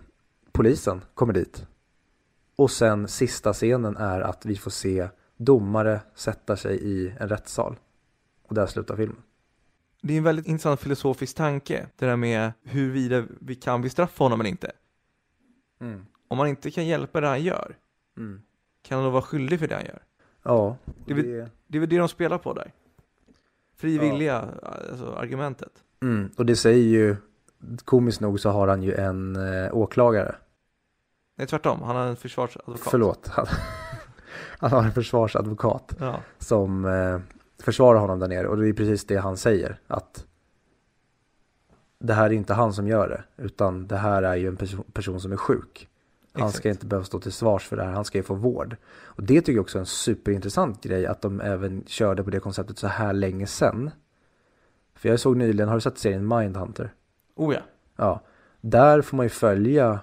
polisen 0.52 1.02
kommer 1.14 1.34
dit. 1.34 1.66
Och 2.56 2.72
sen 2.72 3.08
sista 3.08 3.54
scenen 3.54 3.98
är 3.98 4.22
att 4.22 4.46
vi 4.46 4.56
får 4.56 4.72
se 4.72 5.08
domare 5.38 6.02
sätta 6.16 6.56
sig 6.58 6.78
i 6.84 7.14
en 7.20 7.30
rättssal. 7.30 7.76
Och 8.48 8.56
där 8.56 8.66
slutar 8.66 8.96
filmen. 8.96 9.22
Det 10.02 10.14
är 10.14 10.18
en 10.18 10.24
väldigt 10.24 10.48
intressant 10.48 10.80
filosofisk 10.80 11.36
tanke, 11.38 11.88
det 11.96 12.06
där 12.06 12.16
med 12.16 12.52
huruvida 12.64 13.26
vi 13.40 13.56
kan 13.56 13.82
bestraffa 13.82 14.24
honom 14.24 14.40
eller 14.40 14.50
inte. 14.50 14.72
Mm. 15.82 16.06
Om 16.28 16.38
man 16.38 16.48
inte 16.48 16.72
kan 16.72 16.86
hjälpa 16.88 17.22
det 17.22 17.28
han 17.28 17.44
gör, 17.44 17.76
Mm. 18.18 18.42
kan 18.82 18.96
han 18.98 19.06
då 19.06 19.12
vara 19.12 19.22
skyldig 19.22 19.60
för 19.60 19.68
det 19.68 19.76
han 19.76 19.86
gör? 19.86 20.04
Ja, 20.44 20.78
Det 21.06 21.14
är 21.14 21.16
det- 21.18 21.50
Det 21.68 21.78
är 21.78 21.80
väl 21.80 21.90
det 21.90 21.98
de 21.98 22.08
spelar 22.10 22.38
på 22.38 22.54
där. 22.54 22.72
Frivilliga, 23.78 24.50
alltså 24.90 25.12
argumentet. 25.14 25.72
Mm, 26.02 26.30
och 26.38 26.46
det 26.46 26.56
säger 26.56 26.84
ju, 26.84 27.16
komiskt 27.86 28.22
nog 28.22 28.40
så 28.40 28.50
har 28.50 28.68
han 28.68 28.84
ju 28.84 28.94
en 28.94 29.36
eh, 29.36 29.74
åklagare. 29.78 30.36
Nej, 31.36 31.48
tvärtom. 31.48 31.82
Han 31.82 31.96
har 31.96 32.06
en 32.08 32.16
försvarsadvokat. 32.16 32.88
Förlåt. 32.92 33.28
Han, 33.28 33.46
han 34.60 34.72
har 34.72 34.84
en 34.84 34.92
försvarsadvokat 34.92 35.96
Ja. 36.00 36.20
som 36.40 36.86
eh, 36.86 37.20
försvarar 37.64 38.00
honom 38.00 38.20
där 38.20 38.28
nere. 38.28 38.48
Och 38.48 38.58
det 38.58 38.70
är 38.70 38.74
precis 38.74 39.06
det 39.08 39.16
han 39.18 39.38
säger. 39.38 39.80
Att 39.88 40.26
det 42.00 42.14
här 42.14 42.26
är 42.26 42.34
inte 42.34 42.54
han 42.54 42.74
som 42.74 42.88
gör 42.88 43.10
det. 43.10 43.44
Utan 43.44 43.88
det 43.88 43.98
här 43.98 44.24
är 44.24 44.36
ju 44.36 44.48
en 44.48 44.58
person, 44.58 44.84
person 44.94 45.20
som 45.20 45.32
är 45.32 45.38
sjuk. 45.38 45.90
Han 46.34 46.50
ska 46.50 46.58
Exakt. 46.60 46.66
inte 46.66 46.86
behöva 46.86 47.06
stå 47.06 47.20
till 47.20 47.32
svars 47.32 47.68
för 47.68 47.76
det 47.78 47.84
här. 47.84 47.92
Han 47.92 48.06
ska 48.06 48.18
ju 48.18 48.24
få 48.24 48.34
vård. 48.34 48.76
Och 49.04 49.24
det 49.24 49.42
tycker 49.42 49.54
jag 49.54 49.62
också 49.62 49.78
är 49.78 49.80
en 49.80 49.86
superintressant 49.86 50.84
grej. 50.84 51.06
Att 51.06 51.22
de 51.22 51.42
även 51.42 51.84
körde 51.88 52.24
på 52.24 52.30
det 52.30 52.40
konceptet 52.40 52.78
så 52.78 52.88
här 52.88 53.14
länge 53.14 53.48
sedan. 53.48 53.92
För 54.96 55.10
jag 55.10 55.20
såg 55.20 55.38
nyligen, 55.38 55.68
har 55.68 55.76
du 55.76 55.82
sett 55.82 55.98
serien 55.98 56.28
Mindhunter? 56.28 56.94
Oh 57.36 57.54
ja. 57.54 57.62
Ja, 57.96 58.22
där 58.62 59.02
får 59.02 59.18
man 59.18 59.26
ju 59.26 59.30
följa 59.30 60.00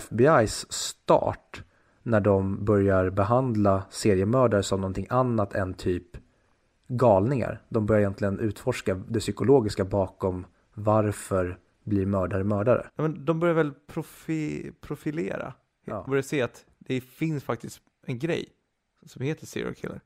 FBI's 0.00 0.66
start 0.72 1.62
när 2.02 2.20
de 2.20 2.64
börjar 2.64 3.10
behandla 3.10 3.82
seriemördare 3.90 4.62
som 4.62 4.80
någonting 4.80 5.06
annat 5.10 5.54
än 5.54 5.74
typ 5.74 6.16
galningar. 6.88 7.62
De 7.68 7.86
börjar 7.86 8.00
egentligen 8.00 8.38
utforska 8.38 8.94
det 8.94 9.20
psykologiska 9.20 9.84
bakom 9.84 10.46
varför 10.74 11.58
blir 11.84 12.06
mördare 12.06 12.44
mördare. 12.44 12.86
Ja, 12.96 13.02
men 13.02 13.24
de 13.24 13.40
börjar 13.40 13.54
väl 13.54 13.72
profi 13.86 14.72
profilera. 14.80 15.54
Ja. 15.84 15.94
De 15.94 16.10
börjar 16.10 16.22
se 16.22 16.42
att 16.42 16.64
det 16.78 17.00
finns 17.00 17.44
faktiskt 17.44 17.80
en 18.06 18.18
grej 18.18 18.48
som 19.06 19.22
heter 19.22 19.46
serial 19.46 19.74
killer. 19.74 20.00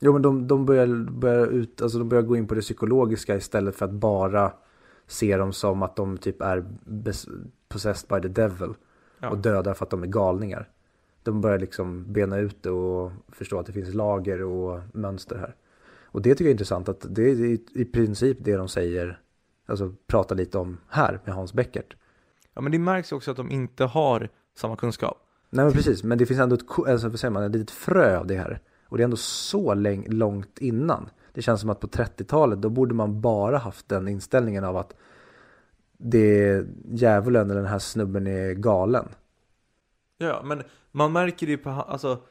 Jo 0.00 0.12
men 0.12 0.22
de, 0.22 0.46
de, 0.46 0.66
börjar, 0.66 1.10
börjar 1.10 1.46
ut, 1.46 1.82
alltså 1.82 1.98
de 1.98 2.08
börjar 2.08 2.22
gå 2.22 2.36
in 2.36 2.46
på 2.46 2.54
det 2.54 2.60
psykologiska 2.60 3.36
istället 3.36 3.76
för 3.76 3.84
att 3.84 3.92
bara 3.92 4.52
se 5.06 5.36
dem 5.36 5.52
som 5.52 5.82
att 5.82 5.96
de 5.96 6.18
typ 6.18 6.42
är 6.42 6.64
possessed 7.70 8.08
by 8.08 8.28
the 8.28 8.40
devil. 8.42 8.74
Ja. 9.22 9.30
och 9.30 9.38
dödar 9.38 9.74
för 9.74 9.84
att 9.84 9.90
de 9.90 10.02
är 10.02 10.06
galningar. 10.06 10.68
De 11.22 11.40
börjar 11.40 11.58
liksom 11.58 12.12
bena 12.12 12.38
ut 12.38 12.62
det 12.62 12.70
och 12.70 13.12
förstå 13.28 13.58
att 13.58 13.66
det 13.66 13.72
finns 13.72 13.94
lager 13.94 14.42
och 14.42 14.80
mönster 14.92 15.36
här. 15.36 15.54
Och 16.04 16.22
det 16.22 16.30
tycker 16.30 16.44
jag 16.44 16.48
är 16.48 16.54
intressant 16.54 16.88
att 16.88 17.06
det 17.08 17.22
är 17.22 17.36
i, 17.74 17.84
princip 17.84 18.38
det 18.40 18.56
de 18.56 18.68
säger, 18.68 19.20
alltså 19.66 19.94
pratar 20.06 20.36
lite 20.36 20.58
om 20.58 20.78
här 20.88 21.20
med 21.24 21.34
Hans 21.34 21.52
Beckert. 21.52 21.96
Ja, 22.54 22.60
men 22.60 22.72
det 22.72 22.78
märks 22.78 23.12
också 23.12 23.30
att 23.30 23.36
de 23.36 23.50
inte 23.50 23.84
har 23.84 24.28
samma 24.56 24.76
kunskap. 24.76 25.18
Nej 25.50 25.64
men 25.64 25.74
precis, 25.74 26.04
men 26.04 26.18
det 26.18 26.26
finns 26.26 26.40
ändå 26.40 26.54
ett, 26.54 26.88
alltså, 26.88 27.08
vad 27.08 27.20
säger 27.20 27.32
man, 27.32 27.42
ett 27.42 27.52
litet 27.52 27.70
frö 27.70 28.18
av 28.18 28.26
det 28.26 28.36
här. 28.36 28.60
Och 28.88 28.96
det 28.96 29.02
är 29.02 29.04
ändå 29.04 29.16
så 29.16 29.74
läng- 29.74 30.08
långt 30.08 30.58
innan. 30.58 31.08
Det 31.32 31.42
känns 31.42 31.60
som 31.60 31.70
att 31.70 31.80
på 31.80 31.86
30-talet 31.86 32.62
då 32.62 32.68
borde 32.68 32.94
man 32.94 33.20
bara 33.20 33.58
haft 33.58 33.88
den 33.88 34.08
inställningen 34.08 34.64
av 34.64 34.76
att 34.76 34.94
det 36.02 36.44
är 36.44 36.66
djävulen 36.92 37.50
eller 37.50 37.60
den 37.60 37.70
här 37.70 37.78
snubben 37.78 38.26
är 38.26 38.52
galen. 38.54 39.08
Ja, 40.18 40.42
men 40.44 40.62
man 40.90 41.12
märker 41.12 41.46
det 41.46 41.52
ju 41.52 41.58
på, 41.58 41.70
han- 41.70 41.88
alltså, 41.88 42.22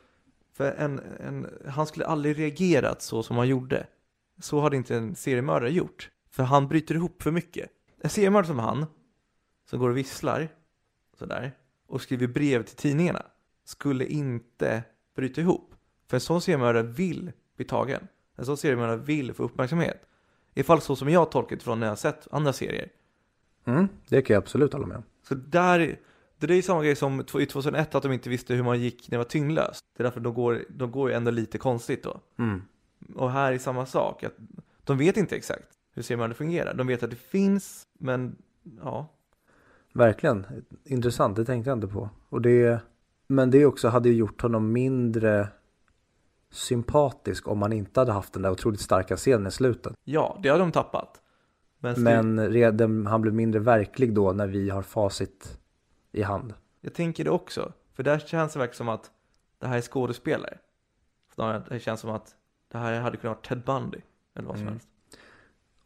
för 0.54 0.72
en, 0.72 1.00
en, 1.20 1.48
han 1.68 1.88
skulle 1.88 2.06
aldrig 2.06 2.40
reagerat 2.40 3.02
så 3.02 3.24
som 3.24 3.38
han 3.38 3.48
gjorde. 3.48 3.88
Så 4.42 4.60
hade 4.60 4.76
inte 4.78 4.96
en 4.96 5.16
seriemördare 5.16 5.72
gjort. 5.72 6.10
För 6.30 6.44
han 6.44 6.68
bryter 6.68 6.96
ihop 6.96 7.22
för 7.22 7.32
mycket. 7.32 7.70
En 8.02 8.10
seriemördare 8.10 8.48
som 8.48 8.60
han, 8.60 8.86
som 9.70 9.80
går 9.80 9.90
och 9.90 9.98
visslar, 9.98 10.50
sådär, 11.18 11.52
och 11.88 12.02
skriver 12.02 12.28
brev 12.28 12.64
till 12.64 12.76
tidningarna, 12.76 13.26
skulle 13.66 14.06
inte 14.06 14.84
bryta 15.16 15.42
ihop. 15.42 15.76
För 16.08 16.18
en 16.18 16.22
sån 16.22 16.42
seriemördare 16.42 16.84
vill 16.84 17.32
bli 17.56 17.66
tagen. 17.66 18.08
En 18.36 18.46
sån 18.46 18.58
seriemördare 18.58 18.98
vill 18.98 19.34
få 19.34 19.44
uppmärksamhet. 19.44 20.02
I 20.54 20.64
fall 20.64 20.82
så 20.82 20.96
som 20.96 21.10
jag 21.10 21.32
tolkat 21.32 21.64
från 21.64 21.80
när 21.80 21.88
jag 21.88 21.92
har 21.92 21.96
sett 21.96 22.28
andra 22.32 22.54
serier. 22.54 22.90
Mm, 23.70 23.88
det 24.10 24.22
kan 24.22 24.34
jag 24.34 24.42
absolut 24.42 24.74
hålla 24.74 24.88
med 24.88 24.98
om. 24.98 25.04
Så 25.28 25.36
där, 25.36 26.00
det 26.38 26.54
är 26.54 26.56
ju 26.56 26.62
samma 26.62 26.84
grej 26.84 26.96
som 26.96 27.22
i 27.22 27.24
2001 27.24 27.96
att 27.96 28.04
de 28.04 28.12
inte 28.12 28.30
visste 28.30 28.54
hur 28.54 28.64
man 28.64 28.80
gick 28.80 29.12
när 29.12 29.18
det 29.18 29.18
var 29.18 29.30
tyngdlöst. 29.30 29.80
Det 29.98 30.02
är 30.02 30.04
därför 30.04 30.20
de 30.20 30.34
går, 30.34 30.66
de 30.70 30.92
går 30.92 31.10
ju 31.10 31.16
ändå 31.16 31.32
lite 31.32 31.58
konstigt 31.58 32.04
då. 32.04 32.22
Mm. 32.40 32.62
Och 33.16 33.32
här 33.32 33.54
är 33.54 33.58
samma 33.58 33.86
sak, 33.86 34.24
att 34.24 34.36
de 34.84 34.98
vet 34.98 35.18
inte 35.18 35.36
exakt 35.36 35.68
hur 35.94 36.02
seriemördare 36.02 36.34
fungerar. 36.34 36.74
De 36.74 36.88
vet 36.88 37.04
att 37.04 37.10
det 37.10 37.16
finns, 37.16 37.88
men 38.00 38.36
ja. 38.82 39.08
Verkligen, 39.94 40.46
intressant, 40.84 41.36
det 41.36 41.46
tänkte 41.46 41.70
jag 41.70 41.78
inte 41.78 41.88
på. 41.88 42.10
Och 42.30 42.42
det, 42.42 42.82
men 43.28 43.52
det 43.52 43.66
också 43.66 43.88
hade 43.88 44.10
ju 44.10 44.16
gjort 44.16 44.42
honom 44.42 44.72
mindre 44.72 45.48
sympatisk 46.52 47.48
om 47.48 47.58
man 47.58 47.74
inte 47.74 48.00
hade 48.00 48.12
haft 48.12 48.34
den 48.34 48.42
där 48.42 48.52
otroligt 48.52 48.80
starka 48.82 49.18
scenen 49.18 49.48
i 49.48 49.52
slutet. 49.52 49.94
Ja, 50.04 50.40
det 50.44 50.50
har 50.50 50.60
de 50.60 50.72
tappat. 50.72 51.22
Men, 51.80 52.04
Men 52.04 52.50
redan, 52.50 53.06
han 53.06 53.22
blev 53.22 53.34
mindre 53.34 53.60
verklig 53.62 54.14
då 54.14 54.32
när 54.34 54.48
vi 54.48 54.70
har 54.70 54.82
facit 54.82 55.60
i 56.12 56.22
hand. 56.22 56.54
jag 56.82 56.94
tänker 56.94 57.24
det 57.24 57.30
också. 57.30 57.74
För 57.94 58.04
där 58.04 58.20
känns 58.20 58.54
det 58.54 58.60
verkligen 58.60 58.78
som 58.78 58.90
att 58.90 59.12
det 59.60 59.68
här 59.68 59.78
är 59.78 59.82
skådespelare. 59.82 60.58
Snarare 61.34 61.64
det 61.70 61.80
känns 61.80 62.00
som 62.00 62.10
att 62.10 62.36
det 62.72 62.78
här 62.78 63.00
hade 63.00 63.18
kunnat 63.18 63.38
vara 63.38 63.48
Ted 63.56 63.64
Bundy. 63.66 63.98
Eller 64.36 64.48
vad 64.48 64.56
som 64.56 64.62
Mm. 64.62 64.74
helst. 64.74 64.88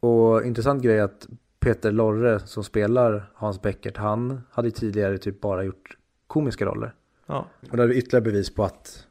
Och 0.00 0.42
intressant 0.44 0.82
grej 0.82 0.98
är 0.98 1.02
att 1.04 1.28
Peter 1.60 1.92
Lorre 1.92 2.40
som 2.40 2.64
spelar 2.64 3.30
Hans 3.34 3.62
Beckert, 3.62 3.96
han 3.96 4.40
hade 4.50 4.70
tidigare 4.70 5.18
typ 5.18 5.40
bara 5.40 5.62
gjort 5.64 5.96
komiska 6.26 6.64
roller. 6.66 6.94
Ja, 7.26 7.46
Och 7.70 7.76
det 7.76 7.82
är 7.82 7.92
ytterligare 7.92 8.24
bevis 8.24 8.54
på 8.54 8.64
att 8.64 9.06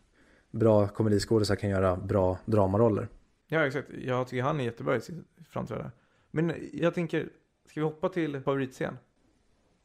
bra 0.51 0.87
komediskådisar 0.87 1.55
kan 1.55 1.69
göra 1.69 1.95
bra 1.95 2.37
dramaroller. 2.45 3.07
ja 3.47 3.65
exakt. 3.65 3.87
Jag 4.05 4.27
tycker 4.27 4.43
han 4.43 4.59
är 4.59 4.63
jättebra 4.63 4.95
i 4.95 5.01
sitt 5.01 5.15
framträdande. 5.49 5.91
Men 6.35 6.53
jag 6.73 6.93
tänker, 6.93 7.29
ska 7.69 7.79
vi 7.79 7.85
hoppa 7.85 8.09
till 8.09 8.41
favoritscen? 8.41 8.97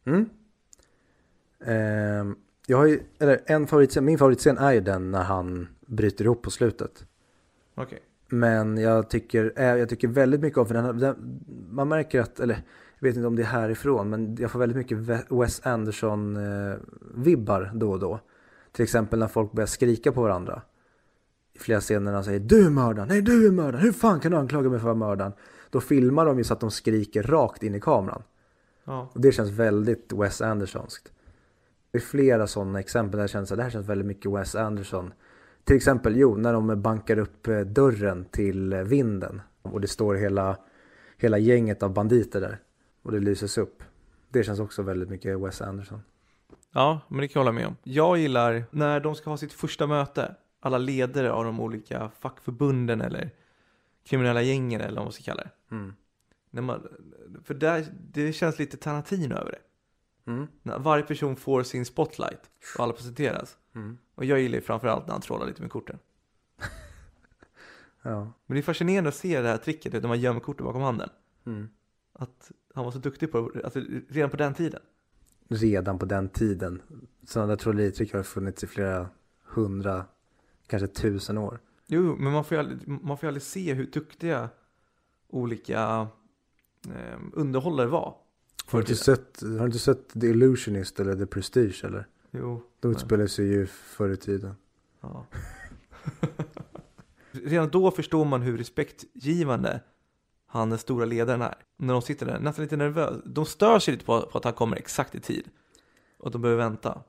Mm. 0.05 0.29
Ehm, 1.65 2.37
jag 2.67 2.79
har 2.79 2.87
ju, 2.87 3.01
eller 3.19 3.41
en 3.47 3.67
favoritscen, 3.67 4.05
min 4.05 4.19
favoritscen 4.19 4.59
är 4.59 4.73
ju 4.73 4.81
den 4.81 5.11
när 5.11 5.23
han 5.23 5.69
bryter 5.87 6.25
ihop 6.25 6.43
på 6.43 6.51
slutet. 6.51 7.07
Okej. 7.75 8.03
Men 8.29 8.79
jag 8.79 9.11
tycker, 9.11 9.53
eh, 9.57 9.65
jag 9.65 9.89
tycker 9.89 10.09
väldigt 10.09 10.41
mycket 10.41 10.59
om, 10.59 10.67
för 10.67 10.75
den, 10.75 10.99
den, 10.99 11.41
man 11.71 11.89
märker 11.89 12.21
att, 12.21 12.41
eller 12.41 12.55
jag 12.99 13.09
vet 13.09 13.17
inte 13.17 13.27
om 13.27 13.37
det 13.37 13.43
är 13.43 13.47
härifrån, 13.47 14.11
men 14.11 14.37
jag 14.37 14.51
får 14.51 14.59
väldigt 14.59 14.77
mycket 14.77 14.99
Wes 15.29 15.67
Anderson-vibbar 15.67 17.71
då 17.75 17.91
och 17.91 17.99
då. 17.99 18.21
Till 18.73 18.83
exempel 18.83 19.19
när 19.19 19.29
folk 19.29 19.53
börjar 19.53 19.67
skrika 19.67 20.13
på 20.13 20.23
varandra. 20.23 20.63
I 21.53 21.59
flera 21.59 21.81
scener 21.81 22.01
när 22.01 22.13
han 22.13 22.25
säger 22.25 22.41
du 22.41 22.67
är 22.67 22.71
mördaren, 22.71 23.09
nej 23.09 23.23
du 23.23 23.47
är 23.47 23.51
mördaren, 23.51 23.85
hur 23.85 23.93
fan 23.93 24.21
kan 24.21 24.33
du 24.33 24.39
anklaga 24.39 24.71
mig 24.71 24.81
för 24.81 24.91
att 24.91 24.99
vara 24.99 25.09
mördaren? 25.09 25.33
Då 25.71 25.81
filmar 25.81 26.27
de 26.27 26.39
ju 26.39 26.45
så 26.45 26.53
att 26.53 26.61
de 26.61 26.71
skriker 26.71 27.23
rakt 27.23 27.63
in 27.63 27.75
i 27.75 27.81
kameran. 27.81 28.23
Ja. 28.85 29.09
Och 29.13 29.21
det 29.21 29.33
känns 29.33 29.51
väldigt 29.51 30.13
Wes 30.13 30.41
Andersonskt. 30.41 31.13
Det 31.91 31.99
är 31.99 32.03
flera 32.03 32.47
sådana 32.47 32.81
exempel 32.81 33.17
där 33.17 33.23
jag 33.23 33.31
känner 33.31 33.43
att 33.43 33.57
det 33.57 33.63
här 33.63 33.71
känns 33.71 33.89
väldigt 33.89 34.07
mycket 34.07 34.33
Wes 34.33 34.55
Anderson. 34.55 35.13
Till 35.65 35.77
exempel, 35.77 36.17
jo, 36.17 36.37
när 36.37 36.53
de 36.53 36.83
bankar 36.83 37.19
upp 37.19 37.49
eh, 37.49 37.61
dörren 37.61 38.25
till 38.25 38.73
eh, 38.73 38.81
vinden 38.81 39.41
och 39.63 39.81
det 39.81 39.89
står 39.89 40.15
hela, 40.15 40.57
hela 41.19 41.39
gänget 41.39 41.83
av 41.83 41.93
banditer 41.93 42.41
där 42.41 42.59
och 43.03 43.13
det 43.13 43.21
lyses 43.21 43.59
upp. 43.59 43.83
Det 44.29 44.45
känns 44.45 44.61
också 44.61 44.83
väldigt 44.83 45.09
mycket 45.09 45.41
Wes 45.41 45.63
Anderson. 45.63 46.03
Ja, 46.75 47.01
men 47.09 47.21
det 47.21 47.29
kan 47.29 47.41
jag 47.41 47.45
hålla 47.45 47.59
med 47.59 47.67
om. 47.67 47.77
Jag 47.83 48.19
gillar 48.19 48.65
när 48.71 49.01
de 49.01 49.15
ska 49.15 49.31
ha 49.31 49.37
sitt 49.37 49.53
första 49.53 49.87
möte, 49.87 50.35
alla 50.61 50.79
ledare 50.79 51.33
av 51.33 51.45
de 51.45 51.61
olika 51.61 52.11
fackförbunden 52.21 53.01
eller 53.01 53.31
kriminella 54.05 54.43
gängen 54.43 54.81
eller 54.81 54.97
vad 54.97 55.05
man 55.05 55.13
ska 55.13 55.23
kalla 55.23 55.43
det. 55.43 55.51
Mm. 55.71 55.95
När 56.51 56.63
man, 56.63 56.89
för 57.45 57.55
där, 57.55 57.87
det 58.13 58.33
känns 58.33 58.59
lite 58.59 58.77
Tarantino 58.77 59.35
över 59.35 59.51
det. 59.51 59.61
Mm. 60.31 60.47
När 60.63 60.79
varje 60.79 61.05
person 61.05 61.37
får 61.37 61.63
sin 61.63 61.85
spotlight 61.85 62.51
och 62.77 62.85
alla 62.85 62.93
presenteras. 62.93 63.59
Mm. 63.75 63.99
Och 64.15 64.25
jag 64.25 64.41
gillar 64.41 64.57
ju 64.57 64.63
framförallt 64.63 65.07
när 65.07 65.13
han 65.13 65.21
trollar 65.21 65.47
lite 65.47 65.63
med 65.63 65.71
korten. 65.71 65.99
Ja. 68.03 68.33
Men 68.47 68.55
det 68.55 68.61
är 68.61 68.63
fascinerande 68.63 69.09
att 69.09 69.15
se 69.15 69.41
det 69.41 69.49
här 69.49 69.57
tricket 69.57 69.93
när 69.93 70.09
man 70.09 70.21
gömmer 70.21 70.41
korten 70.41 70.67
bakom 70.67 70.83
handen. 70.83 71.11
Mm. 71.47 71.69
Att 72.13 72.53
han 72.75 72.85
var 72.85 72.93
så 72.93 72.99
duktig 72.99 73.33
på 73.33 73.53
alltså, 73.65 73.81
redan 74.09 74.31
på 74.31 74.37
den 74.37 74.55
tiden. 74.55 74.81
Redan 75.49 75.99
på 75.99 76.07
den 76.07 76.29
tiden. 76.29 76.83
Sådana 77.27 77.49
där 77.49 77.57
trolleritrick 77.57 78.13
har 78.15 78.23
funnits 78.23 78.65
i 78.65 78.67
flera 78.67 79.09
hundra, 79.45 80.05
kanske 80.67 80.87
tusen 80.87 81.39
år. 81.39 81.61
Jo, 81.87 82.17
men 82.19 82.33
man 82.33 82.45
får 82.45 82.55
ju 82.55 82.59
aldrig, 82.61 82.89
man 82.89 83.19
får 83.19 83.27
ju 83.27 83.29
aldrig 83.29 83.43
se 83.43 83.75
hur 83.75 83.87
duktiga 83.87 84.49
olika 85.29 86.09
eh, 86.87 87.21
underhållare 87.33 87.87
var. 87.87 88.15
Har 88.67 88.79
du, 88.79 88.83
inte 88.83 88.97
sett, 88.97 89.41
har 89.43 89.59
du 89.59 89.65
inte 89.65 89.79
sett 89.79 90.21
The 90.21 90.27
Illusionist 90.27 91.01
eller 91.01 91.17
The 91.17 91.27
Prestige 91.27 91.85
eller? 91.85 92.07
Jo. 92.31 92.63
De 92.81 92.91
utspelar 92.91 93.27
sig 93.27 93.47
ju 93.47 93.67
förr 93.67 94.11
i 94.11 94.17
tiden. 94.17 94.55
Ja. 95.01 95.27
Redan 97.33 97.69
då 97.69 97.91
förstår 97.91 98.25
man 98.25 98.43
hur 98.43 98.59
respektgivande 98.59 99.81
han 100.47 100.71
den 100.71 100.79
stora 100.79 101.05
ledaren 101.05 101.43
är. 101.43 101.55
När 101.77 101.93
de 101.93 102.03
sitter 102.03 102.27
där, 102.27 102.41
nästan 102.41 102.63
lite 102.63 102.77
nervösa. 102.77 103.21
De 103.25 103.47
stör 103.47 103.79
sig 103.79 103.93
lite 103.93 104.05
på, 104.05 104.21
på 104.21 104.39
att 104.39 104.45
han 104.45 104.53
kommer 104.53 104.77
exakt 104.77 105.15
i 105.15 105.21
tid. 105.21 105.49
Och 106.19 106.31
de 106.31 106.43
behöver 106.43 106.65
vänta. 106.65 107.03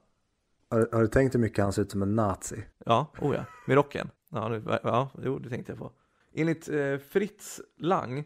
Har, 0.70 0.90
har 0.92 1.02
du 1.02 1.08
tänkt 1.08 1.36
hur 1.36 1.40
mycket 1.40 1.64
han 1.64 1.74
ser 1.74 1.82
ut 1.82 1.92
som 1.92 2.02
en 2.02 2.16
nazi? 2.16 2.66
Ja, 2.86 3.12
oh 3.22 3.36
ja. 3.36 3.46
Med 3.68 3.76
rocken. 3.76 4.10
Ja, 4.30 4.50
det, 4.50 4.80
ja 4.84 5.10
jo, 5.24 5.40
det 5.40 5.50
tänkte 5.50 5.72
jag 5.72 5.80
på. 5.80 5.92
Enligt 6.34 6.70
eh, 6.70 6.98
Fritz 6.98 7.62
Lang. 7.78 8.24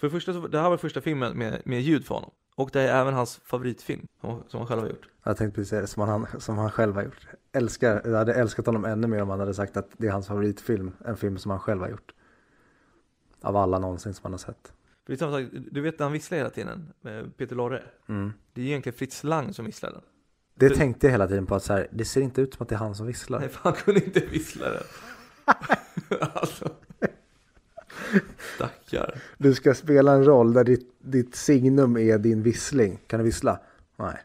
För 0.00 0.06
det 0.06 0.10
första, 0.10 0.32
det 0.32 0.60
här 0.60 0.70
var 0.70 0.76
första 0.76 1.00
filmen 1.00 1.38
med, 1.38 1.62
med 1.64 1.80
ljud 1.82 2.04
för 2.06 2.14
honom. 2.14 2.30
Och 2.54 2.70
det 2.72 2.80
är 2.82 3.00
även 3.00 3.14
hans 3.14 3.36
favoritfilm 3.44 4.06
som, 4.20 4.42
som 4.48 4.58
han 4.58 4.66
själv 4.66 4.80
har 4.82 4.88
gjort. 4.88 5.08
Jag 5.24 5.36
tänkte 5.36 5.54
precis 5.54 5.68
säga 5.70 5.80
det, 5.80 5.86
som 5.86 6.08
han, 6.08 6.26
som 6.40 6.58
han 6.58 6.70
själv 6.70 6.94
har 6.94 7.02
gjort. 7.02 7.26
Älskar, 7.52 8.02
jag 8.04 8.12
hade 8.18 8.34
älskat 8.34 8.66
honom 8.66 8.84
ännu 8.84 9.06
mer 9.06 9.22
om 9.22 9.28
han 9.30 9.40
hade 9.40 9.54
sagt 9.54 9.76
att 9.76 9.88
det 9.96 10.06
är 10.06 10.10
hans 10.10 10.26
favoritfilm. 10.26 10.90
En 11.04 11.16
film 11.16 11.38
som 11.38 11.50
han 11.50 11.60
själv 11.60 11.80
har 11.80 11.88
gjort. 11.88 12.12
Av 13.40 13.56
alla 13.56 13.78
någonsin 13.78 14.14
som 14.14 14.22
han 14.22 14.32
har 14.32 14.38
sett. 14.38 14.72
För 15.06 15.12
det 15.12 15.14
är 15.14 15.16
samma 15.16 15.32
sak, 15.40 15.48
du 15.70 15.80
vet 15.80 15.98
när 15.98 16.06
han 16.06 16.12
visslar 16.12 16.38
hela 16.38 16.50
tiden, 16.50 16.92
med 17.00 17.36
Peter 17.36 17.56
Lorre. 17.56 17.82
Mm. 18.08 18.32
Det 18.52 18.60
är 18.60 18.64
ju 18.64 18.70
egentligen 18.70 18.98
Fritz 18.98 19.24
Lang 19.24 19.54
som 19.54 19.64
visslar 19.64 19.90
den. 19.90 20.02
Det 20.54 20.68
Du- 20.68 20.74
tänkte 20.74 21.06
jag 21.06 21.10
hela 21.12 21.28
tiden 21.28 21.46
på 21.46 21.54
att 21.54 21.62
så 21.62 21.72
här, 21.72 21.88
det 21.92 22.04
ser 22.04 22.20
inte 22.20 22.40
ut 22.40 22.54
som 22.54 22.62
att 22.62 22.68
det 22.68 22.74
är 22.74 22.78
han 22.78 22.94
som 22.94 23.06
visslar. 23.06 23.40
Nej, 23.40 23.48
för 23.48 23.60
han 23.62 23.72
kunde 23.72 24.04
inte 24.04 24.20
vissla 24.20 24.66
den. 24.68 24.82
alltså. 26.32 26.70
Stackare. 28.54 29.18
Du 29.38 29.54
ska 29.54 29.74
spela 29.74 30.12
en 30.12 30.24
roll 30.24 30.52
där 30.52 30.64
ditt, 30.64 30.94
ditt 30.98 31.34
signum 31.34 31.96
är 31.96 32.18
din 32.18 32.42
vissling. 32.42 32.98
Kan 33.06 33.18
du 33.18 33.24
vissla? 33.24 33.60
Nej. 33.96 34.16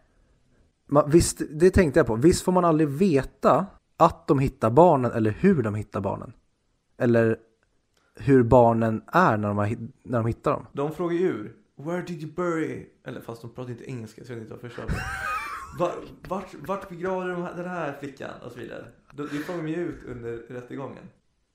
Man, 0.88 1.09
visst, 1.09 1.41
det 1.49 1.69
tänkte 1.69 1.99
jag 1.99 2.07
på. 2.07 2.15
Visst 2.15 2.43
får 2.43 2.51
man 2.51 2.65
aldrig 2.65 2.89
veta 2.89 3.65
att 3.97 4.27
de 4.27 4.39
hittar 4.39 4.69
barnen 4.69 5.11
eller 5.11 5.31
hur 5.31 5.63
de 5.63 5.75
hittar 5.75 6.01
barnen. 6.01 6.33
Eller 6.97 7.38
hur 8.15 8.43
barnen 8.43 9.01
är 9.07 9.38
när 9.38 9.47
de, 9.47 9.57
har, 9.57 9.75
när 10.03 10.17
de 10.17 10.27
hittar 10.27 10.51
dem. 10.51 10.65
De 10.73 10.91
frågar 10.91 11.15
ju 11.15 11.27
ur. 11.27 11.53
Where 11.75 12.01
did 12.01 12.23
you 12.23 12.31
bury? 12.31 12.85
Eller 13.03 13.21
fast 13.21 13.41
de 13.41 13.53
pratar 13.53 13.71
inte 13.71 13.89
engelska 13.89 14.23
så 14.23 14.31
jag 14.31 14.41
inte 14.41 14.53
vad 14.53 14.71
jag. 14.77 14.89
Var, 15.79 15.93
vart, 16.27 16.53
vart 16.53 16.89
begravde 16.89 17.31
de 17.31 17.47
den 17.55 17.69
här 17.69 17.97
flickan? 17.99 18.29
Och 18.45 18.51
så 18.51 18.59
vidare. 18.59 18.85
Det 19.13 19.27
frågar 19.27 19.63
de 19.63 19.69
ju 19.69 19.75
ut 19.75 20.03
under 20.07 20.38
rättegången. 20.38 21.03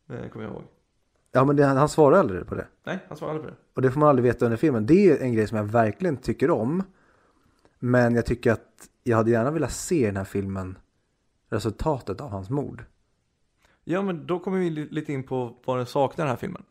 Eh, 0.08 0.28
Kommer 0.28 0.44
jag 0.44 0.54
ihåg. 0.54 0.62
Ja 1.32 1.44
men 1.44 1.56
det, 1.56 1.64
han 1.64 1.88
svarar 1.88 2.18
aldrig 2.18 2.46
på 2.46 2.54
det. 2.54 2.66
Nej, 2.84 2.98
han 3.08 3.16
svarade 3.16 3.36
aldrig 3.36 3.54
på 3.54 3.60
det. 3.60 3.66
Och 3.74 3.82
det 3.82 3.90
får 3.90 4.00
man 4.00 4.08
aldrig 4.08 4.24
veta 4.24 4.44
under 4.44 4.56
filmen. 4.56 4.86
Det 4.86 5.10
är 5.10 5.22
en 5.22 5.32
grej 5.32 5.46
som 5.46 5.56
jag 5.58 5.64
verkligen 5.64 6.16
tycker 6.16 6.50
om. 6.50 6.82
Men 7.78 8.14
jag 8.14 8.26
tycker 8.26 8.52
att 8.52 8.88
jag 9.04 9.16
hade 9.16 9.30
gärna 9.30 9.50
velat 9.50 9.72
se 9.72 10.06
den 10.06 10.16
här 10.16 10.24
filmen 10.24 10.78
resultatet 11.48 12.20
av 12.20 12.30
hans 12.30 12.50
mord. 12.50 12.84
Ja, 13.84 14.02
men 14.02 14.26
då 14.26 14.38
kommer 14.38 14.58
vi 14.58 14.70
li- 14.70 14.88
lite 14.90 15.12
in 15.12 15.22
på 15.22 15.56
vad 15.64 15.76
den 15.76 15.86
saknar 15.86 16.24
den 16.24 16.30
här 16.30 16.36
filmen. 16.36 16.62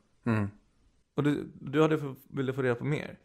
Och 1.16 1.24
du, 1.24 1.52
du 1.60 1.82
hade 1.82 2.16
ville 2.28 2.54
få 2.54 2.62
reda 2.62 2.76
på 2.76 2.86
mer. 2.86 3.18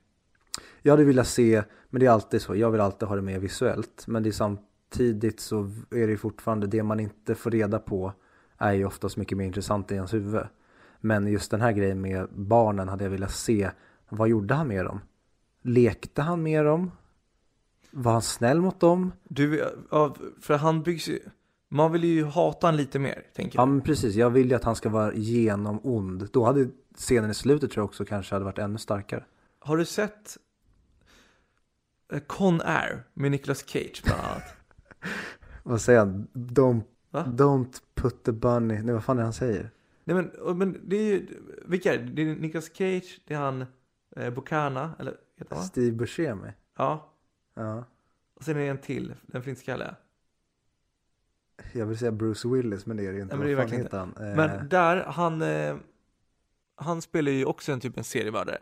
Jag 0.82 0.92
hade 0.92 1.04
velat 1.04 1.26
se, 1.28 1.62
men 1.90 2.00
det 2.00 2.06
är 2.06 2.10
alltid 2.10 2.42
så, 2.42 2.56
jag 2.56 2.70
vill 2.70 2.80
alltid 2.80 3.08
ha 3.08 3.16
det 3.16 3.22
mer 3.22 3.38
visuellt. 3.38 4.04
Men 4.06 4.22
det 4.22 4.28
är 4.28 4.32
samtidigt 4.32 5.40
så 5.40 5.70
är 5.90 6.06
det 6.06 6.16
fortfarande, 6.16 6.66
det 6.66 6.82
man 6.82 7.00
inte 7.00 7.34
får 7.34 7.50
reda 7.50 7.78
på 7.78 8.12
är 8.58 8.72
ju 8.72 8.84
oftast 8.84 9.16
mycket 9.16 9.38
mer 9.38 9.44
intressant 9.46 9.92
i 9.92 9.94
ens 9.94 10.14
huvud. 10.14 10.42
Men 11.00 11.26
just 11.26 11.50
den 11.50 11.60
här 11.60 11.72
grejen 11.72 12.00
med 12.00 12.28
barnen 12.34 12.88
hade 12.88 13.04
jag 13.04 13.10
velat 13.10 13.30
se, 13.32 13.70
vad 14.08 14.28
gjorde 14.28 14.54
han 14.54 14.68
med 14.68 14.84
dem? 14.84 15.00
Lekte 15.62 16.22
han 16.22 16.42
med 16.42 16.64
dem? 16.64 16.90
Var 17.90 18.12
han 18.12 18.22
snäll 18.22 18.60
mot 18.60 18.80
dem? 18.80 19.12
Du, 19.24 19.72
ja, 19.90 20.14
för 20.40 20.56
han 20.56 20.82
byggs 20.82 21.08
ju... 21.08 21.18
Man 21.68 21.92
vill 21.92 22.04
ju 22.04 22.24
hata 22.24 22.66
han 22.66 22.76
lite 22.76 22.98
mer, 22.98 23.22
tänker 23.34 23.58
Ja 23.58 23.62
jag. 23.62 23.68
men 23.68 23.80
precis, 23.80 24.14
jag 24.14 24.30
vill 24.30 24.48
ju 24.50 24.56
att 24.56 24.64
han 24.64 24.76
ska 24.76 24.88
vara 24.88 25.14
genom 25.14 25.80
ond. 25.82 26.28
Då 26.32 26.44
hade 26.44 26.68
scenen 26.96 27.30
i 27.30 27.34
slutet 27.34 27.70
tror 27.70 27.82
jag 27.82 27.84
också 27.88 28.04
kanske 28.04 28.34
hade 28.34 28.44
varit 28.44 28.58
ännu 28.58 28.78
starkare. 28.78 29.24
Har 29.58 29.76
du 29.76 29.84
sett 29.84 30.36
eh, 32.12 32.20
Con 32.26 32.60
Air 32.64 33.02
med 33.14 33.30
Nicolas 33.30 33.68
Cage 33.68 34.02
bland 34.04 34.20
annat? 34.20 34.42
Vad 35.62 35.80
säger 35.80 35.98
han? 35.98 36.26
Don't, 36.34 36.82
Va? 37.10 37.24
don't 37.28 37.80
put 37.94 38.22
the 38.24 38.32
bunny, 38.32 38.82
nej 38.82 38.94
vad 38.94 39.04
fan 39.04 39.16
är 39.16 39.20
det 39.20 39.26
han 39.26 39.32
säger? 39.32 39.70
Nej 40.08 40.16
men, 40.16 40.58
men 40.58 40.80
det 40.88 40.96
är 40.96 41.02
ju, 41.04 41.26
vilka 41.64 41.94
är 41.94 41.98
det? 41.98 42.04
Det 42.04 42.22
är 42.22 42.36
Nicolas 42.36 42.70
Cage, 42.76 43.20
det 43.24 43.34
är 43.34 43.38
han 43.38 43.64
eh, 44.16 44.30
Bocana, 44.34 44.94
eller 44.98 45.16
heter 45.36 45.56
han? 45.56 45.64
Steve 45.64 45.92
Buscemi. 45.96 46.52
Ja, 46.76 47.12
Ja. 47.54 47.84
och 48.34 48.44
sen 48.44 48.56
är 48.56 48.60
det 48.60 48.66
en 48.68 48.78
till, 48.78 49.14
den 49.26 49.42
flintskalliga. 49.42 49.96
Jag 51.72 51.86
vill 51.86 51.98
säga 51.98 52.12
Bruce 52.12 52.48
Willis 52.48 52.86
men 52.86 52.96
det 52.96 53.02
är 53.06 53.12
det 53.12 53.16
ju 53.16 53.22
inte. 53.22 53.36
Nej, 53.36 53.38
men 53.38 53.46
det 53.46 53.52
är 53.52 53.56
Vad 53.56 53.70
fan 53.70 53.78
verkligen 53.80 53.84
heter 54.12 54.22
han? 54.22 54.30
Eh, 54.30 54.36
Men 54.36 54.68
där, 54.68 55.04
han, 55.04 55.42
eh, 55.42 55.76
han 56.74 57.02
spelar 57.02 57.32
ju 57.32 57.44
också 57.44 57.72
en 57.72 57.80
typ 57.80 57.98
en 57.98 58.04
serievärde, 58.04 58.58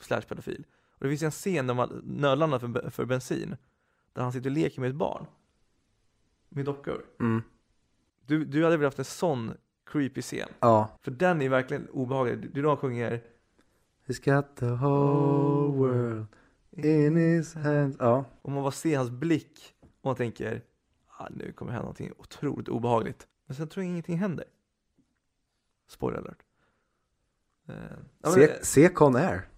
slash 0.00 0.20
pedofil. 0.20 0.64
Och 0.90 1.04
det 1.04 1.08
finns 1.08 1.22
en 1.22 1.30
scen 1.30 1.66
där 1.66 1.74
man 1.74 2.02
nödlandar 2.04 2.58
för, 2.58 2.90
för 2.90 3.04
bensin, 3.04 3.56
där 4.12 4.22
han 4.22 4.32
sitter 4.32 4.50
och 4.50 4.56
leker 4.56 4.80
med 4.80 4.90
ett 4.90 4.96
barn. 4.96 5.26
Med 6.48 6.64
dockor. 6.64 7.04
mm. 7.20 7.42
Du, 8.26 8.44
du 8.44 8.64
hade 8.64 8.76
väl 8.76 8.84
haft 8.84 8.98
en 8.98 9.04
sån 9.04 9.52
creepy 9.92 10.22
scen? 10.22 10.48
Ja. 10.60 10.88
För 11.02 11.10
den 11.10 11.42
är 11.42 11.48
verkligen 11.48 11.88
obehaglig. 11.88 12.50
Det 12.54 12.60
är 12.60 12.62
då 12.62 12.68
han 12.68 12.76
sjunger 12.76 13.22
He's 14.06 14.34
got 14.34 14.56
the 14.56 14.66
whole 14.66 15.76
world 15.76 16.26
in 16.72 17.16
his 17.16 17.54
hands. 17.54 17.96
Ja. 18.00 18.24
Och 18.42 18.52
man 18.52 18.62
bara 18.62 18.72
ser 18.72 18.96
hans 18.96 19.10
blick 19.10 19.74
och 20.00 20.06
man 20.06 20.16
tänker 20.16 20.62
ah, 21.08 21.28
nu 21.30 21.52
kommer 21.52 21.72
hända 21.72 21.82
någonting 21.82 22.12
otroligt 22.18 22.68
obehagligt. 22.68 23.26
Men 23.46 23.56
sen 23.56 23.68
tror 23.68 23.84
jag 23.84 23.90
ingenting 23.90 24.18
händer. 24.18 24.44
Spoiler 25.88 26.18
alert. 26.18 26.38
Eh, 27.68 27.74
ja, 28.22 28.30
men, 28.30 28.32
Se, 28.32 28.64
se 28.64 28.88
Con 28.88 29.16
Air. 29.16 29.48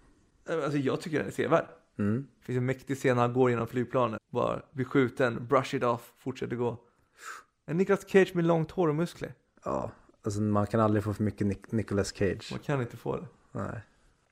eh, 0.49 0.55
alltså 0.65 0.79
jag 0.79 1.01
tycker 1.01 1.19
den 1.19 1.27
är 1.27 1.31
sevärd. 1.31 1.67
Mm. 1.99 2.27
Det 2.39 2.45
finns 2.47 2.57
en 2.57 2.67
mäktig 2.67 2.97
scen 2.97 3.17
när 3.17 3.23
han 3.23 3.33
går 3.33 3.51
genom 3.51 3.67
flygplanet, 3.67 4.23
bara 4.31 4.63
blir 4.73 4.85
skjuten, 4.85 5.47
brush 5.47 5.75
it 5.75 5.85
off, 5.85 6.13
fortsätter 6.17 6.57
gå. 6.57 6.79
En 7.67 7.77
Nicolas 7.77 8.09
Cage 8.09 8.35
med 8.35 8.45
långt 8.45 8.71
hår 8.71 8.89
och 8.89 8.95
muskler. 8.95 9.35
Ja. 9.65 9.91
Alltså 10.23 10.41
man 10.41 10.67
kan 10.67 10.81
aldrig 10.81 11.05
få 11.05 11.15
för 11.15 11.23
mycket 11.25 11.47
Nic- 11.47 11.75
Nicolas 11.75 12.13
Cage. 12.17 12.49
Man 12.51 12.61
kan 12.61 12.81
inte 12.81 12.97
få 12.97 13.17
det. 13.17 13.27
Nej. 13.53 13.81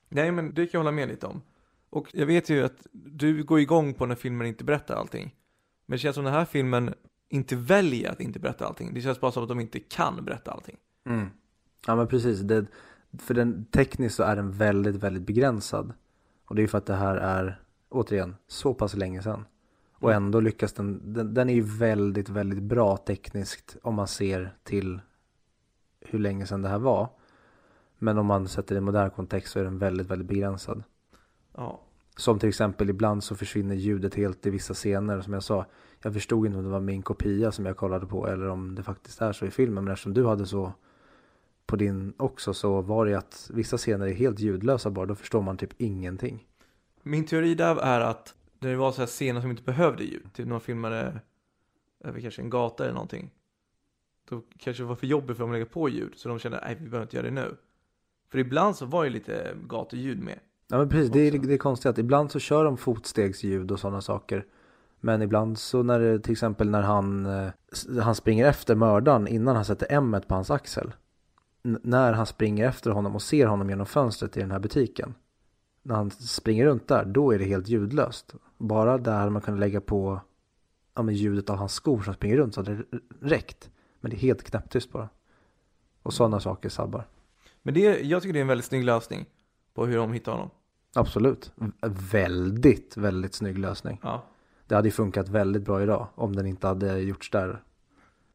Nej 0.09 0.31
men 0.31 0.53
det 0.53 0.65
kan 0.67 0.69
jag 0.71 0.79
hålla 0.79 0.91
med 0.91 1.07
lite 1.07 1.27
om. 1.27 1.41
Och 1.89 2.07
jag 2.13 2.25
vet 2.25 2.49
ju 2.49 2.63
att 2.63 2.87
du 2.91 3.43
går 3.43 3.59
igång 3.59 3.93
på 3.93 4.05
när 4.05 4.15
filmen 4.15 4.47
inte 4.47 4.63
berättar 4.63 4.95
allting. 4.95 5.35
Men 5.85 5.95
det 5.95 5.99
känns 5.99 6.15
som 6.15 6.23
den 6.25 6.33
här 6.33 6.45
filmen 6.45 6.93
inte 7.29 7.55
väljer 7.55 8.11
att 8.11 8.19
inte 8.19 8.39
berätta 8.39 8.67
allting. 8.67 8.93
Det 8.93 9.01
känns 9.01 9.19
bara 9.19 9.31
som 9.31 9.43
att 9.43 9.49
de 9.49 9.59
inte 9.59 9.79
kan 9.79 10.25
berätta 10.25 10.51
allting. 10.51 10.77
Mm. 11.05 11.27
Ja 11.87 11.95
men 11.95 12.07
precis. 12.07 12.39
Det, 12.39 12.65
för 13.17 13.33
den 13.33 13.65
tekniskt 13.65 14.15
så 14.15 14.23
är 14.23 14.35
den 14.35 14.51
väldigt, 14.51 14.95
väldigt 14.95 15.23
begränsad. 15.23 15.93
Och 16.45 16.55
det 16.55 16.59
är 16.59 16.63
ju 16.63 16.67
för 16.67 16.77
att 16.77 16.85
det 16.85 16.95
här 16.95 17.15
är, 17.15 17.61
återigen, 17.89 18.35
så 18.47 18.73
pass 18.73 18.93
länge 18.93 19.21
sedan. 19.23 19.45
Och 19.93 20.11
Mm. 20.11 20.23
ändå 20.23 20.39
lyckas 20.39 20.73
den, 20.73 21.13
den, 21.13 21.33
den 21.33 21.49
är 21.49 21.53
ju 21.53 21.61
väldigt, 21.61 22.29
väldigt 22.29 22.61
bra 22.63 22.97
tekniskt 22.97 23.77
om 23.81 23.95
man 23.95 24.07
ser 24.07 24.55
till 24.63 25.01
hur 26.09 26.19
länge 26.19 26.45
sedan 26.45 26.61
det 26.61 26.69
här 26.69 26.79
var. 26.79 27.09
Men 27.97 28.17
om 28.17 28.25
man 28.25 28.47
sätter 28.47 28.75
det 28.75 28.79
i 28.79 28.81
modern 28.81 29.09
kontext 29.09 29.53
så 29.53 29.59
är 29.59 29.63
den 29.63 29.79
väldigt, 29.79 30.07
väldigt 30.07 30.27
begränsad. 30.27 30.83
Ja. 31.55 31.81
Som 32.17 32.39
till 32.39 32.49
exempel 32.49 32.89
ibland 32.89 33.23
så 33.23 33.35
försvinner 33.35 33.75
ljudet 33.75 34.15
helt 34.15 34.45
i 34.45 34.49
vissa 34.49 34.73
scener. 34.73 35.21
Som 35.21 35.33
jag 35.33 35.43
sa, 35.43 35.65
jag 36.01 36.13
förstod 36.13 36.45
inte 36.45 36.57
om 36.57 36.63
det 36.63 36.69
var 36.69 36.79
min 36.79 37.01
kopia 37.01 37.51
som 37.51 37.65
jag 37.65 37.77
kollade 37.77 38.05
på 38.05 38.27
eller 38.27 38.49
om 38.49 38.75
det 38.75 38.83
faktiskt 38.83 39.21
är 39.21 39.31
så 39.31 39.45
i 39.45 39.51
filmen. 39.51 39.83
Men 39.83 39.93
eftersom 39.93 40.13
du 40.13 40.25
hade 40.25 40.45
så 40.45 40.73
på 41.65 41.75
din 41.75 42.13
också 42.17 42.53
så 42.53 42.81
var 42.81 43.05
det 43.05 43.15
att 43.15 43.51
vissa 43.53 43.77
scener 43.77 44.07
är 44.07 44.13
helt 44.13 44.39
ljudlösa 44.39 44.89
bara. 44.89 45.05
Då 45.05 45.15
förstår 45.15 45.41
man 45.41 45.57
typ 45.57 45.73
ingenting. 45.77 46.47
Min 47.03 47.25
teori 47.25 47.55
där 47.55 47.75
är 47.75 48.01
att 48.01 48.35
det 48.59 48.75
var 48.75 48.91
så 48.91 49.01
här 49.01 49.07
scener 49.07 49.41
som 49.41 49.49
inte 49.49 49.63
behövde 49.63 50.03
ljud. 50.03 50.33
Typ 50.33 50.45
när 50.45 50.51
de 50.51 50.61
filmade 50.61 51.19
över 52.03 52.21
kanske 52.21 52.41
en 52.41 52.49
gata 52.49 52.83
eller 52.83 52.93
någonting. 52.93 53.31
Då 54.29 54.41
kanske 54.57 54.83
det 54.83 54.87
var 54.87 54.95
för 54.95 55.07
jobbigt 55.07 55.37
för 55.37 55.43
dem 55.43 55.51
att 55.51 55.55
lägga 55.55 55.65
på 55.65 55.89
ljud. 55.89 56.13
Så 56.15 56.29
de 56.29 56.39
kände, 56.39 56.59
nej 56.63 56.77
vi 56.79 56.89
behöver 56.89 57.05
inte 57.05 57.15
göra 57.15 57.25
det 57.25 57.33
nu. 57.33 57.57
För 58.31 58.37
ibland 58.37 58.75
så 58.75 58.85
var 58.85 59.03
det 59.03 59.09
lite 59.09 59.55
gatuljud 59.69 60.19
med. 60.23 60.39
Ja 60.67 60.77
men 60.77 60.89
precis, 60.89 61.11
det 61.11 61.19
är 61.19 61.31
det 61.31 61.53
är 61.53 61.57
konstigt 61.57 61.89
att 61.89 61.97
ibland 61.97 62.31
så 62.31 62.39
kör 62.39 62.65
de 62.65 62.77
fotstegsljud 62.77 63.71
och 63.71 63.79
sådana 63.79 64.01
saker. 64.01 64.45
Men 64.99 65.21
ibland 65.21 65.57
så 65.57 65.83
när 65.83 65.99
det 65.99 66.19
till 66.19 66.31
exempel 66.31 66.69
när 66.69 66.81
han, 66.81 67.25
eh, 67.25 67.49
han 68.01 68.15
springer 68.15 68.45
efter 68.45 68.75
mördaren 68.75 69.27
innan 69.27 69.55
han 69.55 69.65
sätter 69.65 69.87
M 69.89 70.15
på 70.27 70.35
hans 70.35 70.51
axel. 70.51 70.93
N- 71.63 71.79
när 71.83 72.13
han 72.13 72.25
springer 72.25 72.67
efter 72.67 72.91
honom 72.91 73.15
och 73.15 73.21
ser 73.21 73.45
honom 73.47 73.69
genom 73.69 73.85
fönstret 73.85 74.37
i 74.37 74.39
den 74.39 74.51
här 74.51 74.59
butiken. 74.59 75.13
När 75.83 75.95
han 75.95 76.11
springer 76.11 76.65
runt 76.65 76.87
där, 76.87 77.05
då 77.05 77.31
är 77.31 77.39
det 77.39 77.45
helt 77.45 77.67
ljudlöst. 77.67 78.35
Bara 78.57 78.97
där 78.97 79.29
man 79.29 79.41
kunnat 79.41 79.59
lägga 79.59 79.81
på 79.81 80.21
ja, 80.95 81.01
men 81.01 81.15
ljudet 81.15 81.49
av 81.49 81.55
hans 81.57 81.73
skor 81.73 82.01
som 82.01 82.13
springer 82.13 82.37
runt 82.37 82.53
så 82.53 82.59
hade 82.59 82.75
det 82.75 82.83
räckt. 83.21 83.69
Men 83.99 84.11
det 84.11 84.17
är 84.17 84.19
helt 84.19 84.43
knäpptyst 84.43 84.91
bara. 84.91 85.09
Och 86.03 86.13
sådana 86.13 86.39
saker 86.39 86.69
sabbar. 86.69 87.07
Men 87.61 87.73
det, 87.73 88.01
jag 88.01 88.21
tycker 88.21 88.33
det 88.33 88.39
är 88.39 88.41
en 88.41 88.47
väldigt 88.47 88.65
snygg 88.65 88.83
lösning 88.83 89.25
på 89.73 89.85
hur 89.85 89.97
de 89.97 90.13
hittar 90.13 90.31
honom. 90.31 90.49
Absolut. 90.95 91.51
Väldigt, 92.11 92.97
väldigt 92.97 93.33
snygg 93.33 93.57
lösning. 93.57 93.99
Ja. 94.03 94.23
Det 94.67 94.75
hade 94.75 94.87
ju 94.87 94.91
funkat 94.91 95.29
väldigt 95.29 95.63
bra 95.63 95.83
idag 95.83 96.07
om 96.15 96.35
den 96.35 96.45
inte 96.45 96.67
hade 96.67 96.99
gjorts 96.99 97.31
där. 97.31 97.63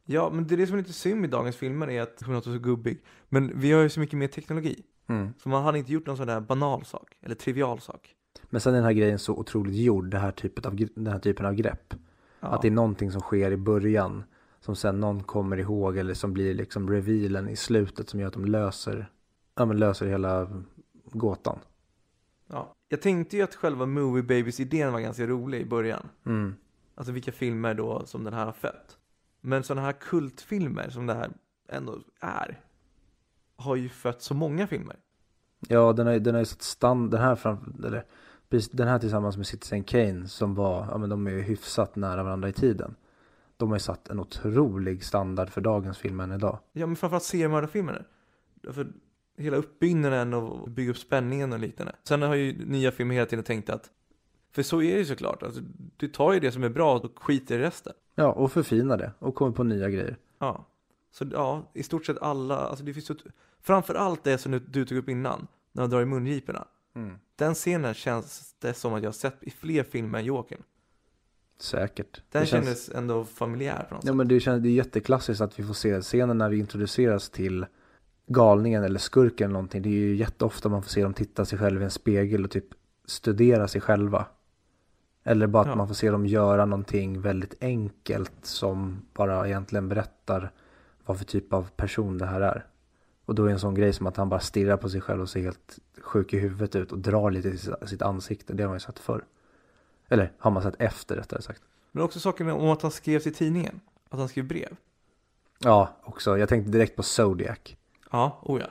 Ja, 0.05 0.31
men 0.33 0.47
det 0.47 0.55
är 0.55 0.57
det 0.57 0.67
som 0.67 0.75
är 0.75 0.79
lite 0.79 0.93
synd 0.93 1.21
med 1.21 1.31
dagens 1.31 1.57
filmer 1.57 1.91
är 1.91 2.03
att 2.03 2.23
hon 2.27 2.35
är 2.35 2.41
så 2.41 2.59
gubbig. 2.59 3.03
Men 3.29 3.61
vi 3.61 3.73
har 3.73 3.83
ju 3.83 3.89
så 3.89 4.01
mycket 4.01 4.19
mer 4.19 4.29
teknologi. 4.29 4.83
Mm. 5.07 5.35
Så 5.43 5.49
man 5.49 5.65
hade 5.65 5.79
inte 5.79 5.93
gjort 5.93 6.07
någon 6.07 6.17
sån 6.17 6.27
där 6.27 6.41
banal 6.41 6.85
sak, 6.85 7.17
eller 7.23 7.35
trivial 7.35 7.81
sak. 7.81 8.15
Men 8.51 8.61
sen 8.61 8.73
är 8.73 8.77
den 8.77 8.85
här 8.85 8.93
grejen 8.93 9.19
så 9.19 9.35
otroligt 9.35 9.75
gjord, 9.75 10.11
det 10.11 10.19
här 10.19 10.31
typet 10.31 10.67
av, 10.67 10.77
den 10.77 11.07
här 11.07 11.19
typen 11.19 11.47
av 11.47 11.55
grepp. 11.55 11.95
Ja. 12.41 12.49
Att 12.49 12.63
det 12.63 12.69
är 12.69 12.73
någonting 12.73 13.13
som 13.13 13.21
sker 13.21 13.51
i 13.51 13.57
början 13.57 14.25
som 14.65 14.77
sen 14.77 15.01
någon 15.01 15.23
kommer 15.23 15.57
ihåg 15.57 15.97
eller 15.97 16.15
som 16.15 16.33
blir 16.33 16.55
liksom 16.55 16.91
revealen 16.91 17.49
i 17.49 17.57
slutet 17.57 18.09
som 18.09 18.21
gör 18.21 18.27
att 18.27 18.33
de 18.33 18.45
löser, 18.45 19.11
ja, 19.55 19.65
men 19.65 19.79
löser 19.79 20.07
hela 20.07 20.63
gåtan. 21.05 21.59
ja. 22.47 22.75
Jag 22.89 23.03
tänkte 23.03 23.37
ju 23.37 23.43
att 23.43 23.55
själva 23.55 23.87
Movie 23.87 24.23
Babies-idén 24.23 24.93
var 24.93 25.01
ganska 25.01 25.27
rolig 25.27 25.61
i 25.61 25.65
början. 25.65 26.09
Mm. 26.27 26.55
Alltså 26.95 27.13
vilka 27.13 27.33
filmer 27.33 27.75
då 27.75 28.07
som 28.07 28.25
den 28.25 28.35
här 28.35 28.45
har 28.45 28.53
fött. 28.53 28.97
Men 29.41 29.63
sådana 29.63 29.87
här 29.87 29.93
kultfilmer 29.93 30.91
som 30.91 31.07
det 31.07 31.15
här 31.15 31.31
ändå 31.69 31.99
är, 32.21 32.61
har 33.57 33.77
ju 33.77 33.89
fött 33.89 34.23
så 34.23 34.35
många 34.35 34.67
filmer. 34.67 34.97
Ja, 35.69 35.93
den 35.93 36.07
har, 36.07 36.19
den 36.19 36.35
har 36.35 36.41
ju 36.41 36.47
satt 36.47 36.63
stand, 36.63 37.11
den 37.11 37.21
här 37.21 37.35
fram, 37.35 37.75
eller 37.79 38.05
precis 38.49 38.71
den 38.71 38.89
här 38.89 38.99
tillsammans 38.99 39.37
med 39.37 39.47
Citizen 39.47 39.85
Kane 39.85 40.29
som 40.29 40.55
var, 40.55 40.87
ja 40.91 40.99
men 40.99 41.11
de 41.11 41.27
är 41.27 41.31
ju 41.31 41.41
hyfsat 41.41 41.97
nära 41.97 42.23
varandra 42.23 42.49
i 42.49 42.53
tiden. 42.53 42.95
De 43.57 43.69
har 43.69 43.77
ju 43.77 43.81
satt 43.81 44.09
en 44.09 44.21
otrolig 44.21 45.05
standard 45.05 45.51
för 45.51 45.61
dagens 45.61 45.99
film 45.99 46.21
än 46.21 46.33
idag. 46.33 46.59
Ja, 46.73 46.87
men 46.87 46.97
framförallt 46.97 47.25
seriemördarfilmer. 47.25 48.07
För 48.71 48.93
hela 49.37 49.57
uppbyggnaden 49.57 50.35
och 50.35 50.71
bygga 50.71 50.91
upp 50.91 50.99
spänningen 50.99 51.53
och 51.53 51.59
liknande. 51.59 51.97
Sen 52.03 52.23
har 52.23 52.35
ju 52.35 52.67
nya 52.67 52.93
filmer 52.93 53.15
hela 53.15 53.27
tiden 53.27 53.45
tänkt 53.45 53.71
att, 53.71 53.91
för 54.53 54.63
så 54.63 54.83
är 54.83 54.93
det 54.93 54.99
ju 54.99 55.05
såklart, 55.05 55.43
alltså, 55.43 55.61
du 55.97 56.09
tar 56.09 56.33
ju 56.33 56.41
det 56.41 56.53
som 56.53 56.63
är 56.63 56.69
bra 56.69 56.99
och 56.99 57.19
skiter 57.23 57.59
i 57.59 57.63
resten. 57.63 57.93
Ja, 58.15 58.33
och 58.33 58.53
förfina 58.53 58.97
det 58.97 59.13
och 59.19 59.35
kommer 59.35 59.53
på 59.53 59.63
nya 59.63 59.91
grejer. 59.91 60.17
Ja. 60.39 60.67
Så 61.11 61.25
ja, 61.33 61.71
i 61.73 61.83
stort 61.83 62.07
sett 62.07 62.19
alla, 62.19 62.57
alltså 62.57 62.85
det 62.85 62.95
finns 62.95 63.11
ju, 63.11 63.15
framförallt 63.61 64.25
det 64.25 64.39
som 64.39 64.53
du, 64.53 64.59
du 64.59 64.85
tog 64.85 64.99
upp 64.99 65.09
innan, 65.09 65.47
när 65.73 65.83
de 65.83 65.91
drar 65.91 66.03
i 66.03 66.05
mungiporna. 66.05 66.65
Mm. 66.95 67.19
Den 67.37 67.55
scenen 67.55 67.95
känns 67.95 68.55
det 68.59 68.75
som 68.75 68.95
att 68.95 69.03
jag 69.03 69.09
har 69.09 69.13
sett 69.13 69.43
i 69.43 69.51
fler 69.51 69.83
filmer 69.83 70.19
än 70.19 70.25
Jokern. 70.25 70.63
Säkert. 71.59 72.23
Den 72.33 72.41
det 72.43 72.47
känns, 72.47 72.65
kändes 72.65 72.89
ändå 72.89 73.25
familjär 73.25 73.87
på 73.89 73.95
något 73.95 74.05
ja, 74.05 74.09
sätt. 74.09 74.17
men 74.17 74.29
det, 74.29 74.41
känns, 74.41 74.63
det 74.63 74.69
är 74.69 74.73
jätteklassiskt 74.73 75.41
att 75.41 75.59
vi 75.59 75.63
får 75.65 75.75
se 75.75 76.01
scenen 76.01 76.39
när 76.39 76.49
vi 76.49 76.59
introduceras 76.59 77.31
till 77.31 77.67
galningen 78.27 78.85
eller 78.85 78.99
skurken 78.99 79.45
eller 79.45 79.53
någonting. 79.53 79.83
Det 79.83 79.89
är 79.89 79.93
ju 79.93 80.17
jätteofta 80.17 80.69
man 80.69 80.83
får 80.83 80.91
se 80.91 81.03
dem 81.03 81.15
titta 81.15 81.45
sig 81.45 81.59
själva 81.59 81.81
i 81.81 81.85
en 81.85 81.91
spegel 81.91 82.45
och 82.45 82.51
typ 82.51 82.67
studera 83.05 83.69
sig 83.69 83.81
själva. 83.81 84.27
Eller 85.25 85.47
bara 85.47 85.61
att 85.63 85.69
Ja. 85.69 85.75
man 85.77 85.89
får 85.89 85.95
se 85.95 86.11
dem 86.11 86.27
göra 86.27 86.67
någonting 86.67 87.21
väldigt 87.21 87.55
enkelt 87.61 88.33
som 88.43 89.03
bara 89.15 89.47
egentligen 89.47 89.89
berättar 89.89 90.51
vad 91.07 91.19
för 91.19 91.25
typ 91.25 91.53
av 91.53 91.71
person 91.77 92.19
det 92.19 92.27
här 92.27 92.41
är. 92.41 92.67
Och 93.25 93.35
då 93.35 93.45
är 93.47 93.51
en 93.51 93.59
sån 93.59 93.75
grej 93.75 93.93
som 93.93 94.07
att 94.07 94.17
han 94.17 94.29
bara 94.29 94.41
stirrar 94.41 94.77
på 94.77 94.89
sig 94.89 95.01
själv 95.01 95.21
och 95.23 95.29
ser 95.29 95.41
helt 95.43 95.79
sjuk 96.03 96.33
i 96.35 96.39
huvudet 96.39 96.77
ut 96.77 96.93
och 96.93 96.99
drar 96.99 97.31
lite 97.31 97.49
i 97.49 97.59
sitt- 97.59 97.89
sitt 97.89 98.03
ansikte. 98.03 98.53
Det 98.53 98.63
har 98.63 98.69
man 98.69 98.77
ju 98.77 98.81
sett 98.81 98.99
förr. 98.99 99.25
Eller 100.09 100.33
har 100.39 100.51
man 100.51 100.63
sett 100.63 100.75
efter 100.79 101.17
rättare 101.17 101.43
sagt. 101.43 101.63
Men 101.93 102.03
också 102.03 102.21
saken 102.21 102.51
om 102.51 102.69
att 102.69 102.83
han 102.83 102.91
skrev 102.91 103.19
till 103.21 103.35
tidningen. 103.35 103.81
Att 104.09 104.19
han 104.19 104.29
skrev 104.29 104.45
brev. 104.45 104.77
Ja, 105.59 105.97
också. 106.03 106.39
Jag 106.39 106.49
tänkte 106.49 106.71
direkt 106.73 106.97
på 106.97 107.03
Zodiac. 107.03 107.59
Ja, 108.11 108.41
oh 108.43 108.61
ja. 108.61 108.67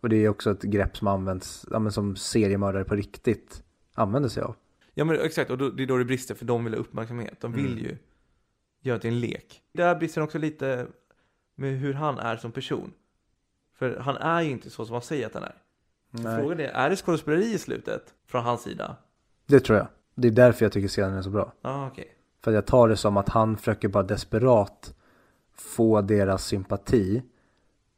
Och 0.00 0.08
det 0.08 0.16
är 0.24 0.28
också 0.28 0.50
ett 0.50 0.62
grepp 0.62 0.96
som 0.96 1.08
används, 1.08 1.66
ja, 1.70 1.78
men 1.78 1.92
som 1.92 2.16
seriemördare 2.16 2.84
på 2.84 2.94
riktigt 2.94 3.62
använder 3.94 4.28
sig 4.28 4.42
av. 4.42 4.54
Ja 4.94 5.04
men 5.04 5.20
exakt, 5.20 5.50
och 5.50 5.58
då, 5.58 5.70
det 5.70 5.82
är 5.82 5.86
då 5.86 5.96
det 5.96 6.04
brister 6.04 6.34
för 6.34 6.44
de 6.44 6.64
vill 6.64 6.74
ha 6.74 6.80
uppmärksamhet. 6.80 7.40
De 7.40 7.52
vill 7.52 7.72
Mm. 7.72 7.78
ju 7.84 7.96
göra 8.80 8.96
det 8.98 9.00
till 9.00 9.10
en 9.10 9.20
lek. 9.20 9.62
Där 9.72 9.94
brister 9.94 10.20
också 10.20 10.38
lite 10.38 10.86
med 11.54 11.78
hur 11.78 11.92
han 11.94 12.18
är 12.18 12.36
som 12.36 12.52
person. 12.52 12.92
För 13.74 13.96
han 13.96 14.16
är 14.16 14.42
ju 14.42 14.50
inte 14.50 14.70
så 14.70 14.84
som 14.86 14.92
han 14.92 15.02
säger 15.02 15.26
att 15.26 15.34
han 15.34 15.42
är. 15.42 15.54
Frågan 16.40 16.60
är, 16.60 16.64
är 16.68 16.90
det 16.90 16.96
skådespeleri 16.96 17.52
i 17.54 17.58
slutet? 17.58 18.14
Från 18.26 18.44
hans 18.44 18.62
sida? 18.62 18.96
Det 19.46 19.60
tror 19.60 19.78
jag. 19.78 19.86
Det 20.16 20.28
är 20.28 20.32
därför 20.32 20.64
jag 20.64 20.72
tycker 20.72 20.88
scenen 20.88 21.14
är 21.14 21.22
så 21.22 21.30
bra. 21.30 21.52
Ah, 21.62 21.86
okej. 21.86 22.12
För 22.44 22.52
jag 22.52 22.66
tar 22.66 22.88
det 22.88 22.96
som 22.96 23.16
att 23.16 23.28
han 23.28 23.56
försöker 23.56 23.88
bara 23.88 24.02
desperat 24.02 24.94
få 25.54 26.00
deras 26.00 26.44
sympati 26.44 27.22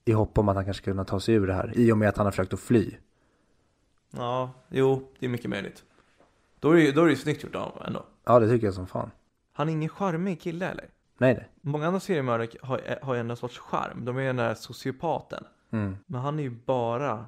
i 0.04 0.12
hopp 0.12 0.38
om 0.38 0.48
att 0.48 0.56
han 0.56 0.64
kanske 0.64 0.82
ska 0.82 0.90
kunna 0.90 1.04
ta 1.04 1.20
sig 1.20 1.34
ur 1.34 1.46
det 1.46 1.52
här. 1.52 1.72
I 1.76 1.92
och 1.92 1.98
med 1.98 2.08
att 2.08 2.16
han 2.16 2.26
har 2.26 2.30
försökt 2.30 2.52
att 2.52 2.60
fly. 2.60 2.90
Ja, 4.10 4.50
jo, 4.68 5.12
det 5.18 5.26
är 5.26 5.30
mycket 5.30 5.50
möjligt. 5.50 5.84
Då 6.60 6.70
är 6.70 6.74
det 6.74 6.82
ju 6.82 6.92
då 6.92 7.00
är 7.00 7.04
det 7.04 7.10
ju 7.10 7.16
snyggt 7.16 7.42
gjort 7.42 7.54
av 7.54 7.82
ändå. 7.86 8.04
Ja, 8.24 8.38
det 8.38 8.48
tycker 8.48 8.66
jag 8.66 8.74
som 8.74 8.86
fan. 8.86 9.10
Han 9.52 9.68
är 9.68 9.72
ingen 9.72 9.88
charmig 9.88 10.40
kille 10.40 10.68
eller? 10.68 10.84
Nej, 11.18 11.34
nej. 11.34 11.48
Många 11.60 11.86
andra 11.86 12.00
seriemördare 12.00 12.48
har, 12.62 12.98
har 13.02 13.14
ju 13.14 13.20
en 13.20 13.36
sorts 13.36 13.58
charm. 13.58 14.04
De 14.04 14.16
är 14.16 14.20
ju 14.20 14.26
den 14.26 14.36
där 14.36 14.54
sociopaten. 14.54 15.44
Mm. 15.70 15.96
Men 16.06 16.20
han 16.20 16.38
är 16.38 16.42
ju 16.42 16.50
bara 16.50 17.24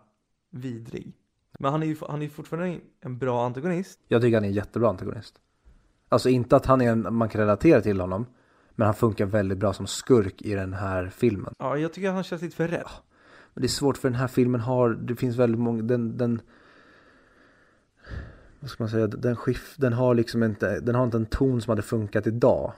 vidrig. 0.50 1.12
Men 1.58 1.72
han 1.72 1.82
är 1.82 1.86
ju 1.86 1.96
han 2.08 2.22
är 2.22 2.28
fortfarande 2.28 2.80
en 3.00 3.18
bra 3.18 3.46
antagonist. 3.46 4.00
Jag 4.08 4.22
tycker 4.22 4.36
han 4.36 4.44
är 4.44 4.48
en 4.48 4.54
jättebra 4.54 4.88
antagonist. 4.88 5.34
Alltså 6.08 6.28
inte 6.28 6.56
att 6.56 6.66
han 6.66 6.80
är 6.80 6.92
en, 6.92 7.14
man 7.14 7.28
kan 7.28 7.40
relatera 7.40 7.80
till 7.80 8.00
honom. 8.00 8.26
Men 8.70 8.86
han 8.86 8.94
funkar 8.94 9.26
väldigt 9.26 9.58
bra 9.58 9.72
som 9.72 9.86
skurk 9.86 10.42
i 10.42 10.54
den 10.54 10.72
här 10.72 11.08
filmen. 11.08 11.54
Ja, 11.58 11.76
jag 11.76 11.92
tycker 11.92 12.08
att 12.08 12.14
han 12.14 12.24
känns 12.24 12.42
lite 12.42 12.56
för 12.56 12.68
rädd. 12.68 12.88
Men 13.54 13.62
det 13.62 13.66
är 13.66 13.68
svårt 13.68 13.96
för 13.96 14.10
den 14.10 14.18
här 14.18 14.28
filmen 14.28 14.60
har, 14.60 14.90
det 14.90 15.16
finns 15.16 15.36
väldigt 15.36 15.60
många, 15.60 15.82
den, 15.82 16.16
den 16.16 16.40
vad 18.60 18.70
ska 18.70 18.82
man 18.82 18.90
säga, 18.90 19.06
den 19.06 19.36
skift, 19.36 19.80
den 19.80 19.92
har 19.92 20.14
liksom 20.14 20.42
inte, 20.42 20.80
den 20.80 20.94
har 20.94 21.04
inte 21.04 21.16
en 21.16 21.26
ton 21.26 21.60
som 21.60 21.70
hade 21.70 21.82
funkat 21.82 22.26
idag. 22.26 22.72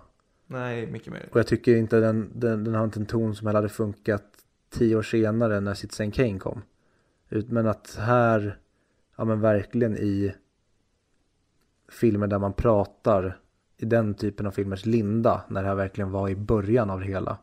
Nej, 0.47 0.87
mycket 0.87 1.12
möjligt. 1.12 1.33
Och 1.33 1.39
jag 1.39 1.47
tycker 1.47 1.77
inte 1.77 2.01
den, 2.01 2.31
den, 2.35 2.64
den 2.64 2.75
har 2.75 2.85
inte 2.85 3.01
en 3.01 3.07
ton 3.07 3.35
som 3.35 3.47
hade 3.47 3.68
funkat 3.68 4.25
tio 4.70 4.97
år 4.97 5.03
senare 5.03 5.61
när 5.61 5.75
Citizen 5.75 6.11
Kane 6.11 6.39
kom. 6.39 6.62
Men 7.29 7.66
att 7.66 7.97
här, 8.01 8.59
ja 9.16 9.24
men 9.24 9.40
verkligen 9.40 9.96
i 9.96 10.34
filmer 11.88 12.26
där 12.26 12.38
man 12.38 12.52
pratar 12.52 13.38
i 13.76 13.84
den 13.84 14.14
typen 14.14 14.46
av 14.46 14.50
filmers 14.50 14.86
linda, 14.86 15.42
när 15.48 15.62
det 15.62 15.68
här 15.68 15.74
verkligen 15.74 16.10
var 16.10 16.28
i 16.28 16.36
början 16.36 16.90
av 16.90 17.00
det 17.00 17.06
hela. 17.06 17.38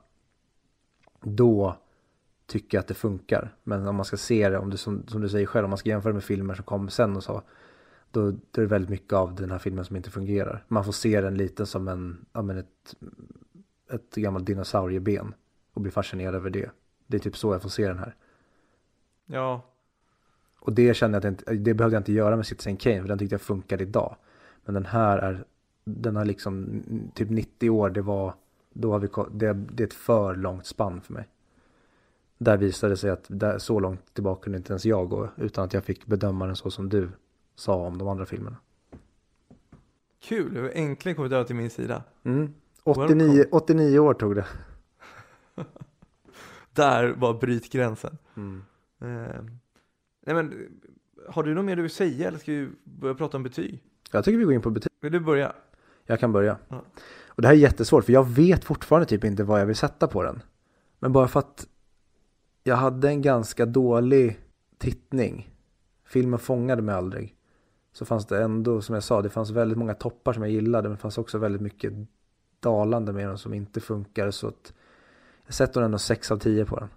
Då 1.22 1.78
tycker 2.46 2.78
jag 2.78 2.82
att 2.82 2.88
det 2.88 2.94
funkar. 2.94 3.56
Men 3.64 3.88
om 3.88 3.96
man 3.96 4.06
ska 4.06 4.18
se 4.18 4.50
det, 4.50 4.58
om 4.58 4.70
du, 4.70 4.78
som, 4.78 5.08
som 5.08 5.22
du 5.22 5.30
säger 5.30 5.46
själv, 5.46 5.64
om 5.64 5.70
man 5.70 5.78
ska 5.78 5.90
jämföra 5.90 6.14
med 6.14 6.24
filmer 6.24 6.54
som 6.54 6.66
kom 6.66 6.90
sen 6.90 7.16
och 7.16 7.24
så. 7.24 7.42
Då, 8.12 8.32
då 8.32 8.62
är 8.62 8.62
det 8.62 8.66
väldigt 8.66 8.90
mycket 8.90 9.14
av 9.14 9.36
den 9.36 9.52
här 9.52 9.58
filmen 9.60 9.86
som 9.86 9.96
inte 9.96 10.10
fungerar. 10.10 10.64
Man 10.68 10.86
får 10.86 10.92
se 10.92 11.22
den 11.22 11.38
lite 11.38 11.66
som 11.66 11.88
en, 11.88 12.26
ja 12.34 12.42
men 12.42 12.58
ett, 12.58 12.96
ett 13.92 14.16
gammalt 14.16 14.46
dinosaurieben. 14.46 15.34
Och 15.74 15.82
bli 15.82 15.92
fascinerad 15.92 16.36
över 16.36 16.50
det. 16.50 16.72
Det 17.08 17.18
är 17.18 17.22
typ 17.22 17.38
så 17.38 17.54
jag 17.54 17.62
får 17.62 17.70
se 17.70 17.88
den 17.88 18.00
här. 18.00 18.16
Ja, 19.26 19.69
och 20.60 20.74
det 20.74 20.94
kände 20.94 21.16
jag 21.16 21.20
att 21.20 21.24
jag 21.24 21.32
inte, 21.32 21.54
det 21.54 21.74
behövde 21.74 21.96
jag 21.96 22.02
inte 22.02 22.14
göra 22.14 22.36
med 22.36 22.46
Citizen 22.46 22.78
Kane, 22.78 23.02
för 23.02 23.08
den 23.08 23.18
tyckte 23.18 23.34
jag 23.34 23.42
funkade 23.42 23.84
idag. 23.84 24.16
Men 24.66 24.74
den 24.74 24.86
här 24.86 25.18
är, 25.18 25.44
den 25.84 26.16
har 26.16 26.26
liksom 26.26 26.84
typ 27.14 27.30
90 27.30 27.70
år, 27.70 27.90
det 27.90 28.02
var, 28.02 28.34
då 28.74 28.92
har 28.92 29.00
vi, 29.00 29.08
det, 29.32 29.54
det 29.54 29.84
är 29.84 29.88
ett 29.88 29.94
för 29.94 30.36
långt 30.36 30.66
spann 30.66 31.02
för 31.02 31.14
mig. 31.14 31.28
Där 32.38 32.58
visade 32.58 32.94
det 32.94 32.98
sig 32.98 33.10
att 33.10 33.26
där, 33.28 33.58
så 33.58 33.80
långt 33.80 34.14
tillbaka 34.14 34.44
kunde 34.44 34.58
inte 34.58 34.74
ens 34.74 34.86
jag 34.86 35.10
gå, 35.10 35.30
utan 35.38 35.66
att 35.66 35.74
jag 35.74 35.84
fick 35.84 36.06
bedöma 36.06 36.46
den 36.46 36.56
så 36.56 36.72
som 36.72 36.90
du 36.90 37.10
sa 37.56 37.76
om 37.76 37.98
de 37.98 38.08
andra 38.08 38.26
filmerna. 38.26 38.58
kul. 40.20 40.54
Du 40.54 40.62
har 40.62 40.70
äntligen 40.70 41.16
kommit 41.16 41.32
över 41.32 41.44
till 41.44 41.56
min 41.56 41.70
sida. 41.70 42.04
Mm. 42.24 42.54
89, 42.84 43.46
89 43.52 44.00
år 44.00 44.14
tog 44.14 44.36
det. 44.36 44.46
Där 46.74 47.14
var 47.18 47.34
brytgränsen. 47.34 48.18
Mm. 48.36 48.64
Eh, 49.02 49.42
nej 50.26 50.36
men, 50.36 50.68
har 51.28 51.44
du 51.44 51.54
något 51.54 51.66
mer 51.66 51.76
du 51.76 51.82
vill 51.82 51.92
säga 51.92 52.28
eller 52.28 52.38
ska 52.38 52.52
vi 52.52 52.70
börja 52.84 53.16
prata 53.16 53.38
om 53.38 53.44
betyg? 53.44 53.84
Jag 54.12 54.26
tycker 54.26 54.38
vi 54.38 54.44
går 54.44 54.54
in 54.54 54.62
på 54.62 54.70
betyg. 54.70 54.92
Vill 55.02 55.12
du 55.12 55.20
börja? 55.20 55.54
Jag 56.06 56.20
kan 56.20 56.32
börja. 56.32 56.58
Ja. 56.68 56.84
Och 57.28 57.42
det 57.42 57.48
här 57.48 57.56
är 57.56 57.60
jättesvårt 57.60 58.06
för 58.06 58.14
jag 58.14 58.28
vet 58.28 58.64
fortfarande 58.64 59.06
typ 59.06 59.24
inte 59.24 59.44
vad 59.44 59.62
jag 59.62 59.66
vill 59.66 59.76
sätta 59.76 60.08
på 60.08 60.24
den. 60.24 60.42
Men 61.00 61.12
bara 61.12 61.28
för 61.28 61.40
att 61.40 61.68
jag 62.64 62.76
hade 62.76 63.08
en 63.08 63.22
ganska 63.22 63.66
dålig 63.66 64.40
tittning. 64.78 65.50
Filmen 66.06 66.40
fångade 66.40 66.82
mig 66.82 66.96
aldrig. 66.96 67.36
så 67.92 68.06
fanns 68.06 68.26
det 68.26 68.44
ändå, 68.44 68.82
som 68.82 68.96
jag 68.96 69.04
sa, 69.04 69.22
det 69.22 69.30
fanns 69.30 69.50
väldigt 69.50 69.78
många 69.78 69.94
toppar 69.94 70.34
som 70.34 70.44
jag 70.44 70.52
gillade 70.52 70.90
men 70.90 70.96
det 70.96 71.02
fanns 71.02 71.18
också 71.18 71.38
väldigt 71.38 71.62
mycket 71.62 71.94
dalande 72.60 73.14
med 73.14 73.28
dem 73.28 73.38
som 73.38 73.54
inte 73.54 73.80
funkar 73.80 74.32
så 74.32 74.48
att 74.48 74.74
jag 75.46 75.54
sätter 75.54 75.82
ändå 75.82 75.98
6 75.98 76.32
av 76.32 76.38
10 76.38 76.66
på 76.66 76.80
den. 76.80 76.90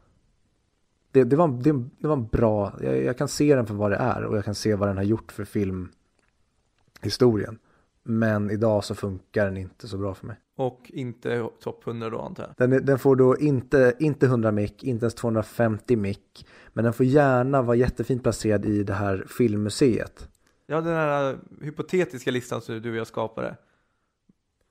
Det, 1.12 1.24
det, 1.24 1.36
var, 1.36 1.48
det, 1.48 1.72
det 1.98 2.08
var 2.08 2.16
en 2.16 2.26
bra, 2.26 2.72
jag, 2.80 3.02
jag, 3.02 3.18
kan 3.18 3.28
se 3.28 3.54
den 3.54 3.66
för 3.66 3.74
vad 3.74 3.90
det 3.90 3.96
är 3.96 4.24
och 4.24 4.36
jag 4.36 4.44
kan 4.44 4.54
se 4.54 4.74
vad 4.74 4.88
den 4.88 4.96
har 4.96 5.04
gjort 5.04 5.32
för 5.32 5.44
filmhistorien. 5.44 7.58
Men 8.02 8.50
idag 8.50 8.84
så 8.84 8.94
funkar 8.94 9.44
den 9.44 9.56
inte 9.56 9.88
så 9.88 9.98
bra 9.98 10.14
för 10.14 10.26
mig. 10.26 10.36
Och 10.56 10.90
inte 10.94 11.48
topp 11.60 11.86
100 11.86 12.10
då 12.10 12.20
antar 12.20 12.42
jag? 12.42 12.70
Den, 12.70 12.86
den 12.86 12.98
får 12.98 13.16
då 13.16 13.38
inte, 13.38 13.94
inte 13.98 14.26
100 14.26 14.52
mick, 14.52 14.84
inte 14.84 15.04
ens 15.04 15.14
250 15.14 15.96
mick. 15.96 16.46
Men 16.72 16.84
den 16.84 16.92
får 16.92 17.06
gärna 17.06 17.62
vara 17.62 17.76
jättefint 17.76 18.22
placerad 18.22 18.64
i 18.64 18.82
det 18.82 18.92
här 18.92 19.24
filmmuseet. 19.28 20.28
Ja, 20.66 20.80
den 20.80 20.94
här 20.94 21.38
hypotetiska 21.60 22.30
listan 22.30 22.62
som 22.62 22.82
du 22.82 22.90
och 22.90 22.96
jag 22.96 23.06
skapade. 23.06 23.56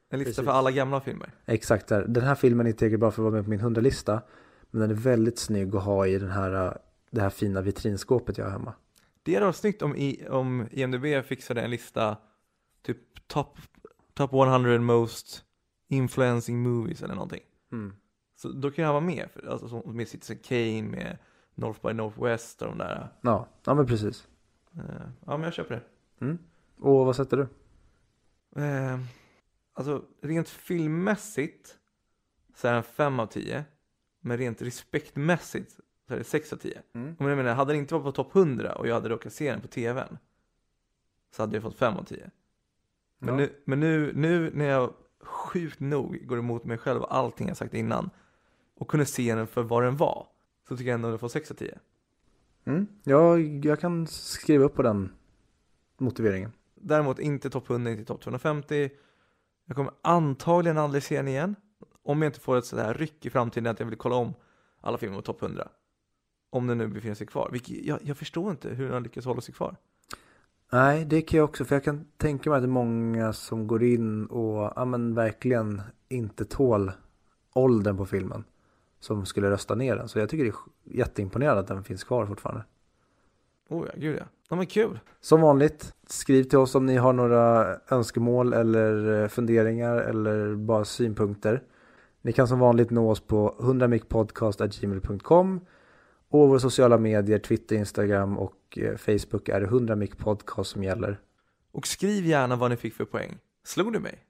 En 0.09 0.19
lista 0.19 0.29
Precis. 0.29 0.45
för 0.45 0.51
alla 0.51 0.71
gamla 0.71 1.01
filmer. 1.01 1.31
Exakt, 1.45 1.87
där. 1.87 2.05
den 2.07 2.23
här 2.23 2.35
filmen 2.35 2.65
är 2.65 2.69
inte 2.69 2.79
tillräckligt 2.79 2.99
bra 2.99 3.11
för 3.11 3.21
att 3.21 3.23
vara 3.23 3.33
med 3.33 3.43
på 3.43 3.49
min 3.49 3.59
100-lista. 3.59 4.21
Men 4.71 4.81
den 4.81 4.89
är 4.89 5.01
väldigt 5.01 5.39
snygg 5.39 5.75
att 5.75 5.83
ha 5.83 6.07
i 6.07 6.19
den 6.19 6.31
här, 6.31 6.77
det 7.11 7.21
här 7.21 7.29
fina 7.29 7.61
vitrinskåpet 7.61 8.37
jag 8.37 8.45
har 8.45 8.51
hemma. 8.51 8.73
Det 9.23 9.33
hade 9.33 9.45
varit 9.45 9.55
snyggt 9.55 9.81
om, 9.81 9.95
I, 9.95 10.27
om 10.29 10.67
IMDB 10.71 11.25
fixade 11.25 11.61
en 11.61 11.69
lista, 11.69 12.17
typ 12.81 13.27
top, 13.27 13.59
top 14.13 14.33
100 14.33 14.79
most 14.79 15.43
influencing 15.87 16.59
movies 16.59 17.03
eller 17.03 17.15
någonting. 17.15 17.41
Mm. 17.71 17.93
Så 18.35 18.49
då 18.49 18.71
kan 18.71 18.85
jag 18.85 18.91
vara 18.91 19.01
med, 19.01 19.29
för, 19.33 19.47
alltså 19.47 19.83
med 19.85 20.07
Citizen 20.07 20.37
Kane, 20.37 20.81
med 20.81 21.17
North 21.55 21.87
by 21.87 21.93
Northwest 21.93 22.61
och 22.61 22.67
de 22.67 22.77
där. 22.77 23.09
Ja, 23.21 23.47
ja 23.65 23.73
men 23.73 23.85
precis. 23.85 24.27
Uh, 24.75 24.83
ja 25.25 25.37
men 25.37 25.41
jag 25.41 25.53
köper 25.53 25.75
det. 25.75 25.81
Mm. 26.25 26.37
Och 26.79 27.05
vad 27.05 27.15
sätter 27.15 27.37
du? 27.37 27.43
Uh, 28.61 28.99
alltså 29.73 30.05
rent 30.21 30.49
filmmässigt 30.49 31.77
så 32.55 32.67
är 32.67 32.73
den 32.73 32.83
5 32.83 33.19
av 33.19 33.25
10. 33.25 33.65
Men 34.21 34.37
rent 34.37 34.61
respektmässigt 34.61 35.79
så 36.07 36.13
är 36.13 36.17
det 36.17 36.23
6 36.23 36.53
av 36.53 36.57
10. 36.57 36.81
Mm. 36.93 37.15
Och 37.19 37.29
jag 37.29 37.37
menar, 37.37 37.53
hade 37.53 37.73
den 37.73 37.79
inte 37.79 37.93
varit 37.93 38.03
på 38.03 38.11
topp 38.11 38.35
100 38.35 38.75
och 38.75 38.87
jag 38.87 38.93
hade 38.93 39.09
råkat 39.09 39.33
se 39.33 39.51
den 39.51 39.61
på 39.61 39.67
tvn 39.67 40.17
så 41.31 41.43
hade 41.43 41.55
jag 41.55 41.63
fått 41.63 41.77
5 41.77 41.97
av 41.97 42.03
10. 42.03 42.29
Men, 43.17 43.29
ja. 43.29 43.35
nu, 43.35 43.53
men 43.65 43.79
nu, 43.79 44.11
nu 44.15 44.51
när 44.53 44.65
jag 44.65 44.93
sjukt 45.21 45.79
nog 45.79 46.27
går 46.27 46.37
emot 46.37 46.63
mig 46.63 46.77
själv 46.77 47.01
och 47.01 47.15
allting 47.15 47.47
jag 47.47 47.57
sagt 47.57 47.73
innan 47.73 48.09
och 48.75 48.87
kunde 48.87 49.05
se 49.05 49.35
den 49.35 49.47
för 49.47 49.63
vad 49.63 49.83
den 49.83 49.97
var 49.97 50.27
så 50.67 50.77
tycker 50.77 50.89
jag 50.89 50.95
ändå 50.95 51.07
att 51.07 51.11
den 51.11 51.19
får 51.19 51.27
6 51.27 51.51
av 51.51 51.55
10. 51.55 51.79
Mm. 52.65 52.87
Ja, 53.03 53.37
jag 53.39 53.79
kan 53.79 54.07
skriva 54.07 54.65
upp 54.65 54.75
på 54.75 54.81
den 54.81 55.11
motiveringen. 55.97 56.51
Däremot 56.75 57.19
inte 57.19 57.49
topp 57.49 57.69
100, 57.69 57.91
inte 57.91 58.05
topp 58.05 58.21
250. 58.21 58.89
Jag 59.65 59.75
kommer 59.75 59.93
antagligen 60.01 60.77
aldrig 60.77 61.03
se 61.03 61.17
den 61.17 61.27
igen. 61.27 61.55
Om 62.03 62.21
jag 62.21 62.29
inte 62.29 62.39
får 62.39 62.57
ett 62.57 62.65
sådär 62.65 62.93
ryck 62.93 63.25
i 63.25 63.29
framtiden 63.29 63.71
att 63.71 63.79
jag 63.79 63.87
vill 63.87 63.97
kolla 63.97 64.15
om 64.15 64.33
alla 64.81 64.97
filmer 64.97 65.15
på 65.15 65.21
topp 65.21 65.41
100. 65.41 65.67
Om 66.49 66.67
den 66.67 66.77
nu 66.77 66.87
befinner 66.87 67.15
sig 67.15 67.27
kvar. 67.27 67.49
Vilket, 67.51 67.85
jag, 67.85 67.99
jag 68.03 68.17
förstår 68.17 68.51
inte 68.51 68.69
hur 68.69 68.89
den 68.89 69.03
lyckas 69.03 69.25
hålla 69.25 69.41
sig 69.41 69.53
kvar. 69.53 69.75
Nej, 70.71 71.05
det 71.05 71.21
kan 71.21 71.37
jag 71.37 71.49
också. 71.49 71.65
För 71.65 71.75
jag 71.75 71.83
kan 71.83 72.05
tänka 72.17 72.49
mig 72.49 72.57
att 72.57 72.63
det 72.63 72.67
är 72.67 72.69
många 72.69 73.33
som 73.33 73.67
går 73.67 73.83
in 73.83 74.25
och 74.25 74.73
ja, 74.75 74.85
men 74.85 75.15
verkligen 75.15 75.81
inte 76.09 76.45
tål 76.45 76.91
åldern 77.53 77.97
på 77.97 78.05
filmen. 78.05 78.43
Som 78.99 79.25
skulle 79.25 79.49
rösta 79.49 79.75
ner 79.75 79.95
den. 79.95 80.07
Så 80.07 80.19
jag 80.19 80.29
tycker 80.29 80.43
det 80.43 80.49
är 80.49 80.97
jätteimponerande 80.97 81.59
att 81.59 81.67
den 81.67 81.83
finns 81.83 82.03
kvar 82.03 82.25
fortfarande. 82.25 82.63
Oh 83.69 83.87
ja, 83.87 83.93
gud 83.97 84.17
ja. 84.19 84.23
Ja 84.49 84.55
men 84.55 84.65
kul. 84.65 84.99
Som 85.19 85.41
vanligt, 85.41 85.93
skriv 86.07 86.43
till 86.43 86.57
oss 86.57 86.75
om 86.75 86.85
ni 86.85 86.97
har 86.97 87.13
några 87.13 87.75
önskemål 87.89 88.53
eller 88.53 89.27
funderingar 89.27 89.97
eller 89.97 90.55
bara 90.55 90.85
synpunkter. 90.85 91.63
Ni 92.21 92.33
kan 92.33 92.47
som 92.47 92.59
vanligt 92.59 92.89
nå 92.89 93.11
oss 93.11 93.19
på 93.19 93.55
100micpodcast.gmail.com 93.59 95.59
och 96.29 96.49
våra 96.49 96.59
sociala 96.59 96.97
medier, 96.97 97.39
Twitter, 97.39 97.75
Instagram 97.75 98.37
och 98.37 98.77
eh, 98.77 98.97
Facebook 98.97 99.49
är 99.49 99.61
det 99.61 99.67
100mic 99.67 100.15
podcast 100.17 100.71
som 100.71 100.83
gäller. 100.83 101.19
Och 101.71 101.87
skriv 101.87 102.25
gärna 102.25 102.55
vad 102.55 102.71
ni 102.71 102.77
fick 102.77 102.93
för 102.93 103.05
poäng. 103.05 103.37
Slog 103.63 103.93
du 103.93 103.99
mig? 103.99 104.25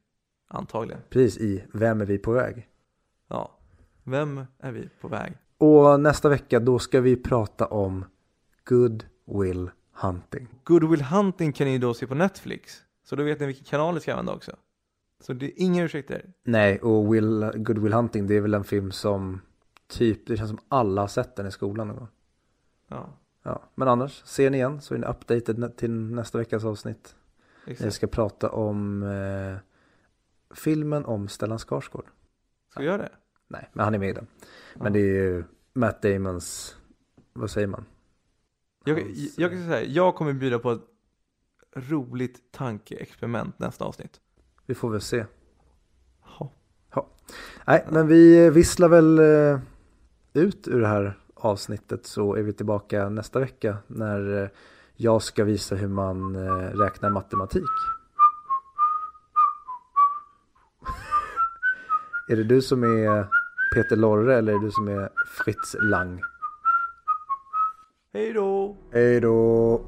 Antagligen. 0.48 1.02
Precis 1.10 1.42
i 1.42 1.64
Vem 1.74 2.02
är 2.02 2.06
vi 2.06 2.18
på 2.18 2.32
väg? 2.32 2.68
Ja, 3.30 3.58
vem 4.04 4.46
är 4.60 4.72
vi 4.72 4.90
på 5.02 5.08
väg? 5.08 5.34
Och 5.58 6.00
nästa 6.00 6.30
vecka 6.30 6.60
då 6.60 6.80
ska 6.80 7.02
vi 7.02 7.16
prata 7.16 7.66
om 7.66 8.06
Good 8.64 9.06
Will 9.26 9.70
Hunting. 9.94 10.48
Good 10.64 10.90
Will 10.90 11.02
Hunting 11.02 11.54
kan 11.54 11.68
ni 11.68 11.78
då 11.78 11.94
se 11.94 12.08
på 12.08 12.16
Netflix. 12.16 12.82
Så 13.04 13.16
då 13.16 13.24
vet 13.24 13.40
ni 13.40 13.46
vilken 13.46 13.66
kanal 13.66 13.94
ni 13.94 14.00
ska 14.00 14.12
använda 14.12 14.34
också. 14.34 14.56
Så 15.22 15.34
det 15.34 15.46
är 15.46 15.54
inga 15.56 15.84
ursäkter. 15.84 16.34
Nej, 16.44 16.80
och 16.80 17.14
Will, 17.14 17.52
Good 17.56 17.78
Will 17.78 17.94
Hunting 17.94 18.28
det 18.28 18.36
är 18.36 18.42
väl 18.42 18.54
en 18.54 18.64
film 18.64 18.92
som 18.92 19.42
typ, 19.88 20.28
det 20.28 20.38
känns 20.38 20.50
som 20.50 20.60
alla 20.68 21.02
har 21.02 21.08
sett 21.08 21.36
den 21.36 21.48
i 21.48 21.52
skolan 21.52 21.88
någon 21.88 21.98
gång. 21.98 22.08
Ja. 22.88 23.18
Ja, 23.44 23.62
men 23.76 23.88
annars, 23.88 24.24
ser 24.26 24.50
ni 24.50 24.58
igen 24.58 24.82
så 24.82 24.94
är 24.94 24.98
ni 24.98 25.08
updated 25.08 25.78
till 25.78 25.92
nästa 25.92 26.38
veckas 26.38 26.66
avsnitt. 26.66 27.16
Exakt. 27.68 27.88
Vi 27.88 27.92
ska 27.92 28.08
prata 28.08 28.50
om 28.50 29.04
eh, 29.04 29.58
filmen 30.56 31.06
om 31.06 31.28
Stellan 31.28 31.60
Skarsgård. 31.60 32.06
Ska 32.70 32.80
vi 32.80 32.86
göra 32.86 32.98
det? 32.98 33.12
Nej, 33.48 33.70
men 33.74 33.84
han 33.84 33.94
är 33.94 34.00
med 34.00 34.10
i 34.10 34.14
den. 34.14 34.28
Men 34.76 34.86
ja. 34.86 34.90
det 34.90 35.00
är 35.00 35.24
ju 35.24 35.44
Matt 35.74 36.02
Damons, 36.02 36.78
vad 37.34 37.52
säger 37.52 37.68
man? 37.68 37.86
Jag, 38.86 39.02
Hans, 39.02 39.38
jag, 39.38 39.52
kan 39.52 39.66
säga, 39.66 39.84
jag 39.84 40.16
kommer 40.16 40.34
bjuda 40.34 40.60
på 40.60 40.72
ett 40.72 40.82
roligt 41.76 42.52
tankeexperiment 42.52 43.60
nästa 43.60 43.86
avsnitt. 43.86 44.22
Vi 44.72 44.76
får 44.76 44.90
väl 44.90 45.02
se. 45.02 45.26
Ja. 46.40 46.52
ja. 46.96 47.08
Nej, 47.68 47.86
men 47.90 48.08
vi 48.08 48.50
visslar 48.50 48.90
väl 48.90 49.20
eh, 49.20 49.60
ut 50.34 50.68
ur 50.68 50.82
det 50.82 50.88
här 50.88 51.18
avsnittet 51.36 52.06
så 52.06 52.36
är 52.36 52.42
vi 52.42 52.54
tillbaka 52.54 53.10
nästa 53.10 53.40
vecka 53.40 53.78
när 53.88 54.44
eh, 54.44 54.50
jag 54.96 55.22
ska 55.22 55.44
visa 55.44 55.76
hur 55.76 55.88
man 55.88 56.36
eh, 56.36 56.78
räknar 56.78 57.10
matematik. 57.10 57.70
är 62.28 62.36
det 62.36 62.44
du 62.44 62.62
som 62.62 62.84
är 62.84 63.28
Peter 63.76 63.96
Lorre 63.96 64.38
eller 64.38 64.54
är 64.54 64.60
det 64.60 64.66
du 64.66 64.72
som 64.72 64.88
är 64.88 65.10
Fritz 65.28 65.76
Lang? 65.80 66.22
Hej 68.14 68.34
då! 68.34 68.78
Hej 68.92 69.20
då! 69.20 69.82